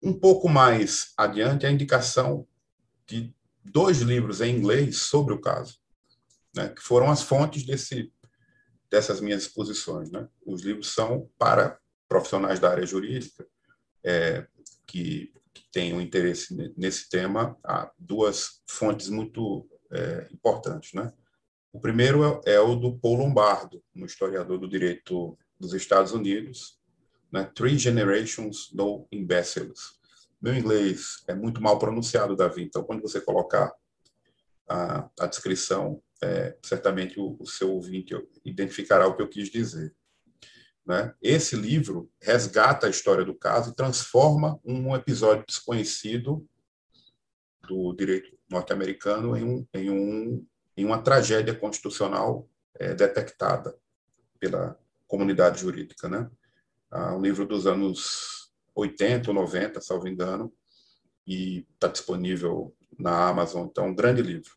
[0.00, 2.46] Um pouco mais adiante, a indicação
[3.06, 3.34] de
[3.64, 5.78] dois livros em inglês sobre o caso,
[6.54, 8.12] né, que foram as fontes desse
[8.88, 10.10] dessas minhas exposições.
[10.10, 10.28] Né?
[10.44, 11.78] Os livros são para
[12.08, 13.46] profissionais da área jurídica
[14.04, 14.46] é,
[14.90, 17.56] que, que tenham interesse nesse tema.
[17.64, 20.92] Há duas fontes muito é, importantes.
[20.92, 21.12] Né?
[21.72, 26.78] O primeiro é, é, o do Paul Lombardo, um historiador do direito dos Estados Unidos,
[27.30, 27.48] né?
[27.54, 30.00] Three Generations No Imbeciles.
[30.42, 33.72] Meu inglês é muito mal pronunciado, Davi, então quando você colocar
[34.68, 38.14] a, a descrição é, certamente o, o, seu ouvinte
[38.44, 39.94] identificará o que eu quis dizer.
[40.90, 41.14] Né?
[41.22, 46.44] Esse livro resgata a história do caso e transforma um episódio desconhecido
[47.68, 50.46] do direito norte-americano em, um, em, um,
[50.76, 53.78] em uma tragédia constitucional é, detectada
[54.40, 54.76] pela
[55.06, 56.08] comunidade jurídica.
[56.08, 56.28] Né?
[56.90, 60.52] Ah, um livro dos anos 80 ou 90, salvo engano,
[61.24, 63.68] e está disponível na Amazon.
[63.68, 64.56] Então, um grande livro.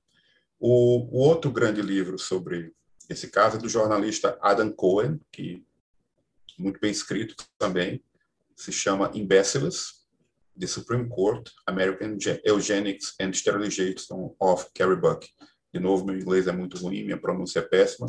[0.60, 2.74] O, o, outro grande livro sobre
[3.08, 5.64] esse caso é do jornalista Adam Cohen, que
[6.58, 8.04] muito bem escrito também,
[8.56, 10.04] se chama Imbeciles,
[10.60, 15.28] The Supreme Court, American Eugenics and Sterilization of Carrie Buck.
[15.74, 18.08] De novo, meu inglês é muito ruim, minha pronúncia é péssima,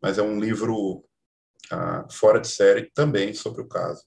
[0.00, 1.04] mas é um livro
[1.70, 4.04] ah, fora de série também sobre o caso.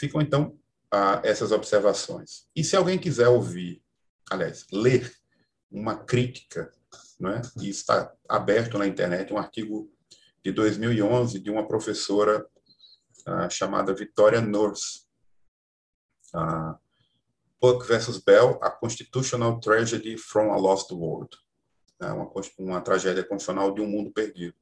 [0.00, 0.58] Ficam, então,
[0.90, 2.46] ah, essas observações.
[2.56, 3.82] E se alguém quiser ouvir,
[4.30, 5.12] aliás, ler
[5.70, 6.72] uma crítica,
[7.20, 7.40] né?
[7.60, 9.90] e está aberto na internet um artigo
[10.44, 12.46] de 2011 de uma professora
[13.50, 15.02] chamada Victoria Nurse,
[17.60, 21.36] Buck versus Bell, A Constitutional Tragedy from a Lost World,
[22.00, 24.54] é uma, uma tragédia constitucional de um mundo perdido.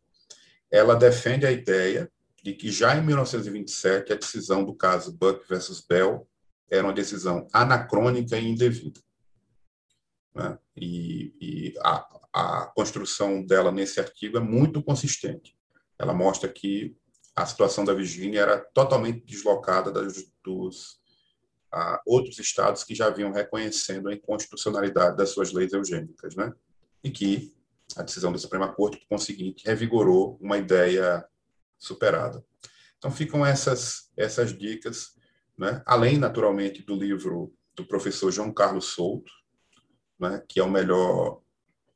[0.71, 2.11] Ela defende a ideia
[2.43, 6.27] de que já em 1927 a decisão do caso Buck versus Bell
[6.71, 9.01] era uma decisão anacrônica e indevida.
[10.35, 10.59] Né?
[10.77, 15.57] E, e a, a, construção dela nesse artigo é muito consistente.
[15.99, 16.97] Ela mostra que
[17.41, 21.01] a situação da Virgínia era totalmente deslocada das, dos
[21.73, 26.53] a, outros estados que já vinham reconhecendo a inconstitucionalidade das suas leis eugênicas, né?
[27.03, 27.55] E que
[27.97, 31.27] a decisão da Suprema Corte, por conseguinte, revigorou uma ideia
[31.79, 32.45] superada.
[32.99, 35.15] Então ficam essas essas dicas,
[35.57, 35.83] né?
[35.87, 39.33] Além naturalmente do livro do professor João Carlos Souto,
[40.19, 41.41] né, que é o melhor,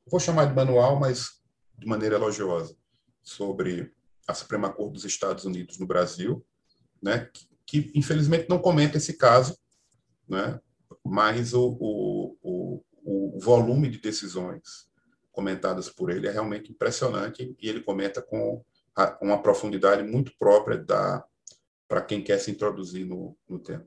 [0.07, 1.43] vou chamar de manual, mas
[1.79, 2.75] de maneira elogiosa,
[3.23, 3.93] sobre
[4.27, 6.45] a Suprema Corte dos Estados Unidos no Brasil,
[7.03, 9.57] né, que, que infelizmente não comenta esse caso,
[10.29, 10.61] né,
[11.05, 12.85] mas o, o, o,
[13.37, 14.89] o volume de decisões
[15.31, 18.65] comentadas por ele é realmente impressionante e ele comenta com
[19.21, 21.25] uma profundidade muito própria da
[21.87, 23.87] para quem quer se introduzir no, no tema.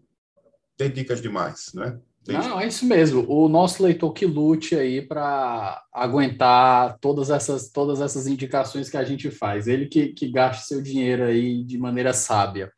[0.76, 2.00] Tem dicas demais, né?
[2.28, 3.26] Não, é isso mesmo.
[3.28, 9.04] O nosso leitor que lute aí para aguentar todas essas, todas essas indicações que a
[9.04, 9.68] gente faz.
[9.68, 12.72] Ele que, que gaste seu dinheiro aí de maneira sábia.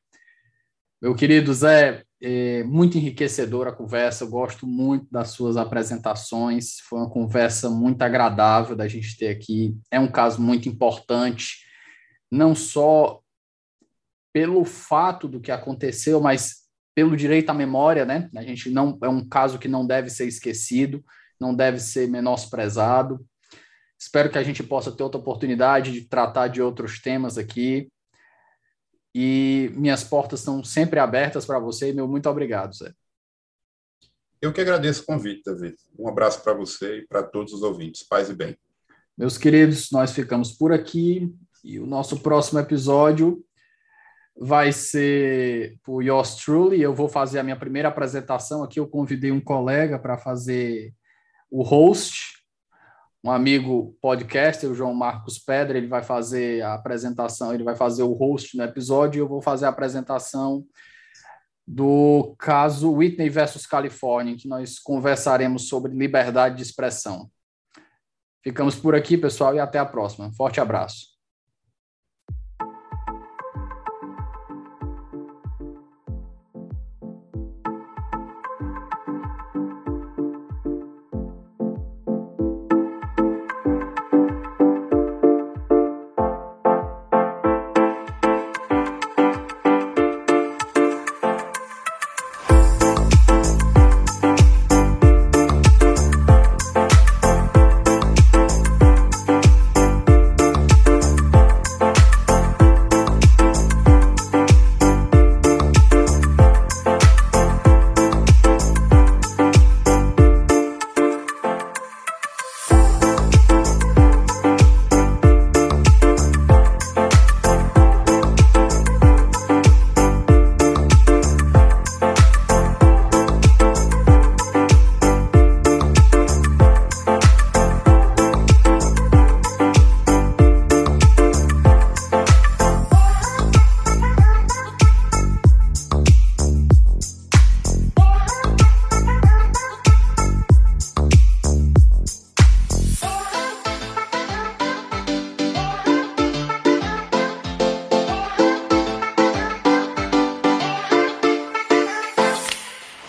[1.02, 4.24] Meu querido Zé, é muito enriquecedora a conversa.
[4.24, 6.80] Eu gosto muito das suas apresentações.
[6.82, 9.78] Foi uma conversa muito agradável da gente ter aqui.
[9.90, 11.66] É um caso muito importante,
[12.32, 13.22] não só
[14.34, 16.59] pelo fato do que aconteceu, mas
[17.00, 18.30] pelo direito à memória, né?
[18.36, 21.02] A gente não é um caso que não deve ser esquecido,
[21.40, 23.26] não deve ser menosprezado.
[23.98, 27.90] Espero que a gente possa ter outra oportunidade de tratar de outros temas aqui.
[29.16, 31.94] E minhas portas estão sempre abertas para você.
[31.94, 32.92] Meu muito obrigado, Zé.
[34.42, 35.78] Eu que agradeço o convite, David.
[35.98, 38.04] Um abraço para você e para todos os ouvintes.
[38.04, 38.58] Paz e bem.
[39.18, 43.42] Meus queridos, nós ficamos por aqui e o nosso próximo episódio
[44.40, 46.82] vai ser por yours truly.
[46.82, 48.80] Eu vou fazer a minha primeira apresentação aqui.
[48.80, 50.94] Eu convidei um colega para fazer
[51.52, 52.40] o host,
[53.22, 55.78] um amigo podcaster, o João Marcos Pedra.
[55.78, 59.20] Ele vai fazer a apresentação, ele vai fazer o host no episódio.
[59.20, 60.66] Eu vou fazer a apresentação
[61.68, 67.30] do caso Whitney versus Califórnia, em que nós conversaremos sobre liberdade de expressão.
[68.42, 70.32] Ficamos por aqui, pessoal, e até a próxima.
[70.32, 71.19] Forte abraço.